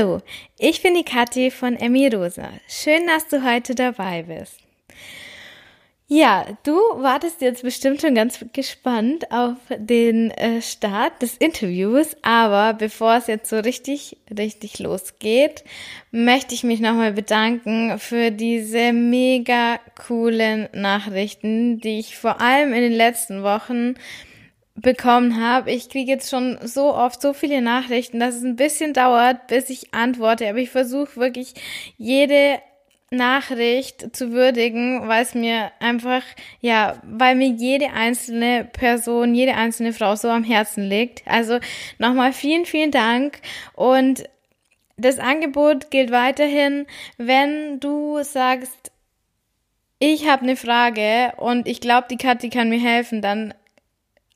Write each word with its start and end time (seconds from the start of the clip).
Hallo, 0.00 0.22
ich 0.58 0.80
bin 0.80 0.94
die 0.94 1.04
Kathi 1.04 1.50
von 1.50 1.76
Emmy 1.76 2.08
Rosa. 2.08 2.48
Schön, 2.66 3.06
dass 3.06 3.28
du 3.28 3.44
heute 3.44 3.74
dabei 3.74 4.22
bist. 4.22 4.56
Ja, 6.08 6.46
du 6.64 6.72
wartest 6.72 7.42
jetzt 7.42 7.62
bestimmt 7.62 8.00
schon 8.00 8.14
ganz 8.14 8.42
gespannt 8.54 9.30
auf 9.30 9.58
den 9.76 10.30
äh, 10.30 10.62
Start 10.62 11.20
des 11.20 11.36
Interviews, 11.36 12.16
aber 12.22 12.72
bevor 12.72 13.16
es 13.16 13.26
jetzt 13.26 13.50
so 13.50 13.58
richtig, 13.58 14.16
richtig 14.34 14.78
losgeht, 14.78 15.64
möchte 16.12 16.54
ich 16.54 16.64
mich 16.64 16.80
nochmal 16.80 17.12
bedanken 17.12 17.98
für 17.98 18.30
diese 18.30 18.94
mega 18.94 19.80
coolen 20.06 20.70
Nachrichten, 20.72 21.78
die 21.78 21.98
ich 21.98 22.16
vor 22.16 22.40
allem 22.40 22.72
in 22.72 22.80
den 22.80 22.94
letzten 22.94 23.42
Wochen 23.42 23.96
bekommen 24.80 25.40
habe. 25.40 25.70
Ich 25.70 25.88
kriege 25.88 26.10
jetzt 26.10 26.30
schon 26.30 26.58
so 26.62 26.94
oft 26.94 27.20
so 27.20 27.32
viele 27.32 27.60
Nachrichten, 27.60 28.20
dass 28.20 28.36
es 28.36 28.42
ein 28.42 28.56
bisschen 28.56 28.92
dauert, 28.92 29.46
bis 29.48 29.70
ich 29.70 29.94
antworte, 29.94 30.48
aber 30.48 30.58
ich 30.58 30.70
versuche 30.70 31.16
wirklich 31.16 31.54
jede 31.96 32.60
Nachricht 33.10 34.14
zu 34.14 34.30
würdigen, 34.30 35.08
weil 35.08 35.22
es 35.22 35.34
mir 35.34 35.72
einfach, 35.80 36.22
ja, 36.60 37.00
weil 37.02 37.34
mir 37.34 37.48
jede 37.48 37.90
einzelne 37.90 38.64
Person, 38.64 39.34
jede 39.34 39.56
einzelne 39.56 39.92
Frau 39.92 40.14
so 40.14 40.28
am 40.28 40.44
Herzen 40.44 40.84
liegt. 40.84 41.26
Also 41.26 41.58
nochmal 41.98 42.32
vielen, 42.32 42.66
vielen 42.66 42.92
Dank 42.92 43.40
und 43.74 44.28
das 44.96 45.18
Angebot 45.18 45.90
gilt 45.90 46.12
weiterhin, 46.12 46.86
wenn 47.16 47.80
du 47.80 48.22
sagst, 48.22 48.92
ich 49.98 50.28
habe 50.28 50.42
eine 50.42 50.56
Frage 50.56 51.32
und 51.36 51.66
ich 51.66 51.80
glaube, 51.80 52.06
die 52.10 52.16
Kathi 52.16 52.48
kann 52.48 52.68
mir 52.68 52.80
helfen, 52.80 53.22
dann 53.22 53.54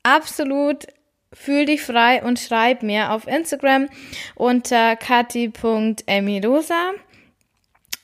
absolut 0.05 0.87
fühl 1.33 1.65
dich 1.65 1.81
frei 1.81 2.23
und 2.23 2.39
schreib 2.39 2.81
mir 2.83 3.11
auf 3.11 3.27
Instagram 3.27 3.89
unter 4.35 4.95
kati.emirosa. 4.95 6.91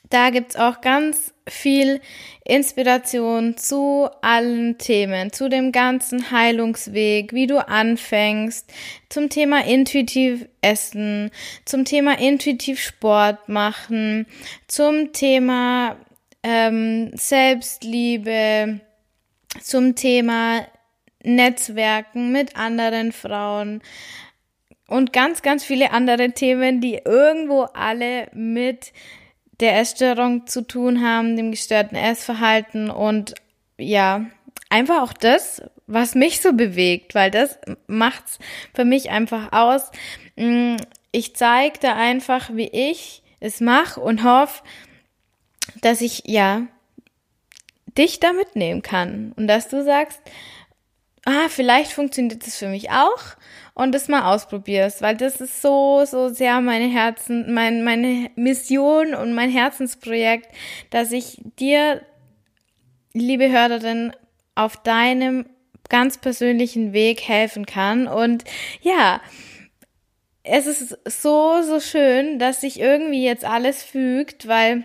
Da 0.09 0.29
gibt's 0.29 0.57
auch 0.57 0.81
ganz 0.81 1.33
viel 1.47 2.01
Inspiration 2.43 3.55
zu 3.55 4.09
allen 4.21 4.77
Themen, 4.77 5.31
zu 5.31 5.47
dem 5.47 5.71
ganzen 5.71 6.31
Heilungsweg, 6.31 7.31
wie 7.31 7.47
du 7.47 7.65
anfängst, 7.65 8.69
zum 9.07 9.29
Thema 9.29 9.65
intuitiv 9.65 10.47
essen, 10.61 11.31
zum 11.63 11.85
Thema 11.85 12.19
intuitiv 12.19 12.81
Sport 12.81 13.47
machen, 13.47 14.27
zum 14.67 15.13
Thema 15.13 15.95
ähm, 16.43 17.11
Selbstliebe, 17.15 18.81
zum 19.61 19.95
Thema 19.95 20.67
Netzwerken 21.23 22.31
mit 22.31 22.55
anderen 22.55 23.11
Frauen 23.11 23.81
und 24.87 25.13
ganz, 25.13 25.41
ganz 25.41 25.63
viele 25.63 25.91
andere 25.91 26.31
Themen, 26.31 26.81
die 26.81 27.01
irgendwo 27.05 27.61
alle 27.73 28.27
mit 28.33 28.91
der 29.61 29.79
Essstörung 29.79 30.47
zu 30.47 30.67
tun 30.67 31.01
haben, 31.01 31.37
dem 31.37 31.51
gestörten 31.51 31.95
Essverhalten 31.95 32.89
und 32.89 33.35
ja, 33.77 34.25
einfach 34.69 35.01
auch 35.01 35.13
das, 35.13 35.61
was 35.87 36.15
mich 36.15 36.41
so 36.41 36.53
bewegt, 36.53 37.15
weil 37.15 37.31
das 37.31 37.59
macht's 37.87 38.39
für 38.73 38.85
mich 38.85 39.09
einfach 39.09 39.51
aus. 39.51 39.91
Mm, 40.35 40.77
ich 41.11 41.35
zeige 41.35 41.77
da 41.79 41.95
einfach, 41.95 42.49
wie 42.53 42.69
ich 42.69 43.21
es 43.39 43.59
mache 43.59 43.99
und 43.99 44.23
hoffe, 44.23 44.63
dass 45.81 46.01
ich 46.01 46.23
ja 46.25 46.67
dich 47.97 48.19
da 48.19 48.33
mitnehmen 48.33 48.81
kann 48.81 49.33
und 49.35 49.47
dass 49.47 49.67
du 49.67 49.83
sagst, 49.83 50.21
ah, 51.25 51.49
vielleicht 51.49 51.93
funktioniert 51.93 52.45
das 52.45 52.57
für 52.57 52.67
mich 52.67 52.89
auch 52.89 53.21
und 53.73 53.93
das 53.93 54.07
mal 54.07 54.33
ausprobierst, 54.33 55.01
weil 55.01 55.15
das 55.15 55.39
ist 55.39 55.61
so, 55.61 56.03
so 56.05 56.29
sehr 56.29 56.61
meine 56.61 56.87
Herzen, 56.87 57.53
mein, 57.53 57.83
meine 57.83 58.31
Mission 58.35 59.13
und 59.13 59.33
mein 59.33 59.49
Herzensprojekt, 59.49 60.47
dass 60.89 61.11
ich 61.11 61.41
dir, 61.59 62.01
liebe 63.13 63.51
Hörerin, 63.51 64.13
auf 64.55 64.77
deinem 64.77 65.45
ganz 65.89 66.17
persönlichen 66.17 66.93
Weg 66.93 67.21
helfen 67.21 67.65
kann. 67.65 68.07
Und 68.07 68.43
ja, 68.81 69.21
es 70.43 70.65
ist 70.65 70.97
so, 71.05 71.61
so 71.61 71.79
schön, 71.79 72.39
dass 72.39 72.61
sich 72.61 72.79
irgendwie 72.79 73.23
jetzt 73.23 73.45
alles 73.45 73.83
fügt, 73.83 74.47
weil 74.47 74.83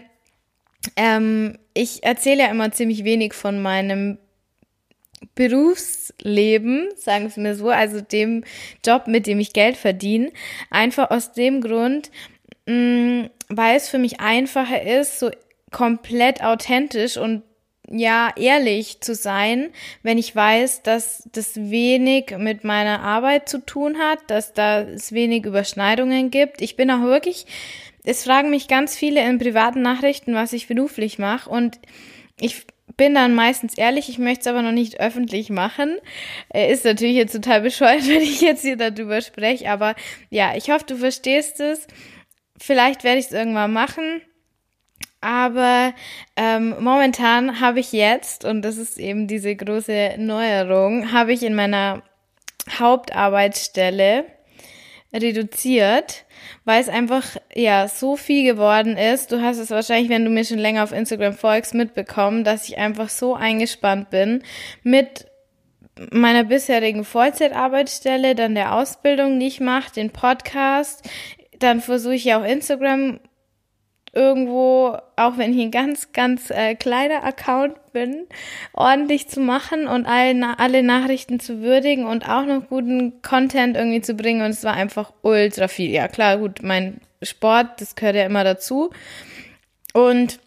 ähm, 0.97 1.59
ich 1.75 2.03
erzähle 2.05 2.44
ja 2.44 2.50
immer 2.50 2.72
ziemlich 2.72 3.05
wenig 3.05 3.34
von 3.34 3.60
meinem 3.60 4.19
Berufsleben, 5.34 6.88
sagen 6.97 7.31
wir 7.34 7.43
mir 7.43 7.54
so, 7.54 7.71
also 7.71 8.00
dem 8.00 8.44
Job, 8.84 9.06
mit 9.06 9.27
dem 9.27 9.41
ich 9.41 9.53
Geld 9.53 9.77
verdiene, 9.77 10.31
einfach 10.71 11.10
aus 11.10 11.32
dem 11.32 11.60
Grund, 11.60 12.10
mh, 12.66 12.75
mm, 12.75 13.31
weil 13.49 13.77
es 13.77 13.88
für 13.88 13.99
mich 13.99 14.21
einfacher 14.21 14.82
ist, 14.82 15.19
so 15.19 15.31
komplett 15.71 16.43
authentisch 16.43 17.16
und 17.16 17.43
ja, 17.88 18.32
ehrlich 18.37 19.00
zu 19.00 19.15
sein, 19.15 19.71
wenn 20.03 20.19
ich 20.19 20.34
weiß, 20.34 20.82
dass 20.82 21.28
das 21.33 21.56
wenig 21.56 22.37
mit 22.37 22.65
meiner 22.65 23.00
Arbeit 23.00 23.48
zu 23.48 23.65
tun 23.65 23.98
hat, 23.98 24.19
dass 24.28 24.53
da 24.53 24.81
es 24.81 25.12
wenig 25.12 25.44
Überschneidungen 25.44 26.31
gibt. 26.31 26.62
Ich 26.62 26.77
bin 26.77 26.91
auch 26.91 27.03
wirklich, 27.03 27.47
es 28.03 28.25
fragen 28.25 28.50
mich 28.50 28.66
ganz 28.66 28.97
viele 28.97 29.25
in 29.28 29.38
privaten 29.38 29.83
Nachrichten, 29.83 30.34
was 30.34 30.53
ich 30.53 30.66
beruflich 30.66 31.19
mache 31.19 31.48
und 31.48 31.78
ich 32.41 32.66
bin 32.97 33.15
dann 33.15 33.34
meistens 33.34 33.77
ehrlich, 33.77 34.09
ich 34.09 34.19
möchte 34.19 34.41
es 34.41 34.47
aber 34.47 34.62
noch 34.62 34.73
nicht 34.73 35.01
öffentlich 35.01 35.51
machen. 35.51 35.99
Ist 36.53 36.84
natürlich 36.84 37.17
jetzt 37.17 37.33
total 37.33 37.61
bescheuert, 37.61 38.07
wenn 38.09 38.23
ich 38.23 38.41
jetzt 38.41 38.62
hier 38.62 38.77
darüber 38.77 39.21
spreche, 39.21 39.71
aber 39.71 39.95
ja, 40.31 40.57
ich 40.57 40.71
hoffe, 40.71 40.84
du 40.87 40.97
verstehst 40.97 41.61
es. 41.61 41.87
Vielleicht 42.59 43.05
werde 43.05 43.19
ich 43.19 43.27
es 43.27 43.33
irgendwann 43.33 43.73
machen. 43.73 44.23
Aber 45.21 45.93
ähm, 46.37 46.75
momentan 46.81 47.61
habe 47.61 47.81
ich 47.81 47.93
jetzt, 47.93 48.45
und 48.45 48.62
das 48.62 48.77
ist 48.77 48.99
eben 48.99 49.27
diese 49.27 49.57
große 49.57 50.15
Neuerung, 50.19 51.13
habe 51.13 51.33
ich 51.33 51.43
in 51.43 51.55
meiner 51.55 52.03
Hauptarbeitsstelle 52.78 54.25
reduziert, 55.12 56.25
weil 56.65 56.81
es 56.81 56.89
einfach 56.89 57.37
ja 57.55 57.89
so 57.89 58.17
viel 58.17 58.44
geworden 58.44 58.97
ist. 58.97 59.33
Du 59.33 59.41
hast 59.41 59.59
es 59.59 59.71
wahrscheinlich, 59.71 60.11
wenn 60.11 60.25
du 60.25 60.31
mir 60.31 60.44
schon 60.44 60.59
länger 60.59 60.83
auf 60.83 60.93
Instagram 60.93 61.34
folgst, 61.34 61.75
mitbekommen, 61.75 62.44
dass 62.44 62.69
ich 62.69 62.78
einfach 62.78 63.09
so 63.09 63.34
eingespannt 63.34 64.11
bin 64.11 64.43
mit 64.83 65.27
meiner 66.11 66.45
bisherigen 66.45 67.05
Vollzeitarbeitsstelle, 67.05 68.34
dann 68.34 68.55
der 68.55 68.75
Ausbildung, 68.75 69.41
die 69.41 69.47
ich 69.47 69.61
mache, 69.61 69.93
den 69.93 70.11
Podcast. 70.11 71.09
Dann 71.59 71.81
versuche 71.81 72.15
ich 72.15 72.25
ja 72.25 72.39
auch 72.39 72.45
Instagram 72.45 73.21
irgendwo, 74.16 74.97
auch 75.16 75.37
wenn 75.37 75.53
ich 75.53 75.60
ein 75.60 75.71
ganz, 75.71 76.12
ganz 76.12 76.50
äh, 76.50 76.75
kleiner 76.75 77.22
Account 77.22 77.75
bin, 77.93 78.27
ordentlich 78.72 79.28
zu 79.28 79.41
machen 79.41 79.87
und 79.87 80.06
alle, 80.06 80.59
alle 80.59 80.82
Nachrichten 80.82 81.38
zu 81.38 81.60
würdigen 81.60 82.06
und 82.06 82.28
auch 82.28 82.47
noch 82.47 82.69
guten 82.69 83.21
Content 83.21 83.77
irgendwie 83.77 84.00
zu 84.00 84.15
bringen. 84.15 84.41
Und 84.41 84.50
es 84.50 84.65
war 84.65 84.72
einfach 84.72 85.12
ultra 85.22 85.69
viel. 85.69 85.91
Ja, 85.91 86.09
klar, 86.09 86.38
gut, 86.38 86.62
mein 86.62 87.00
Sport, 87.22 87.81
das 87.81 87.94
gehört 87.94 88.16
ja 88.16 88.25
immer 88.25 88.43
dazu. 88.43 88.91
Und 89.93 90.41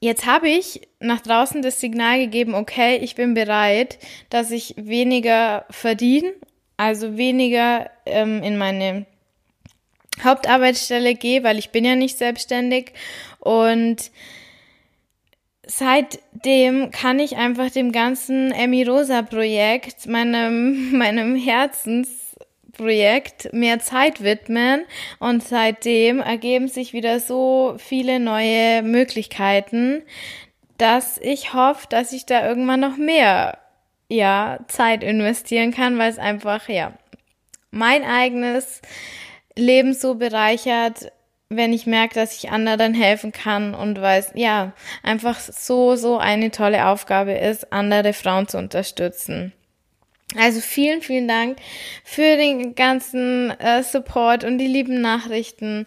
jetzt 0.00 0.26
habe 0.26 0.48
ich 0.50 0.82
nach 1.00 1.20
draußen 1.20 1.62
das 1.62 1.80
Signal 1.80 2.18
gegeben, 2.18 2.54
okay, 2.54 2.96
ich 2.96 3.14
bin 3.14 3.32
bereit, 3.32 3.98
dass 4.28 4.50
ich 4.50 4.74
weniger 4.76 5.64
verdiene, 5.70 6.32
also 6.76 7.16
weniger 7.16 7.90
ähm, 8.04 8.42
in 8.42 8.58
meine 8.58 9.06
Hauptarbeitsstelle 10.22 11.14
gehe, 11.14 11.42
weil 11.42 11.58
ich 11.58 11.70
bin 11.70 11.84
ja 11.84 11.96
nicht 11.96 12.18
selbstständig. 12.18 12.92
Und 13.40 14.10
seitdem 15.66 16.90
kann 16.90 17.18
ich 17.18 17.36
einfach 17.36 17.70
dem 17.70 17.92
ganzen 17.92 18.52
Emmy 18.52 18.84
Rosa 18.84 19.22
Projekt, 19.22 20.06
meinem, 20.06 20.92
meinem 20.98 21.36
Herzensprojekt 21.36 23.52
mehr 23.52 23.80
Zeit 23.80 24.22
widmen. 24.22 24.84
Und 25.18 25.42
seitdem 25.42 26.20
ergeben 26.20 26.68
sich 26.68 26.92
wieder 26.92 27.20
so 27.20 27.74
viele 27.78 28.20
neue 28.20 28.82
Möglichkeiten, 28.82 30.02
dass 30.78 31.18
ich 31.18 31.54
hoffe, 31.54 31.86
dass 31.88 32.12
ich 32.12 32.26
da 32.26 32.46
irgendwann 32.46 32.80
noch 32.80 32.96
mehr, 32.96 33.58
ja, 34.08 34.58
Zeit 34.68 35.02
investieren 35.02 35.72
kann, 35.72 35.98
weil 35.98 36.10
es 36.10 36.18
einfach, 36.18 36.68
ja, 36.68 36.92
mein 37.70 38.04
eigenes 38.04 38.82
Leben 39.56 39.94
so 39.94 40.14
bereichert, 40.16 41.12
wenn 41.48 41.72
ich 41.72 41.86
merke, 41.86 42.14
dass 42.14 42.36
ich 42.36 42.50
anderen 42.50 42.94
helfen 42.94 43.32
kann 43.32 43.74
und 43.74 44.00
weiß, 44.00 44.32
ja, 44.34 44.72
einfach 45.02 45.38
so, 45.38 45.96
so 45.96 46.18
eine 46.18 46.50
tolle 46.50 46.86
Aufgabe 46.86 47.32
ist, 47.32 47.72
andere 47.72 48.12
Frauen 48.12 48.48
zu 48.48 48.58
unterstützen. 48.58 49.52
Also 50.36 50.60
vielen, 50.60 51.00
vielen 51.00 51.28
Dank 51.28 51.58
für 52.02 52.36
den 52.36 52.74
ganzen 52.74 53.50
äh, 53.60 53.82
Support 53.82 54.42
und 54.42 54.58
die 54.58 54.66
lieben 54.66 55.00
Nachrichten. 55.00 55.86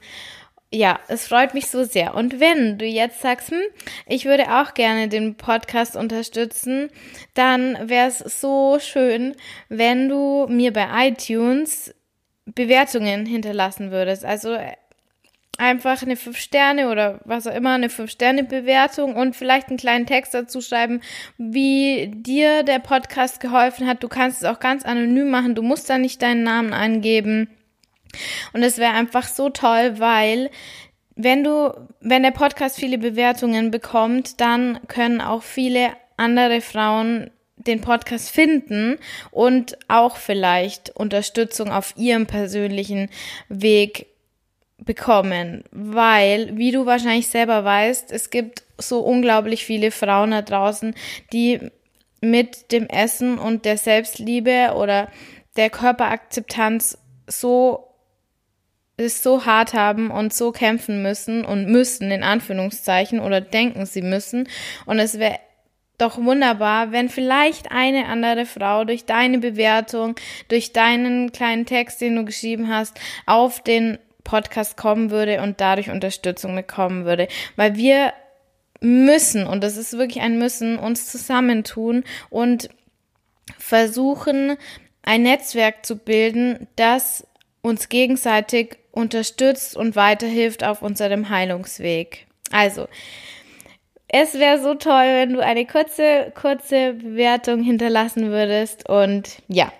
Ja, 0.72 1.00
es 1.08 1.28
freut 1.28 1.54
mich 1.54 1.68
so 1.68 1.84
sehr. 1.84 2.14
Und 2.14 2.40
wenn 2.40 2.78
du 2.78 2.86
jetzt 2.86 3.22
sagst, 3.22 3.52
hm, 3.52 3.62
ich 4.06 4.26
würde 4.26 4.60
auch 4.60 4.74
gerne 4.74 5.08
den 5.08 5.36
Podcast 5.36 5.96
unterstützen, 5.96 6.90
dann 7.34 7.90
wäre 7.90 8.08
es 8.08 8.20
so 8.20 8.78
schön, 8.80 9.36
wenn 9.70 10.08
du 10.08 10.46
mir 10.50 10.72
bei 10.72 11.08
iTunes 11.08 11.94
Bewertungen 12.48 13.26
hinterlassen 13.26 13.92
würdest. 13.92 14.26
Also 14.26 14.58
einfach 15.58 16.02
eine 16.02 16.16
5 16.16 16.38
Sterne 16.38 16.90
oder 16.90 17.20
was 17.26 17.48
auch 17.48 17.56
immer, 17.56 17.74
eine 17.74 17.90
5 17.90 18.10
Sterne 18.10 18.44
Bewertung 18.44 19.16
und 19.16 19.36
vielleicht 19.36 19.70
einen 19.70 19.78
kleinen 19.78 20.06
Text 20.06 20.34
dazu 20.34 20.62
schreiben, 20.62 21.02
wie 21.38 22.12
dir 22.14 22.64
der 22.64 22.80
Podcast 22.80 23.40
geholfen 23.40 23.88
hat. 23.88 24.04
Du 24.04 24.08
kannst 24.08 24.44
es 24.44 24.48
auch 24.48 24.60
ganz 24.60 24.86
anonym 24.86 25.30
machen, 25.30 25.56
du 25.56 25.62
musst 25.62 25.90
da 25.90 25.98
nicht 25.98 26.22
deinen 26.22 26.44
Namen 26.44 26.74
angeben. 26.74 27.50
Und 28.54 28.64
es 28.64 28.78
wäre 28.78 28.94
einfach 28.94 29.28
so 29.28 29.50
toll, 29.50 30.00
weil 30.00 30.50
wenn 31.16 31.44
du, 31.44 31.74
wenn 32.00 32.24
der 32.24 32.32
Podcast 32.32 32.78
viele 32.78 32.98
Bewertungen 32.98 33.72
bekommt, 33.72 34.40
dann 34.40 34.80
können 34.88 35.20
auch 35.20 35.44
viele 35.44 35.90
andere 36.16 36.62
Frauen 36.62 37.32
den 37.58 37.82
Podcast 37.82 38.30
finden 38.30 38.98
und 39.32 39.78
auch 39.88 40.18
vielleicht 40.18 40.92
Unterstützung 40.92 41.72
auf 41.72 41.94
ihrem 41.98 42.26
persönlichen 42.26 43.10
Weg 43.50 44.08
bekommen, 44.78 45.64
weil, 45.72 46.56
wie 46.56 46.72
du 46.72 46.86
wahrscheinlich 46.86 47.28
selber 47.28 47.64
weißt, 47.64 48.12
es 48.12 48.30
gibt 48.30 48.64
so 48.78 49.00
unglaublich 49.00 49.66
viele 49.66 49.92
Frauen 49.92 50.32
da 50.32 50.44
draußen, 50.44 50.94
die 51.34 51.72
mit 52.22 52.72
dem 52.72 52.88
Essen 52.88 53.40
und 53.40 53.66
der 53.66 53.78
Selbstliebe 53.78 54.74
oder 54.76 55.10
der 55.56 55.70
Körperakzeptanz 55.70 56.98
so 57.28 57.84
es 58.98 59.22
so 59.22 59.46
hart 59.46 59.76
haben 59.76 60.10
und 60.10 60.34
so 60.34 60.52
kämpfen 60.52 61.04
müssen 61.04 61.46
und 61.46 61.68
müssen 61.68 62.10
in 62.10 62.24
Anführungszeichen 62.24 63.20
oder 63.20 63.42
denken 63.42 63.86
sie 63.86 64.02
müssen. 64.02 64.50
Und 64.88 64.98
es 64.98 65.20
wäre 65.20 65.40
doch 65.98 66.18
wunderbar, 66.18 66.92
wenn 66.92 67.10
vielleicht 67.10 67.72
eine 67.72 68.06
andere 68.06 68.46
Frau 68.46 68.86
durch 68.86 69.06
deine 69.06 69.40
Bewertung, 69.40 70.16
durch 70.48 70.72
deinen 70.72 71.32
kleinen 71.32 71.66
Text, 71.66 72.02
den 72.02 72.16
du 72.16 72.26
geschrieben 72.26 72.68
hast, 72.68 73.00
auf 73.26 73.62
den 73.64 73.98
Podcast 74.24 74.78
kommen 74.78 75.10
würde 75.10 75.42
und 75.42 75.60
dadurch 75.62 75.90
Unterstützung 75.90 76.56
bekommen 76.56 77.06
würde, 77.06 77.28
weil 77.56 77.76
wir 77.76 78.14
müssen, 78.82 79.48
und 79.48 79.64
das 79.64 79.78
ist 79.78 79.98
wirklich 79.98 80.22
ein 80.22 80.38
Müssen, 80.38 80.78
uns 80.78 81.12
zusammentun 81.12 82.04
und 82.30 82.70
versuchen, 83.58 84.58
ein 85.02 85.24
Netzwerk 85.24 85.86
zu 85.86 85.96
bilden, 85.96 86.68
das 86.76 87.26
uns 87.62 87.90
gegenseitig 87.90 88.78
unterstützt 88.92 89.76
und 89.76 89.96
weiterhilft 89.96 90.64
auf 90.64 90.82
unserem 90.82 91.30
Heilungsweg. 91.30 92.28
Also, 92.52 92.88
es 94.08 94.36
wäre 94.36 94.62
so 94.62 94.74
toll, 94.76 95.06
wenn 95.06 95.34
du 95.34 95.44
eine 95.44 95.66
kurze, 95.66 96.32
kurze 96.40 96.94
Bewertung 96.94 97.62
hinterlassen 97.62 98.30
würdest. 98.30 98.88
Und 98.88 99.42
ja, 99.48 99.72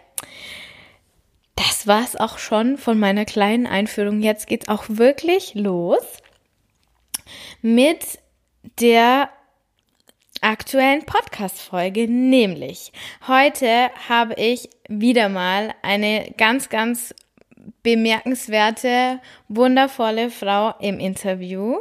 das 1.56 1.88
war's 1.88 2.16
auch 2.16 2.38
schon 2.38 2.78
von 2.78 3.00
meiner 3.00 3.26
kleinen 3.26 3.68
Einführung. 3.68 4.22
Jetzt 4.22 4.48
geht's 4.48 4.68
auch 4.68 4.84
wirklich 4.88 5.56
los 5.56 6.04
mit 7.62 8.20
der 8.80 9.30
aktuellen 10.42 11.04
Podcast-Folge, 11.04 12.08
nämlich 12.08 12.92
heute 13.28 13.90
habe 14.08 14.36
ich 14.36 14.70
wieder 14.88 15.30
mal 15.30 15.74
eine 15.82 16.32
ganz, 16.38 16.70
ganz 16.70 17.16
bemerkenswerte, 17.84 19.20
wundervolle 19.48 20.30
Frau 20.30 20.74
im 20.80 21.00
Interview, 21.00 21.78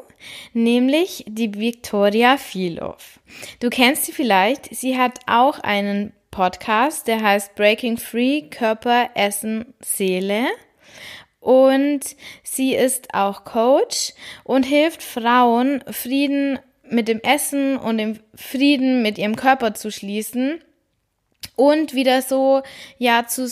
nämlich 0.53 1.25
die 1.29 1.55
Victoria 1.55 2.37
Filov. 2.37 3.21
Du 3.61 3.71
kennst 3.71 4.05
sie 4.05 4.13
vielleicht, 4.13 4.75
sie 4.75 4.99
hat 4.99 5.21
auch 5.27 5.59
einen 5.61 6.13
Podcast, 6.31 7.07
der 7.07 7.23
heißt 7.23 7.55
Breaking 7.55 7.97
Free 7.97 8.43
Körper, 8.43 9.11
Essen, 9.15 9.75
Seele. 9.81 10.47
Und 11.41 12.17
sie 12.43 12.75
ist 12.75 13.15
auch 13.15 13.45
Coach 13.45 14.13
und 14.45 14.65
hilft 14.65 15.03
Frauen, 15.03 15.83
Frieden 15.91 16.59
mit 16.83 17.09
dem 17.09 17.21
Essen 17.21 17.77
und 17.77 17.99
dem 17.99 18.19
Frieden 18.35 19.03
mit 19.03 19.19
ihrem 19.19 19.37
Körper 19.37 19.75
zu 19.75 19.91
schließen 19.91 20.61
und 21.55 21.95
wieder 21.95 22.23
so, 22.23 22.63
ja, 22.99 23.27
zu 23.27 23.49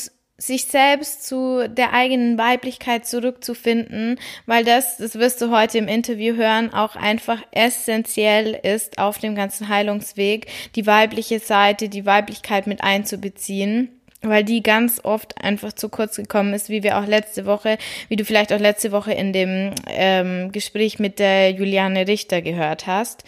sich 0.47 0.67
selbst 0.67 1.27
zu 1.27 1.69
der 1.69 1.93
eigenen 1.93 2.39
Weiblichkeit 2.39 3.07
zurückzufinden, 3.07 4.19
weil 4.47 4.65
das, 4.65 4.97
das 4.99 5.17
wirst 5.17 5.41
du 5.41 5.51
heute 5.51 5.79
im 5.79 5.89
Interview 5.89 6.37
hören, 6.37 6.73
auch 6.73 6.97
einfach 6.97 7.43
essentiell 7.53 8.59
ist 8.63 8.99
auf 8.99 9.19
dem 9.19 9.35
ganzen 9.35 9.69
Heilungsweg, 9.69 10.47
die 10.75 10.87
weibliche 10.87 11.39
Seite, 11.39 11.89
die 11.89 12.07
Weiblichkeit 12.07 12.67
mit 12.67 12.83
einzubeziehen 12.83 13.94
weil 14.29 14.45
die 14.45 14.63
ganz 14.63 15.01
oft 15.05 15.43
einfach 15.43 15.73
zu 15.73 15.89
kurz 15.89 16.17
gekommen 16.17 16.55
ist, 16.55 16.69
wie 16.69 16.83
wir 16.83 16.99
auch 16.99 17.07
letzte 17.07 17.47
Woche, 17.47 17.79
wie 18.09 18.17
du 18.17 18.25
vielleicht 18.25 18.53
auch 18.53 18.59
letzte 18.59 18.93
Woche 18.93 19.13
in 19.13 19.33
dem 19.33 19.75
ähm, 19.87 20.53
Gespräch 20.53 20.99
mit 20.99 21.19
der 21.19 21.51
Juliane 21.51 22.07
Richter 22.07 22.43
gehört 22.43 22.87
hast. 22.87 23.25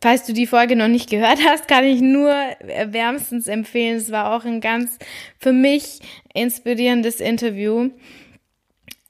Falls 0.00 0.24
du 0.24 0.32
die 0.32 0.46
Folge 0.46 0.76
noch 0.76 0.88
nicht 0.88 1.10
gehört 1.10 1.38
hast, 1.46 1.68
kann 1.68 1.84
ich 1.84 2.00
nur 2.00 2.34
wärmstens 2.86 3.46
empfehlen. 3.46 3.96
Es 3.96 4.10
war 4.10 4.34
auch 4.34 4.44
ein 4.44 4.60
ganz 4.60 4.98
für 5.38 5.52
mich 5.52 6.00
inspirierendes 6.34 7.20
Interview. 7.20 7.90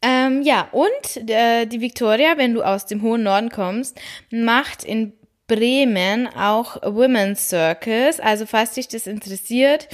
Ähm, 0.02 0.42
ja, 0.42 0.68
und 0.72 1.30
äh, 1.30 1.66
die 1.66 1.80
Victoria, 1.80 2.36
wenn 2.36 2.54
du 2.54 2.62
aus 2.62 2.86
dem 2.86 3.02
hohen 3.02 3.22
Norden 3.22 3.50
kommst, 3.50 3.98
macht 4.30 4.84
in 4.84 5.12
Bremen 5.46 6.28
auch 6.28 6.82
Women's 6.82 7.48
Circus. 7.48 8.20
Also 8.20 8.46
falls 8.46 8.72
dich 8.72 8.88
das 8.88 9.06
interessiert, 9.06 9.88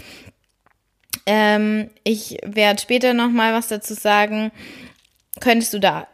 ähm, 1.26 1.91
ich 2.05 2.38
werde 2.44 2.81
später 2.81 3.14
noch 3.14 3.31
mal 3.31 3.53
was 3.53 3.69
dazu 3.69 3.94
sagen. 3.94 4.53
Könntest 5.41 5.73
du 5.73 5.79
da 5.79 6.06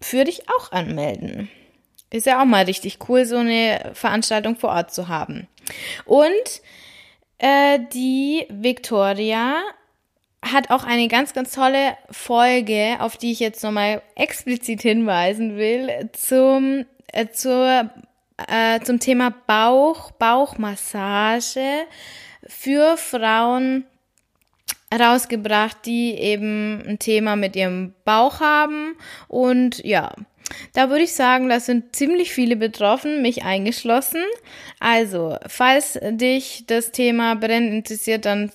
für 0.00 0.24
dich 0.24 0.48
auch 0.48 0.72
anmelden? 0.72 1.48
Ist 2.10 2.26
ja 2.26 2.40
auch 2.40 2.46
mal 2.46 2.64
richtig 2.64 2.98
cool, 3.08 3.24
so 3.24 3.36
eine 3.36 3.90
Veranstaltung 3.94 4.56
vor 4.56 4.70
Ort 4.70 4.92
zu 4.92 5.08
haben. 5.08 5.48
Und 6.04 6.62
äh, 7.38 7.80
die 7.92 8.46
Victoria 8.48 9.62
hat 10.42 10.70
auch 10.70 10.84
eine 10.84 11.08
ganz, 11.08 11.34
ganz 11.34 11.52
tolle 11.52 11.96
Folge, 12.10 12.96
auf 13.00 13.16
die 13.16 13.32
ich 13.32 13.40
jetzt 13.40 13.62
nochmal 13.62 14.02
explizit 14.14 14.82
hinweisen 14.82 15.56
will, 15.56 16.10
zum, 16.12 16.86
äh, 17.12 17.28
zur, 17.28 17.90
äh, 18.48 18.80
zum 18.80 19.00
Thema 19.00 19.34
Bauch, 19.46 20.12
Bauchmassage 20.12 21.86
für 22.46 22.96
Frauen, 22.96 23.84
rausgebracht, 24.92 25.78
die 25.84 26.14
eben 26.14 26.82
ein 26.86 26.98
Thema 26.98 27.36
mit 27.36 27.56
ihrem 27.56 27.94
Bauch 28.04 28.40
haben. 28.40 28.96
Und 29.28 29.84
ja, 29.84 30.12
da 30.74 30.90
würde 30.90 31.04
ich 31.04 31.12
sagen, 31.12 31.48
das 31.48 31.66
sind 31.66 31.94
ziemlich 31.96 32.32
viele 32.32 32.56
betroffen, 32.56 33.22
mich 33.22 33.44
eingeschlossen. 33.44 34.22
Also, 34.78 35.36
falls 35.46 35.98
dich 36.02 36.64
das 36.66 36.92
Thema 36.92 37.34
brennend 37.34 37.72
interessiert, 37.72 38.24
dann 38.24 38.52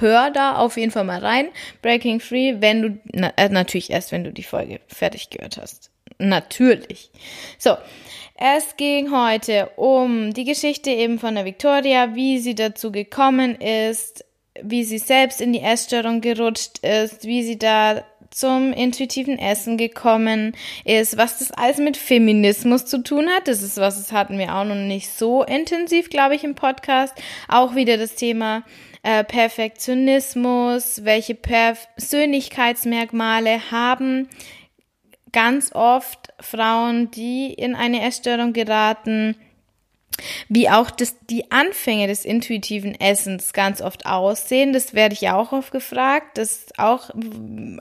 hör 0.00 0.30
da 0.30 0.56
auf 0.56 0.76
jeden 0.76 0.90
Fall 0.90 1.04
mal 1.04 1.20
rein. 1.20 1.48
Breaking 1.82 2.20
Free, 2.20 2.56
wenn 2.60 2.82
du, 2.82 3.00
na, 3.12 3.32
äh, 3.36 3.48
natürlich 3.48 3.90
erst, 3.90 4.12
wenn 4.12 4.24
du 4.24 4.32
die 4.32 4.42
Folge 4.42 4.80
fertig 4.88 5.30
gehört 5.30 5.58
hast. 5.58 5.90
Natürlich. 6.18 7.10
So. 7.58 7.76
Es 8.40 8.76
ging 8.76 9.10
heute 9.10 9.70
um 9.74 10.32
die 10.32 10.44
Geschichte 10.44 10.90
eben 10.90 11.18
von 11.18 11.34
der 11.34 11.44
Victoria, 11.44 12.14
wie 12.14 12.38
sie 12.38 12.54
dazu 12.54 12.92
gekommen 12.92 13.56
ist, 13.56 14.24
wie 14.62 14.84
sie 14.84 14.98
selbst 14.98 15.40
in 15.40 15.52
die 15.52 15.60
Essstörung 15.60 16.20
gerutscht 16.20 16.78
ist, 16.78 17.24
wie 17.24 17.42
sie 17.42 17.58
da 17.58 18.04
zum 18.30 18.72
intuitiven 18.72 19.38
Essen 19.38 19.76
gekommen 19.78 20.54
ist, 20.84 21.16
was 21.16 21.38
das 21.38 21.50
alles 21.50 21.78
mit 21.78 21.96
Feminismus 21.96 22.84
zu 22.84 23.02
tun 23.02 23.26
hat. 23.28 23.48
Das 23.48 23.62
ist 23.62 23.78
was, 23.78 23.96
das 23.96 24.12
hatten 24.12 24.38
wir 24.38 24.54
auch 24.54 24.64
noch 24.64 24.74
nicht 24.74 25.08
so 25.10 25.44
intensiv, 25.44 26.10
glaube 26.10 26.34
ich, 26.34 26.44
im 26.44 26.54
Podcast. 26.54 27.14
Auch 27.48 27.74
wieder 27.74 27.96
das 27.96 28.16
Thema 28.16 28.64
äh, 29.02 29.24
Perfektionismus, 29.24 31.04
welche 31.04 31.34
Persönlichkeitsmerkmale 31.34 33.70
haben 33.70 34.28
ganz 35.32 35.74
oft 35.74 36.28
Frauen, 36.40 37.10
die 37.10 37.52
in 37.52 37.74
eine 37.74 38.02
Essstörung 38.02 38.52
geraten, 38.52 39.34
wie 40.48 40.68
auch 40.68 40.90
das, 40.90 41.16
die 41.30 41.50
Anfänge 41.50 42.06
des 42.06 42.24
intuitiven 42.24 42.98
Essens 42.98 43.52
ganz 43.52 43.80
oft 43.80 44.06
aussehen. 44.06 44.72
Das 44.72 44.94
werde 44.94 45.14
ich 45.14 45.28
auch 45.28 45.52
oft 45.52 45.72
gefragt. 45.72 46.38
Das 46.38 46.52
ist 46.52 46.78
auch 46.78 47.10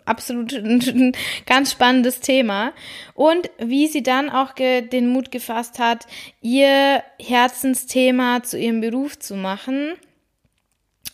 absolut 0.05 0.53
ein 0.53 1.13
ganz 1.45 1.71
spannendes 1.71 2.19
Thema. 2.19 2.73
Und 3.13 3.49
wie 3.57 3.87
sie 3.87 4.03
dann 4.03 4.29
auch 4.29 4.53
den 4.53 5.09
Mut 5.09 5.31
gefasst 5.31 5.79
hat, 5.79 6.05
ihr 6.41 7.03
Herzensthema 7.19 8.43
zu 8.43 8.57
ihrem 8.57 8.81
Beruf 8.81 9.17
zu 9.19 9.35
machen. 9.35 9.93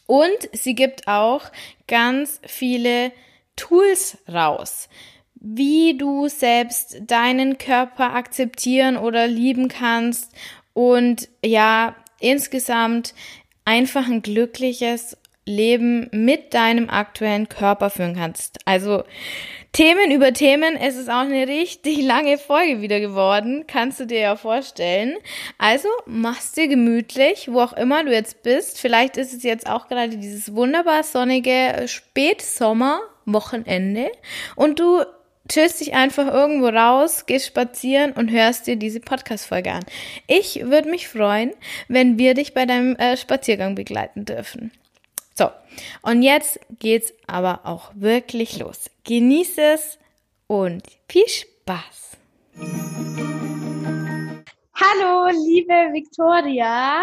Und 0.06 0.50
sie 0.52 0.76
gibt 0.76 1.08
auch 1.08 1.44
ganz 1.88 2.42
viele 2.46 3.12
Tools 3.56 4.18
raus 4.32 4.90
wie 5.46 5.98
du 5.98 6.30
selbst 6.30 7.02
deinen 7.06 7.58
Körper 7.58 8.16
akzeptieren 8.16 8.96
oder 8.96 9.28
lieben 9.28 9.68
kannst 9.68 10.32
und 10.74 11.30
ja, 11.44 11.96
insgesamt 12.20 13.14
einfach 13.66 14.08
ein 14.08 14.22
glückliches 14.22 15.18
Leben 15.46 16.08
mit 16.12 16.54
deinem 16.54 16.90
aktuellen 16.90 17.50
Körper 17.50 17.90
führen 17.90 18.16
kannst. 18.16 18.60
Also 18.66 19.04
Themen 19.74 20.12
über 20.12 20.32
Themen, 20.34 20.78
es 20.78 20.96
ist 20.96 21.10
auch 21.10 21.22
eine 21.22 21.48
richtig 21.48 22.00
lange 22.02 22.38
Folge 22.38 22.82
wieder 22.82 23.00
geworden, 23.00 23.66
kannst 23.68 24.00
du 24.00 24.06
dir 24.06 24.20
ja 24.20 24.36
vorstellen. 24.36 25.16
Also 25.58 25.90
machst 26.06 26.58
dir 26.58 26.68
gemütlich, 26.68 27.52
wo 27.52 27.60
auch 27.60 27.74
immer 27.74 28.04
du 28.04 28.14
jetzt 28.14 28.44
bist. 28.44 28.80
Vielleicht 28.80 29.18
ist 29.18 29.34
es 29.34 29.42
jetzt 29.44 29.68
auch 29.68 29.88
gerade 29.88 30.18
dieses 30.18 30.54
wunderbar 30.56 31.02
sonnige 31.04 31.86
Spätsommer-Wochenende 31.88 34.12
und 34.56 34.80
du 34.80 35.04
chillst 35.50 35.82
dich 35.82 35.94
einfach 35.94 36.28
irgendwo 36.28 36.68
raus, 36.68 37.26
gehst 37.26 37.48
spazieren 37.48 38.14
und 38.14 38.32
hörst 38.32 38.68
dir 38.68 38.76
diese 38.76 39.00
Podcast-Folge 39.00 39.72
an. 39.72 39.84
Ich 40.28 40.62
würde 40.64 40.90
mich 40.90 41.08
freuen, 41.08 41.52
wenn 41.88 42.18
wir 42.18 42.34
dich 42.34 42.54
bei 42.54 42.66
deinem 42.66 42.96
äh, 42.96 43.18
Spaziergang 43.18 43.76
begleiten 43.76 44.26
dürfen. 44.26 44.72
So, 45.36 45.50
und 46.02 46.22
jetzt 46.22 46.60
geht's 46.80 47.14
aber 47.28 47.62
auch 47.64 47.92
wirklich 47.96 48.60
los. 48.60 48.90
Genieß 49.04 49.58
es 49.58 49.98
und 50.48 50.84
viel 51.10 51.28
Spaß. 51.28 52.18
Hallo, 54.76 55.30
liebe 55.46 55.74
Victoria. 55.92 57.02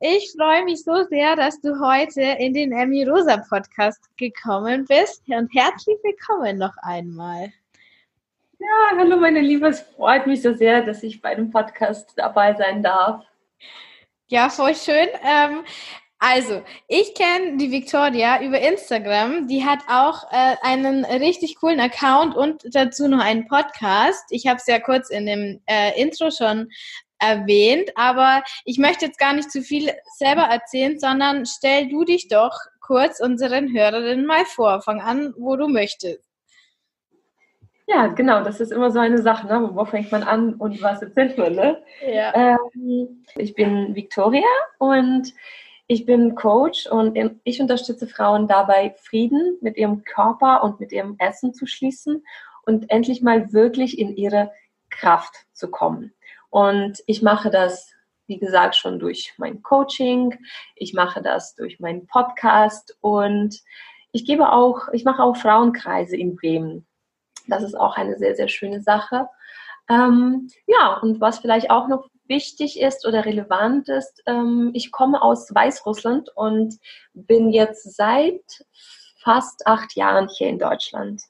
Ich 0.00 0.32
freue 0.36 0.64
mich 0.64 0.84
so 0.84 1.04
sehr, 1.08 1.36
dass 1.36 1.60
du 1.60 1.80
heute 1.80 2.20
in 2.20 2.54
den 2.54 2.72
Emmy 2.72 3.04
Rosa 3.04 3.38
Podcast 3.48 4.00
gekommen 4.16 4.84
bist 4.88 5.22
und 5.28 5.52
herzlich 5.54 5.96
willkommen 6.02 6.58
noch 6.58 6.76
einmal. 6.82 7.52
Ja, 8.60 8.98
hallo 8.98 9.16
meine 9.18 9.40
Liebe, 9.40 9.68
es 9.68 9.80
freut 9.80 10.26
mich 10.26 10.42
so 10.42 10.52
sehr, 10.52 10.82
dass 10.82 11.04
ich 11.04 11.22
bei 11.22 11.32
dem 11.34 11.50
Podcast 11.50 12.12
dabei 12.16 12.54
sein 12.54 12.82
darf. 12.82 13.24
Ja, 14.26 14.50
voll 14.50 14.74
schön. 14.74 15.06
Ähm, 15.24 15.64
also, 16.18 16.62
ich 16.88 17.14
kenne 17.14 17.56
die 17.58 17.70
Victoria 17.70 18.42
über 18.42 18.60
Instagram. 18.60 19.46
Die 19.46 19.64
hat 19.64 19.78
auch 19.88 20.24
äh, 20.32 20.56
einen 20.62 21.04
richtig 21.04 21.54
coolen 21.60 21.78
Account 21.78 22.34
und 22.34 22.64
dazu 22.74 23.06
noch 23.06 23.20
einen 23.20 23.46
Podcast. 23.46 24.24
Ich 24.30 24.48
habe 24.48 24.56
es 24.56 24.66
ja 24.66 24.80
kurz 24.80 25.08
in 25.10 25.26
dem 25.26 25.60
äh, 25.66 26.00
Intro 26.00 26.32
schon 26.32 26.68
erwähnt, 27.20 27.90
aber 27.94 28.42
ich 28.64 28.78
möchte 28.78 29.06
jetzt 29.06 29.18
gar 29.18 29.34
nicht 29.34 29.52
zu 29.52 29.62
viel 29.62 29.92
selber 30.16 30.42
erzählen, 30.42 30.98
sondern 30.98 31.46
stell 31.46 31.88
du 31.88 32.04
dich 32.04 32.26
doch 32.26 32.58
kurz 32.80 33.20
unseren 33.20 33.72
Hörerinnen 33.72 34.26
mal 34.26 34.44
vor. 34.46 34.82
Fang 34.82 35.00
an, 35.00 35.32
wo 35.38 35.54
du 35.54 35.68
möchtest. 35.68 36.27
Ja, 37.90 38.08
genau, 38.08 38.44
das 38.44 38.60
ist 38.60 38.70
immer 38.70 38.90
so 38.90 38.98
eine 38.98 39.22
Sache, 39.22 39.46
ne? 39.46 39.70
wo 39.72 39.84
fängt 39.86 40.12
man 40.12 40.22
an 40.22 40.54
und 40.54 40.82
was 40.82 41.00
erzählt 41.00 41.38
man. 41.38 41.54
Ne? 41.54 41.82
Ja. 42.06 42.34
Ähm, 42.34 43.24
ich 43.34 43.54
bin 43.54 43.94
Victoria 43.94 44.44
und 44.78 45.32
ich 45.86 46.04
bin 46.04 46.34
Coach 46.34 46.86
und 46.86 47.18
ich 47.44 47.62
unterstütze 47.62 48.06
Frauen 48.06 48.46
dabei, 48.46 48.94
Frieden 48.98 49.56
mit 49.62 49.78
ihrem 49.78 50.04
Körper 50.04 50.62
und 50.64 50.80
mit 50.80 50.92
ihrem 50.92 51.16
Essen 51.18 51.54
zu 51.54 51.64
schließen 51.64 52.22
und 52.66 52.90
endlich 52.90 53.22
mal 53.22 53.54
wirklich 53.54 53.98
in 53.98 54.14
ihre 54.14 54.52
Kraft 54.90 55.46
zu 55.54 55.70
kommen. 55.70 56.12
Und 56.50 57.02
ich 57.06 57.22
mache 57.22 57.48
das, 57.48 57.90
wie 58.26 58.38
gesagt, 58.38 58.76
schon 58.76 58.98
durch 58.98 59.32
mein 59.38 59.62
Coaching, 59.62 60.38
ich 60.76 60.92
mache 60.92 61.22
das 61.22 61.54
durch 61.54 61.80
meinen 61.80 62.06
Podcast 62.06 62.98
und 63.00 63.62
ich 64.12 64.26
gebe 64.26 64.52
auch, 64.52 64.88
ich 64.92 65.04
mache 65.04 65.22
auch 65.22 65.38
Frauenkreise 65.38 66.18
in 66.18 66.36
Bremen. 66.36 66.86
Das 67.48 67.62
ist 67.62 67.74
auch 67.74 67.96
eine 67.96 68.16
sehr, 68.18 68.36
sehr 68.36 68.48
schöne 68.48 68.80
Sache. 68.80 69.28
Ähm, 69.90 70.48
ja, 70.66 70.98
und 71.00 71.20
was 71.20 71.38
vielleicht 71.38 71.70
auch 71.70 71.88
noch 71.88 72.08
wichtig 72.26 72.80
ist 72.80 73.06
oder 73.06 73.24
relevant 73.24 73.88
ist, 73.88 74.22
ähm, 74.26 74.70
ich 74.74 74.92
komme 74.92 75.22
aus 75.22 75.52
Weißrussland 75.54 76.30
und 76.36 76.78
bin 77.14 77.50
jetzt 77.50 77.96
seit 77.96 78.42
fast 79.22 79.66
acht 79.66 79.96
Jahren 79.96 80.28
hier 80.28 80.48
in 80.48 80.58
Deutschland. 80.58 81.22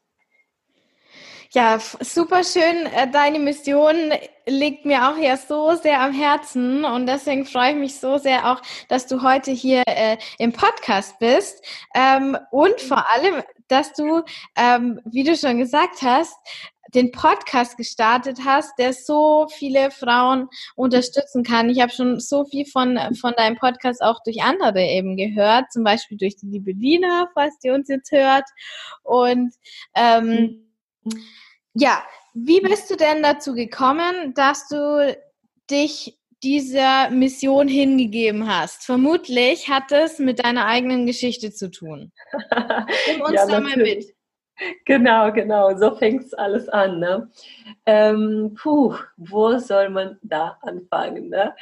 Ja, 1.50 1.78
super 1.78 2.44
schön. 2.44 2.86
Äh, 2.94 3.10
deine 3.10 3.38
Mission 3.38 4.12
liegt 4.46 4.84
mir 4.84 5.08
auch 5.08 5.16
ja 5.16 5.34
so 5.38 5.74
sehr 5.76 6.02
am 6.02 6.12
Herzen 6.12 6.84
und 6.84 7.06
deswegen 7.06 7.46
freue 7.46 7.70
ich 7.70 7.76
mich 7.76 7.98
so 7.98 8.18
sehr 8.18 8.52
auch, 8.52 8.60
dass 8.90 9.06
du 9.06 9.22
heute 9.22 9.50
hier 9.50 9.82
äh, 9.86 10.18
im 10.38 10.52
Podcast 10.52 11.18
bist 11.18 11.64
ähm, 11.94 12.36
und 12.50 12.78
vor 12.82 13.10
allem, 13.10 13.42
dass 13.68 13.92
du, 13.92 14.22
ähm, 14.56 15.00
wie 15.04 15.24
du 15.24 15.36
schon 15.36 15.58
gesagt 15.58 16.02
hast, 16.02 16.36
den 16.94 17.12
Podcast 17.12 17.76
gestartet 17.76 18.40
hast, 18.44 18.78
der 18.78 18.92
so 18.92 19.46
viele 19.50 19.90
Frauen 19.90 20.48
unterstützen 20.74 21.42
kann. 21.42 21.68
Ich 21.68 21.80
habe 21.80 21.92
schon 21.92 22.18
so 22.18 22.44
viel 22.46 22.64
von, 22.64 22.98
von 23.20 23.34
deinem 23.36 23.56
Podcast 23.56 24.02
auch 24.02 24.22
durch 24.24 24.42
andere 24.42 24.82
eben 24.82 25.16
gehört, 25.16 25.70
zum 25.70 25.84
Beispiel 25.84 26.16
durch 26.16 26.36
die 26.36 26.46
liebe 26.46 26.72
Lina, 26.72 27.28
falls 27.34 27.58
die 27.58 27.70
uns 27.70 27.88
jetzt 27.88 28.10
hört. 28.10 28.44
Und 29.02 29.52
ähm, 29.94 30.72
ja, 31.74 32.02
wie 32.34 32.60
bist 32.60 32.90
du 32.90 32.96
denn 32.96 33.22
dazu 33.22 33.54
gekommen, 33.54 34.32
dass 34.34 34.68
du 34.68 35.16
dich 35.70 36.17
dieser 36.42 37.10
Mission 37.10 37.68
hingegeben 37.68 38.48
hast. 38.48 38.84
Vermutlich 38.84 39.68
hat 39.68 39.90
es 39.92 40.18
mit 40.18 40.44
deiner 40.44 40.66
eigenen 40.66 41.06
Geschichte 41.06 41.52
zu 41.52 41.70
tun. 41.70 42.12
Nimm 43.08 43.20
uns 43.22 43.32
ja, 43.32 43.46
da 43.46 43.60
mal 43.60 43.76
mit. 43.76 44.14
Genau, 44.84 45.32
genau, 45.32 45.76
so 45.76 45.94
fängt 45.94 46.24
es 46.24 46.34
alles 46.34 46.68
an. 46.68 46.98
Ne? 46.98 47.30
Ähm, 47.86 48.56
puh, 48.60 48.94
wo 49.16 49.58
soll 49.58 49.88
man 49.90 50.18
da 50.22 50.58
anfangen? 50.62 51.28
Ne? 51.28 51.54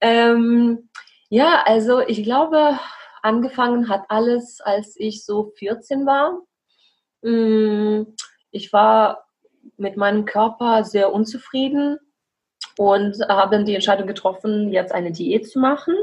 Ähm, 0.00 0.88
ja, 1.28 1.62
also 1.64 2.00
ich 2.00 2.22
glaube, 2.22 2.78
angefangen 3.22 3.88
hat 3.88 4.04
alles, 4.08 4.60
als 4.60 4.94
ich 4.96 5.24
so 5.24 5.52
14 5.56 6.06
war. 6.06 6.40
Mm, 7.22 8.14
ich 8.52 8.72
war 8.72 9.26
mit 9.76 9.96
meinem 9.96 10.24
Körper 10.24 10.84
sehr 10.84 11.12
unzufrieden 11.12 11.98
und 12.78 13.16
habe 13.28 13.56
dann 13.56 13.66
die 13.66 13.74
Entscheidung 13.74 14.06
getroffen, 14.06 14.70
jetzt 14.70 14.92
eine 14.92 15.12
Diät 15.12 15.48
zu 15.48 15.58
machen. 15.58 15.94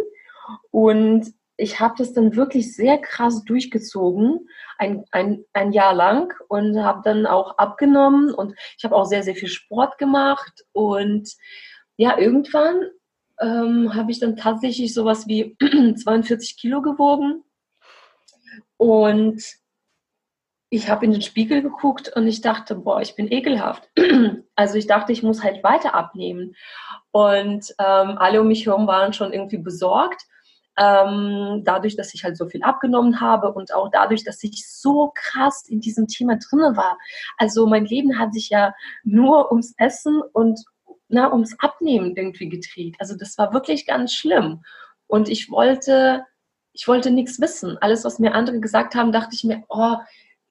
Und 0.71 1.33
ich 1.55 1.79
habe 1.79 1.93
das 1.97 2.13
dann 2.13 2.35
wirklich 2.35 2.75
sehr 2.75 2.97
krass 2.97 3.43
durchgezogen, 3.43 4.47
ein, 4.77 5.05
ein, 5.11 5.45
ein 5.53 5.71
Jahr 5.71 5.93
lang 5.93 6.33
und 6.47 6.83
habe 6.83 7.01
dann 7.03 7.25
auch 7.25 7.57
abgenommen. 7.57 8.33
Und 8.33 8.55
ich 8.77 8.83
habe 8.83 8.95
auch 8.95 9.05
sehr, 9.05 9.23
sehr 9.23 9.35
viel 9.35 9.49
Sport 9.49 9.97
gemacht. 9.97 10.65
Und 10.71 11.31
ja, 11.95 12.17
irgendwann 12.17 12.81
ähm, 13.39 13.93
habe 13.93 14.11
ich 14.11 14.19
dann 14.19 14.35
tatsächlich 14.35 14.93
sowas 14.93 15.27
wie 15.27 15.55
42 15.95 16.57
Kilo 16.57 16.81
gewogen. 16.81 17.43
Und 18.77 19.43
ich 20.73 20.89
habe 20.89 21.05
in 21.05 21.11
den 21.11 21.21
Spiegel 21.21 21.61
geguckt 21.61 22.11
und 22.15 22.27
ich 22.27 22.41
dachte, 22.41 22.75
boah, 22.75 23.01
ich 23.01 23.15
bin 23.15 23.31
ekelhaft. 23.31 23.89
Also 24.55 24.75
ich 24.75 24.85
dachte, 24.85 25.11
ich 25.11 25.23
muss 25.23 25.43
halt 25.43 25.63
weiter 25.63 25.95
abnehmen. 25.95 26.53
Und 27.09 27.73
ähm, 27.79 28.17
alle 28.19 28.41
um 28.41 28.47
mich 28.47 28.67
herum 28.67 28.85
waren 28.85 29.11
schon 29.11 29.33
irgendwie 29.33 29.57
besorgt 29.57 30.27
ähm, 30.77 31.61
dadurch, 31.63 31.95
dass 31.95 32.13
ich 32.13 32.23
halt 32.23 32.37
so 32.37 32.47
viel 32.47 32.63
abgenommen 32.63 33.19
habe 33.21 33.51
und 33.53 33.73
auch 33.73 33.89
dadurch, 33.91 34.23
dass 34.23 34.43
ich 34.43 34.67
so 34.67 35.11
krass 35.13 35.65
in 35.67 35.79
diesem 35.79 36.07
Thema 36.07 36.37
drinne 36.37 36.75
war. 36.75 36.97
Also 37.37 37.67
mein 37.67 37.85
Leben 37.85 38.19
hat 38.19 38.33
sich 38.33 38.49
ja 38.49 38.73
nur 39.03 39.51
ums 39.51 39.73
Essen 39.77 40.21
und 40.33 40.59
na, 41.09 41.31
ums 41.31 41.55
Abnehmen 41.59 42.15
irgendwie 42.15 42.49
gedreht. 42.49 42.95
Also 42.99 43.15
das 43.15 43.37
war 43.37 43.53
wirklich 43.53 43.85
ganz 43.85 44.13
schlimm. 44.13 44.63
Und 45.07 45.29
ich 45.29 45.51
wollte, 45.51 46.25
ich 46.73 46.87
wollte 46.87 47.11
nichts 47.11 47.39
wissen. 47.39 47.77
Alles, 47.81 48.03
was 48.03 48.17
mir 48.17 48.33
andere 48.33 48.59
gesagt 48.59 48.95
haben, 48.95 49.11
dachte 49.11 49.35
ich 49.35 49.43
mir, 49.43 49.63
oh, 49.69 49.97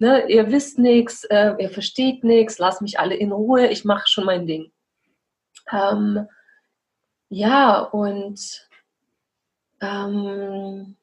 ne, 0.03 0.29
ihr 0.29 0.51
wisst 0.51 0.79
nichts, 0.79 1.25
äh, 1.25 1.55
ihr 1.59 1.71
versteht 1.71 2.25
nichts, 2.25 2.59
lasst 2.59 2.83
mich 2.83 2.99
alle 2.99 3.15
in 3.15 3.33
Ruhe, 3.33 3.69
ich 3.69 3.85
mache 3.85 4.09
schon 4.09 4.25
mein 4.25 4.47
Ding. 4.47 4.73
Ähm, 5.71 6.27
ja, 7.29 7.79
und 7.79 8.69
ähm, 9.81 10.97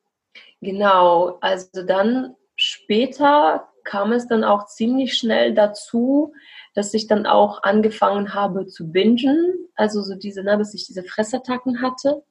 genau, 0.60 1.38
also 1.40 1.84
dann 1.84 2.36
später 2.56 3.70
kam 3.86 4.12
es 4.12 4.28
dann 4.28 4.44
auch 4.44 4.66
ziemlich 4.66 5.18
schnell 5.18 5.54
dazu, 5.54 6.34
dass 6.74 6.94
ich 6.94 7.08
dann 7.08 7.26
auch 7.26 7.64
angefangen 7.64 8.34
habe 8.34 8.68
zu 8.68 8.92
bingen, 8.92 9.56
also 9.76 10.02
so 10.02 10.16
diese, 10.16 10.44
ne, 10.44 10.58
dass 10.58 10.74
ich 10.74 10.86
diese 10.86 11.04
Fressattacken 11.04 11.82
hatte. 11.82 12.22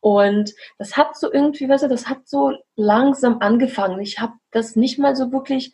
Und 0.00 0.52
das 0.76 0.96
hat 0.98 1.16
so 1.16 1.32
irgendwie, 1.32 1.68
weißt 1.68 1.84
du, 1.84 1.88
das 1.88 2.08
hat 2.08 2.28
so 2.28 2.52
langsam 2.74 3.38
angefangen. 3.40 4.00
Ich 4.00 4.18
habe 4.20 4.34
das 4.50 4.76
nicht 4.76 4.98
mal 4.98 5.16
so 5.16 5.32
wirklich, 5.32 5.72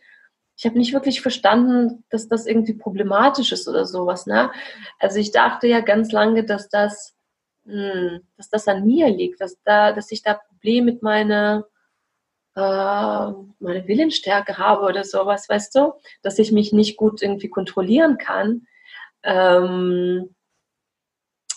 ich 0.60 0.66
habe 0.66 0.78
nicht 0.78 0.92
wirklich 0.92 1.22
verstanden, 1.22 2.04
dass 2.10 2.28
das 2.28 2.46
irgendwie 2.46 2.74
problematisch 2.74 3.50
ist 3.50 3.66
oder 3.66 3.86
sowas. 3.86 4.26
Ne? 4.26 4.50
Also 4.98 5.18
ich 5.18 5.32
dachte 5.32 5.66
ja 5.66 5.80
ganz 5.80 6.12
lange, 6.12 6.44
dass 6.44 6.68
das 6.68 7.16
hm, 7.66 8.20
dass 8.36 8.48
das 8.50 8.68
an 8.68 8.86
mir 8.86 9.08
liegt, 9.08 9.40
dass, 9.40 9.56
da, 9.62 9.92
dass 9.92 10.10
ich 10.12 10.22
da 10.22 10.34
Probleme 10.34 10.92
mit 10.92 11.02
meiner, 11.02 11.66
äh, 12.56 12.60
meiner 12.60 13.86
Willensstärke 13.86 14.58
habe 14.58 14.86
oder 14.86 15.04
sowas, 15.04 15.48
weißt 15.48 15.74
du, 15.76 15.92
dass 16.22 16.38
ich 16.38 16.52
mich 16.52 16.72
nicht 16.72 16.96
gut 16.96 17.22
irgendwie 17.22 17.48
kontrollieren 17.48 18.18
kann. 18.18 18.66
Ähm, 19.22 20.34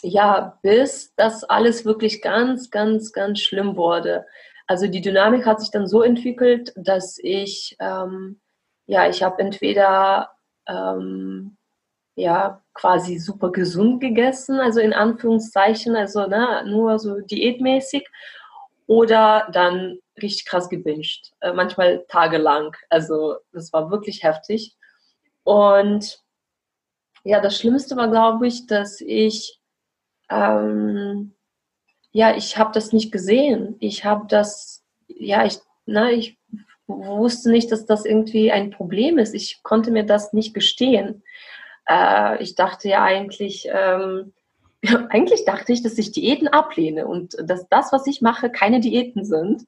ja, 0.02 0.60
bis 0.62 1.14
das 1.16 1.44
alles 1.46 1.84
wirklich 1.84 2.22
ganz, 2.22 2.70
ganz, 2.70 3.14
ganz 3.14 3.40
schlimm 3.40 3.76
wurde. 3.78 4.26
Also 4.68 4.88
die 4.88 5.02
Dynamik 5.02 5.46
hat 5.46 5.62
sich 5.62 5.72
dann 5.72 5.88
so 5.88 6.02
entwickelt, 6.04 6.74
dass 6.76 7.18
ich, 7.22 7.76
ähm, 7.80 8.40
ja, 8.86 9.08
ich 9.10 9.24
habe 9.24 9.42
entweder 9.42 10.32
ähm, 10.68 11.58
ja 12.16 12.62
quasi 12.74 13.18
super 13.18 13.52
gesund 13.52 14.02
gegessen, 14.02 14.60
also 14.60 14.80
in 14.80 14.94
Anführungszeichen, 14.94 15.96
also 15.96 16.28
ne, 16.28 16.64
nur 16.66 17.00
so 17.00 17.20
diätmäßig, 17.22 18.08
oder 18.88 19.48
dann 19.52 20.00
richtig 20.22 20.46
krass 20.46 20.70
gebinged, 20.70 21.34
äh, 21.42 21.54
manchmal 21.54 22.06
tagelang. 22.10 22.76
Also 22.90 23.38
das 23.52 23.74
war 23.74 23.90
wirklich 23.92 24.24
heftig. 24.24 24.76
Und 25.44 26.22
ja, 27.24 27.40
das 27.40 27.58
Schlimmste 27.58 27.96
war, 27.96 28.10
glaube 28.10 28.48
ich, 28.48 28.68
dass 28.68 29.02
ich 29.02 29.60
ähm, 30.30 31.34
ja, 32.14 32.36
ich 32.36 32.58
habe 32.58 32.72
das 32.74 32.94
nicht 32.94 33.12
gesehen. 33.12 33.76
Ich 33.80 34.06
habe 34.06 34.28
das, 34.28 34.84
ja, 35.08 35.46
ich, 35.46 35.58
na, 35.86 36.12
ich 36.12 36.38
wusste 36.88 37.52
nicht, 37.52 37.72
dass 37.72 37.86
das 37.86 38.06
irgendwie 38.06 38.52
ein 38.52 38.72
Problem 38.72 39.18
ist. 39.18 39.34
Ich 39.34 39.64
konnte 39.64 39.92
mir 39.92 40.06
das 40.06 40.34
nicht 40.34 40.54
gestehen. 40.54 41.24
Äh, 41.88 42.42
ich 42.42 42.56
dachte 42.56 42.90
ja 42.90 43.04
eigentlich, 43.04 43.68
ähm, 43.72 44.34
eigentlich 45.10 45.46
dachte 45.46 45.74
ich, 45.74 45.82
dass 45.82 45.98
ich 45.98 46.12
Diäten 46.12 46.48
ablehne 46.48 47.08
und 47.08 47.36
dass 47.42 47.68
das, 47.70 47.92
was 47.92 48.08
ich 48.08 48.22
mache, 48.22 48.50
keine 48.50 48.80
Diäten 48.80 49.26
sind. 49.26 49.64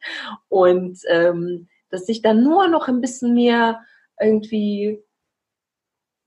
Und 0.50 1.00
ähm, 1.08 1.68
dass 1.90 2.10
ich 2.10 2.22
dann 2.22 2.44
nur 2.44 2.68
noch 2.68 2.88
ein 2.88 3.02
bisschen 3.02 3.34
mehr 3.34 3.82
irgendwie 4.20 5.02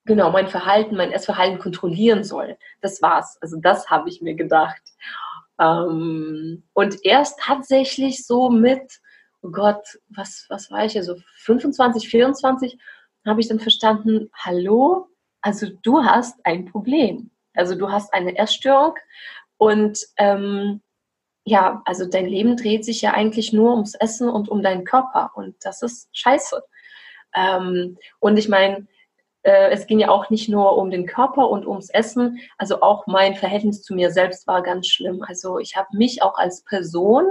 genau 0.04 0.30
mein 0.30 0.48
Verhalten, 0.48 0.96
mein 0.96 1.12
Essverhalten 1.12 1.58
kontrollieren 1.58 2.24
soll. 2.24 2.56
Das 2.80 3.02
war's. 3.02 3.38
Also 3.40 3.58
das 3.60 3.90
habe 3.90 4.08
ich 4.08 4.22
mir 4.22 4.34
gedacht. 4.34 4.82
Ähm, 5.60 6.64
und 6.72 7.04
erst 7.04 7.38
tatsächlich 7.40 8.26
so 8.26 8.48
mit, 8.48 9.00
oh 9.42 9.50
Gott, 9.50 9.98
was, 10.08 10.46
was 10.48 10.70
war 10.70 10.84
ich 10.84 10.94
ja, 10.94 11.02
so 11.02 11.16
25, 11.36 12.08
24, 12.08 12.78
habe 13.26 13.40
ich 13.40 13.48
dann 13.48 13.60
verstanden, 13.60 14.30
hallo, 14.34 15.08
also 15.40 15.66
du 15.82 16.04
hast 16.04 16.38
ein 16.44 16.64
Problem. 16.64 17.30
Also 17.54 17.74
du 17.74 17.90
hast 17.90 18.12
eine 18.14 18.36
Essstörung 18.36 18.94
und 19.56 19.98
ähm, 20.16 20.80
ja, 21.44 21.82
also 21.84 22.06
dein 22.06 22.26
Leben 22.26 22.56
dreht 22.56 22.84
sich 22.84 23.00
ja 23.02 23.12
eigentlich 23.14 23.52
nur 23.52 23.72
ums 23.72 23.94
Essen 23.94 24.28
und 24.28 24.48
um 24.48 24.62
deinen 24.62 24.84
Körper 24.84 25.32
und 25.34 25.56
das 25.62 25.82
ist 25.82 26.08
scheiße. 26.12 26.62
Ähm, 27.34 27.98
und 28.20 28.36
ich 28.38 28.48
meine, 28.48 28.86
äh, 29.42 29.70
es 29.70 29.86
ging 29.86 29.98
ja 29.98 30.10
auch 30.10 30.30
nicht 30.30 30.48
nur 30.48 30.76
um 30.76 30.90
den 30.90 31.06
Körper 31.06 31.48
und 31.48 31.66
ums 31.66 31.90
Essen, 31.90 32.38
also 32.58 32.82
auch 32.82 33.06
mein 33.06 33.34
Verhältnis 33.34 33.82
zu 33.82 33.94
mir 33.94 34.10
selbst 34.10 34.46
war 34.46 34.62
ganz 34.62 34.88
schlimm. 34.88 35.22
Also 35.22 35.58
ich 35.58 35.76
habe 35.76 35.88
mich 35.96 36.22
auch 36.22 36.36
als 36.36 36.62
Person 36.64 37.24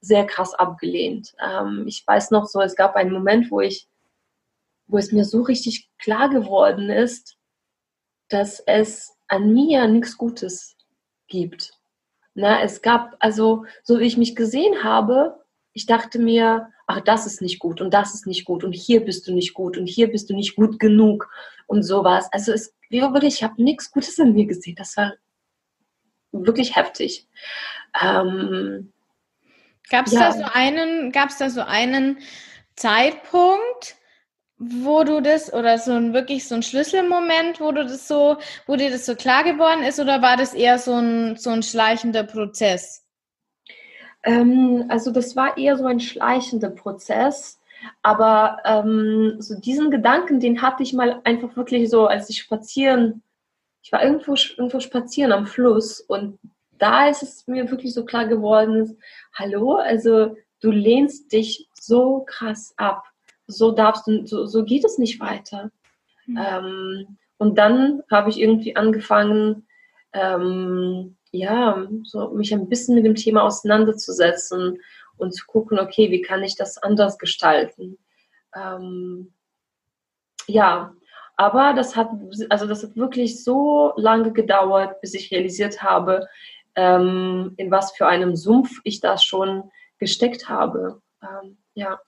sehr 0.00 0.26
krass 0.26 0.54
abgelehnt. 0.54 1.34
Ähm, 1.44 1.84
ich 1.86 2.06
weiß 2.06 2.30
noch 2.30 2.46
so, 2.46 2.60
es 2.60 2.76
gab 2.76 2.96
einen 2.96 3.12
Moment, 3.12 3.50
wo 3.50 3.60
ich, 3.60 3.88
wo 4.86 4.98
es 4.98 5.12
mir 5.12 5.24
so 5.24 5.42
richtig 5.42 5.90
klar 5.98 6.28
geworden 6.28 6.90
ist, 6.90 7.36
dass 8.28 8.60
es 8.60 9.16
an 9.28 9.52
mir 9.52 9.86
nichts 9.88 10.16
Gutes 10.16 10.76
gibt. 11.28 11.72
Na, 12.34 12.62
es 12.62 12.82
gab, 12.82 13.16
also, 13.18 13.64
so 13.82 13.98
wie 13.98 14.04
ich 14.04 14.16
mich 14.16 14.36
gesehen 14.36 14.84
habe, 14.84 15.42
ich 15.72 15.86
dachte 15.86 16.18
mir, 16.18 16.70
ach, 16.86 17.00
das 17.00 17.26
ist 17.26 17.42
nicht 17.42 17.58
gut 17.58 17.80
und 17.80 17.92
das 17.92 18.14
ist 18.14 18.26
nicht 18.26 18.44
gut 18.44 18.62
und 18.64 18.72
hier 18.72 19.04
bist 19.04 19.26
du 19.26 19.32
nicht 19.34 19.54
gut 19.54 19.76
und 19.76 19.86
hier 19.86 20.10
bist 20.10 20.30
du 20.30 20.34
nicht 20.34 20.56
gut 20.56 20.78
genug 20.78 21.28
und 21.66 21.82
sowas. 21.82 22.28
Also 22.32 22.52
es 22.52 22.74
wirklich, 22.90 23.34
ich 23.34 23.42
habe 23.42 23.62
nichts 23.62 23.90
Gutes 23.90 24.18
in 24.18 24.32
mir 24.32 24.46
gesehen. 24.46 24.76
Das 24.76 24.96
war 24.96 25.14
wirklich 26.32 26.76
heftig. 26.76 27.26
Ähm, 28.00 28.92
gab 29.90 30.06
es 30.06 30.12
ja. 30.12 30.20
da 30.20 30.32
so 30.32 30.44
einen, 30.52 31.12
gab 31.12 31.30
es 31.30 31.38
da 31.38 31.50
so 31.50 31.62
einen 31.62 32.18
Zeitpunkt, 32.74 33.96
wo 34.58 35.04
du 35.04 35.20
das 35.20 35.52
oder 35.52 35.78
so 35.78 35.92
ein 35.92 36.14
wirklich 36.14 36.48
so 36.48 36.54
ein 36.54 36.62
Schlüsselmoment, 36.62 37.60
wo 37.60 37.72
du 37.72 37.84
das 37.84 38.08
so, 38.08 38.38
wo 38.66 38.76
dir 38.76 38.90
das 38.90 39.06
so 39.06 39.14
klar 39.14 39.44
geworden 39.44 39.82
ist, 39.82 40.00
oder 40.00 40.22
war 40.22 40.36
das 40.36 40.54
eher 40.54 40.78
so 40.78 40.94
ein 40.94 41.36
so 41.36 41.50
ein 41.50 41.62
schleichender 41.62 42.24
Prozess? 42.24 43.04
Ähm, 44.22 44.86
also 44.88 45.10
das 45.10 45.36
war 45.36 45.56
eher 45.56 45.76
so 45.76 45.86
ein 45.86 46.00
schleichender 46.00 46.70
Prozess. 46.70 47.60
Aber 48.02 48.58
ähm, 48.64 49.36
so 49.38 49.58
diesen 49.60 49.90
Gedanken, 49.90 50.40
den 50.40 50.62
hatte 50.62 50.82
ich 50.82 50.92
mal 50.92 51.20
einfach 51.24 51.56
wirklich 51.56 51.90
so, 51.90 52.06
als 52.06 52.28
ich 52.30 52.38
spazieren, 52.38 53.22
ich 53.82 53.92
war 53.92 54.02
irgendwo, 54.02 54.34
irgendwo 54.34 54.80
spazieren 54.80 55.32
am 55.32 55.46
Fluss 55.46 56.00
und 56.00 56.38
da 56.78 57.08
ist 57.08 57.22
es 57.22 57.46
mir 57.46 57.70
wirklich 57.70 57.94
so 57.94 58.04
klar 58.04 58.26
geworden, 58.26 58.98
hallo, 59.34 59.74
also 59.74 60.36
du 60.60 60.70
lehnst 60.70 61.32
dich 61.32 61.68
so 61.74 62.24
krass 62.26 62.74
ab. 62.76 63.04
So 63.46 63.70
darfst 63.70 64.06
du, 64.06 64.26
so, 64.26 64.46
so 64.46 64.64
geht 64.64 64.84
es 64.84 64.98
nicht 64.98 65.20
weiter. 65.20 65.70
Mhm. 66.26 66.38
Ähm, 66.38 67.18
und 67.38 67.58
dann 67.58 68.02
habe 68.10 68.30
ich 68.30 68.40
irgendwie 68.40 68.76
angefangen, 68.76 69.66
ähm, 70.12 71.16
ja, 71.30 71.86
so 72.04 72.30
mich 72.30 72.52
ein 72.52 72.68
bisschen 72.68 72.94
mit 72.94 73.04
dem 73.04 73.14
Thema 73.14 73.42
auseinanderzusetzen 73.42 74.78
und 75.18 75.34
zu 75.34 75.46
gucken, 75.46 75.78
okay, 75.78 76.10
wie 76.10 76.22
kann 76.22 76.42
ich 76.42 76.56
das 76.56 76.78
anders 76.78 77.18
gestalten? 77.18 77.98
Ähm, 78.54 79.32
ja, 80.46 80.94
aber 81.36 81.74
das 81.74 81.96
hat, 81.96 82.08
also 82.48 82.66
das 82.66 82.82
hat 82.82 82.96
wirklich 82.96 83.44
so 83.44 83.92
lange 83.96 84.32
gedauert, 84.32 85.00
bis 85.02 85.14
ich 85.14 85.30
realisiert 85.30 85.82
habe, 85.82 86.26
ähm, 86.76 87.54
in 87.56 87.70
was 87.70 87.92
für 87.92 88.06
einem 88.06 88.36
Sumpf 88.36 88.80
ich 88.84 89.00
da 89.00 89.18
schon 89.18 89.70
gesteckt 89.98 90.48
habe. 90.48 91.00
Ähm, 91.22 91.56
ja. 91.74 92.00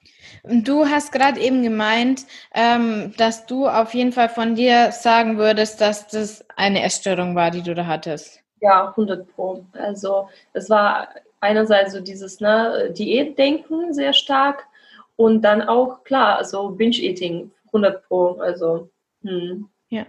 Du 0.43 0.87
hast 0.87 1.11
gerade 1.11 1.39
eben 1.39 1.61
gemeint, 1.61 2.25
ähm, 2.53 3.13
dass 3.17 3.45
du 3.45 3.67
auf 3.67 3.93
jeden 3.93 4.11
Fall 4.11 4.29
von 4.29 4.55
dir 4.55 4.91
sagen 4.91 5.37
würdest, 5.37 5.81
dass 5.81 6.07
das 6.07 6.43
eine 6.55 6.83
Essstörung 6.83 7.35
war, 7.35 7.51
die 7.51 7.61
du 7.61 7.75
da 7.75 7.85
hattest. 7.85 8.41
Ja, 8.61 8.89
100 8.89 9.27
Pro. 9.35 9.65
Also 9.73 10.27
es 10.53 10.69
war 10.69 11.09
einerseits 11.39 11.93
so 11.93 12.01
dieses 12.01 12.39
ne, 12.39 12.91
Diätdenken 12.97 13.93
sehr 13.93 14.13
stark 14.13 14.65
und 15.15 15.41
dann 15.41 15.61
auch, 15.61 16.03
klar, 16.03 16.37
also 16.37 16.69
Binge-Eating, 16.69 17.51
100 17.67 18.07
Pro. 18.07 18.39
Also, 18.39 18.89
hm. 19.21 19.69
Ja. 19.89 20.05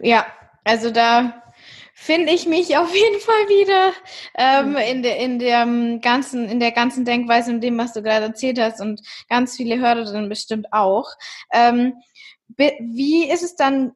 Ja, 0.00 0.26
also 0.64 0.90
da 0.90 1.41
finde 2.02 2.32
ich 2.32 2.46
mich 2.46 2.76
auf 2.76 2.94
jeden 2.94 3.20
Fall 3.20 3.48
wieder 3.48 3.92
ähm, 4.34 4.76
in, 4.76 5.02
der, 5.02 5.18
in, 5.18 5.38
der 5.38 5.98
ganzen, 5.98 6.48
in 6.48 6.60
der 6.60 6.72
ganzen 6.72 7.04
Denkweise 7.04 7.52
und 7.52 7.60
dem, 7.60 7.78
was 7.78 7.92
du 7.92 8.02
gerade 8.02 8.26
erzählt 8.26 8.60
hast 8.60 8.80
und 8.80 9.00
ganz 9.28 9.56
viele 9.56 9.78
Hörerinnen 9.78 10.28
bestimmt 10.28 10.66
auch. 10.72 11.10
Ähm, 11.52 11.94
wie 12.56 13.30
ist 13.30 13.42
es 13.42 13.56
dann 13.56 13.92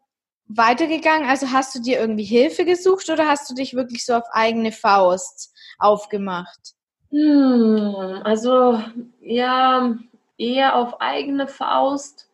weitergegangen? 0.46 1.28
Also 1.28 1.50
hast 1.50 1.74
du 1.74 1.80
dir 1.80 1.98
irgendwie 1.98 2.24
Hilfe 2.24 2.64
gesucht 2.64 3.10
oder 3.10 3.26
hast 3.26 3.50
du 3.50 3.54
dich 3.54 3.74
wirklich 3.74 4.06
so 4.06 4.14
auf 4.14 4.24
eigene 4.30 4.72
Faust 4.72 5.52
aufgemacht? 5.78 6.74
Hm, 7.10 8.20
also 8.24 8.82
ja, 9.20 9.96
eher 10.38 10.76
auf 10.76 11.00
eigene 11.00 11.48
Faust, 11.48 12.28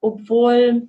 obwohl, 0.00 0.88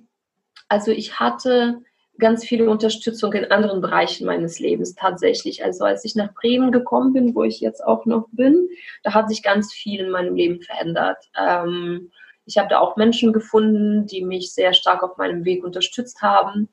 also 0.68 0.90
ich 0.90 1.18
hatte 1.20 1.82
ganz 2.18 2.44
viele 2.44 2.68
Unterstützung 2.70 3.32
in 3.32 3.50
anderen 3.50 3.80
Bereichen 3.80 4.26
meines 4.26 4.58
Lebens 4.58 4.94
tatsächlich. 4.94 5.64
Also 5.64 5.84
als 5.84 6.04
ich 6.04 6.14
nach 6.14 6.32
Bremen 6.34 6.72
gekommen 6.72 7.12
bin, 7.12 7.34
wo 7.34 7.44
ich 7.44 7.60
jetzt 7.60 7.84
auch 7.84 8.06
noch 8.06 8.26
bin, 8.32 8.68
da 9.02 9.14
hat 9.14 9.28
sich 9.28 9.42
ganz 9.42 9.72
viel 9.72 10.00
in 10.00 10.10
meinem 10.10 10.34
Leben 10.34 10.62
verändert. 10.62 11.18
Ähm, 11.38 12.10
ich 12.46 12.58
habe 12.58 12.68
da 12.68 12.78
auch 12.78 12.96
Menschen 12.96 13.32
gefunden, 13.32 14.06
die 14.06 14.24
mich 14.24 14.52
sehr 14.52 14.72
stark 14.72 15.02
auf 15.02 15.16
meinem 15.16 15.44
Weg 15.44 15.64
unterstützt 15.64 16.22
haben. 16.22 16.68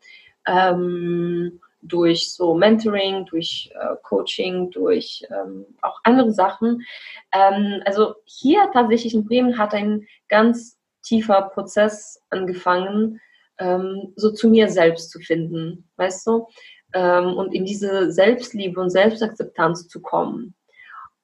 Ähm, 0.46 1.60
durch 1.84 2.32
so 2.32 2.54
Mentoring, 2.54 3.26
durch 3.26 3.70
äh, 3.74 3.96
Coaching, 4.04 4.72
durch 4.72 5.24
ähm, 5.30 5.66
auch 5.82 6.00
andere 6.04 6.32
Sachen. 6.32 6.86
Ähm, 7.34 7.82
also 7.86 8.16
hier 8.26 8.70
tatsächlich 8.72 9.14
in 9.14 9.26
Bremen 9.26 9.58
hat 9.58 9.74
ein 9.74 10.08
ganz 10.30 10.78
tiefer 11.04 11.42
Prozess 11.42 12.22
angefangen, 12.30 13.20
ähm, 13.64 14.14
so 14.16 14.32
zu 14.32 14.50
mir 14.50 14.70
selbst 14.70 15.10
zu 15.10 15.20
finden, 15.20 15.90
weißt 15.96 16.28
du? 16.28 16.48
Ähm, 16.94 17.34
und 17.34 17.54
in 17.54 17.66
diese 17.66 18.12
Selbstliebe 18.12 18.80
und 18.80 18.90
Selbstakzeptanz 18.90 19.88
zu 19.88 20.02
kommen. 20.02 20.54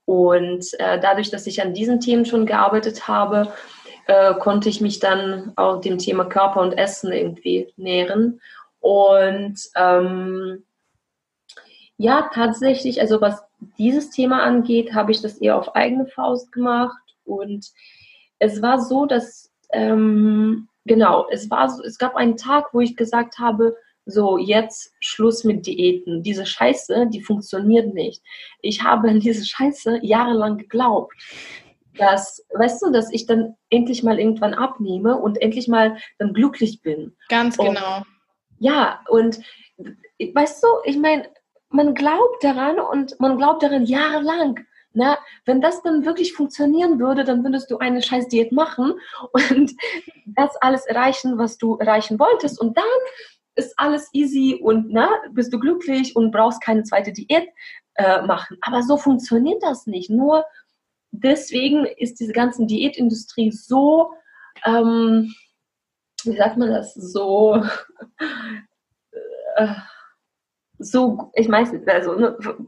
Und 0.06 0.66
äh, 0.80 1.00
dadurch, 1.00 1.30
dass 1.30 1.46
ich 1.46 1.62
an 1.62 1.74
diesen 1.74 2.00
Themen 2.00 2.26
schon 2.26 2.46
gearbeitet 2.46 3.08
habe, 3.08 3.54
äh, 4.08 4.34
konnte 4.36 4.70
ich 4.70 4.82
mich 4.82 5.00
dann 5.00 5.54
auch 5.56 5.82
dem 5.82 6.00
Thema 6.00 6.26
Körper 6.26 6.62
und 6.62 6.74
Essen 6.74 7.12
irgendwie 7.12 7.72
nähren. 7.78 8.42
Und 8.80 9.60
ähm, 9.76 10.64
ja, 11.98 12.30
tatsächlich, 12.34 13.02
also 13.02 13.22
was 13.22 13.44
dieses 13.78 14.10
Thema 14.10 14.42
angeht, 14.42 14.94
habe 14.94 15.12
ich 15.12 15.22
das 15.22 15.38
eher 15.38 15.58
auf 15.58 15.76
eigene 15.76 16.08
Faust 16.08 16.52
gemacht. 16.52 16.98
Und 17.26 17.68
es 18.40 18.62
war 18.62 18.82
so, 18.82 19.06
dass, 19.06 19.52
ähm, 19.74 20.69
genau, 20.86 21.28
es 21.30 21.50
war 21.50 21.70
so, 21.70 21.84
es 21.84 21.98
gab 21.98 22.16
einen 22.16 22.38
Tag, 22.38 22.74
wo 22.74 22.82
ich 22.82 22.96
gesagt 22.96 23.40
habe, 23.40 23.76
so, 24.06 24.38
jetzt 24.38 24.92
Schluss 25.02 25.44
mit 25.44 25.68
Diäten. 25.68 26.24
Diese 26.24 26.46
Scheiße, 26.46 27.08
die 27.14 27.22
funktioniert 27.22 27.94
nicht. 27.94 28.24
Ich 28.62 28.84
habe 28.84 29.10
an 29.10 29.20
diese 29.20 29.46
Scheiße 29.46 30.00
jahrelang 30.02 30.58
geglaubt. 30.58 31.14
dass, 32.00 32.46
weißt 32.54 32.82
du, 32.82 32.92
dass 32.92 33.12
ich 33.12 33.26
dann 33.26 33.56
endlich 33.70 34.04
mal 34.04 34.20
irgendwann 34.20 34.54
abnehme 34.54 35.18
und 35.18 35.42
endlich 35.42 35.68
mal 35.68 35.98
dann 36.18 36.34
glücklich 36.34 36.82
bin. 36.82 37.16
Ganz 37.28 37.58
genau. 37.58 37.98
Und, 37.98 38.06
ja, 38.60 39.02
und 39.10 39.40
weißt 40.20 40.64
du, 40.64 40.68
ich 40.86 40.98
meine, 40.98 41.30
man 41.70 41.94
glaubt 41.94 42.44
daran 42.44 42.80
und 42.80 43.20
man 43.20 43.38
glaubt 43.38 43.62
daran 43.64 43.86
jahrelang. 43.86 44.60
Na, 44.94 45.20
wenn 45.46 45.62
das 45.62 45.84
dann 45.84 46.06
wirklich 46.06 46.34
funktionieren 46.34 47.00
würde, 47.00 47.24
dann 47.24 47.44
würdest 47.44 47.70
du 47.70 47.78
eine 47.78 48.02
scheiß 48.02 48.28
Diät 48.28 48.52
machen 48.52 48.94
und 49.32 49.72
das 50.26 50.56
alles 50.62 50.86
erreichen, 50.86 51.38
was 51.38 51.58
du 51.58 51.76
erreichen 51.78 52.20
wolltest. 52.20 52.60
Und 52.60 52.76
dann 52.76 52.84
ist 53.56 53.78
alles 53.78 54.10
easy 54.14 54.60
und 54.62 54.88
na, 54.92 55.10
bist 55.32 55.54
du 55.54 55.60
glücklich 55.60 56.16
und 56.16 56.32
brauchst 56.32 56.62
keine 56.62 56.84
zweite 56.84 57.12
Diät 57.14 57.48
äh, 57.96 58.22
machen. 58.22 58.58
Aber 58.62 58.82
so 58.82 58.98
funktioniert 58.98 59.62
das 59.62 59.86
nicht. 59.86 60.10
Nur 60.10 60.46
deswegen 61.12 61.86
ist 61.86 62.20
diese 62.20 62.34
ganze 62.34 62.66
Diätindustrie 62.66 63.52
so, 63.52 64.14
ähm, 64.66 65.34
wie 66.24 66.36
sagt 66.36 66.58
man 66.58 66.70
das, 66.70 66.94
so, 66.94 67.64
äh, 69.56 69.76
so, 70.80 71.32
ich 71.34 71.48
meine, 71.48 71.84
also 71.88 72.16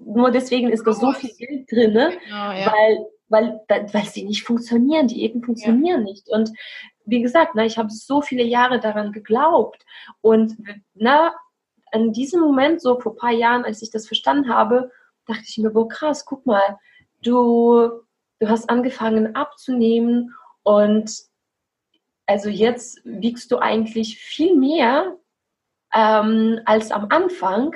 nur 0.06 0.32
deswegen 0.32 0.70
ist 0.70 0.86
da 0.86 0.94
so 0.94 1.12
viel 1.14 1.32
Geld 1.38 1.72
drin, 1.72 1.94
genau, 1.94 2.52
ja. 2.52 2.72
weil, 2.72 3.08
weil, 3.30 3.62
weil 3.94 4.06
sie 4.06 4.24
nicht 4.24 4.44
funktionieren, 4.44 5.08
Diäten 5.08 5.44
funktionieren 5.44 6.06
ja. 6.06 6.12
nicht. 6.12 6.30
Und 6.30 6.52
wie 7.06 7.22
gesagt, 7.22 7.54
na, 7.56 7.66
ich 7.66 7.78
habe 7.78 7.90
so 7.90 8.22
viele 8.22 8.44
Jahre 8.44 8.80
daran 8.80 9.12
geglaubt. 9.12 9.86
Und 10.20 10.58
na, 10.94 11.34
in 11.94 12.12
diesem 12.14 12.42
Moment, 12.42 12.82
so 12.82 13.00
vor 13.00 13.14
ein 13.14 13.18
paar 13.18 13.32
Jahren, 13.32 13.64
als 13.64 13.82
ich 13.82 13.92
das 13.92 14.08
verstanden 14.08 14.54
habe, 14.54 14.92
dachte 15.26 15.44
ich 15.48 15.58
mir, 15.58 15.72
boah, 15.72 15.88
krass, 15.88 16.26
guck 16.26 16.46
mal, 16.46 16.78
du, 17.22 17.90
du 18.40 18.50
hast 18.50 18.70
angefangen 18.70 19.36
abzunehmen 19.36 20.36
und 20.64 21.12
also 22.26 22.50
jetzt 22.50 23.02
wiegst 23.04 23.52
du 23.52 23.58
eigentlich 23.58 24.18
viel 24.18 24.56
mehr 24.56 25.18
ähm, 25.94 26.62
als 26.66 26.92
am 26.92 27.08
Anfang. 27.10 27.76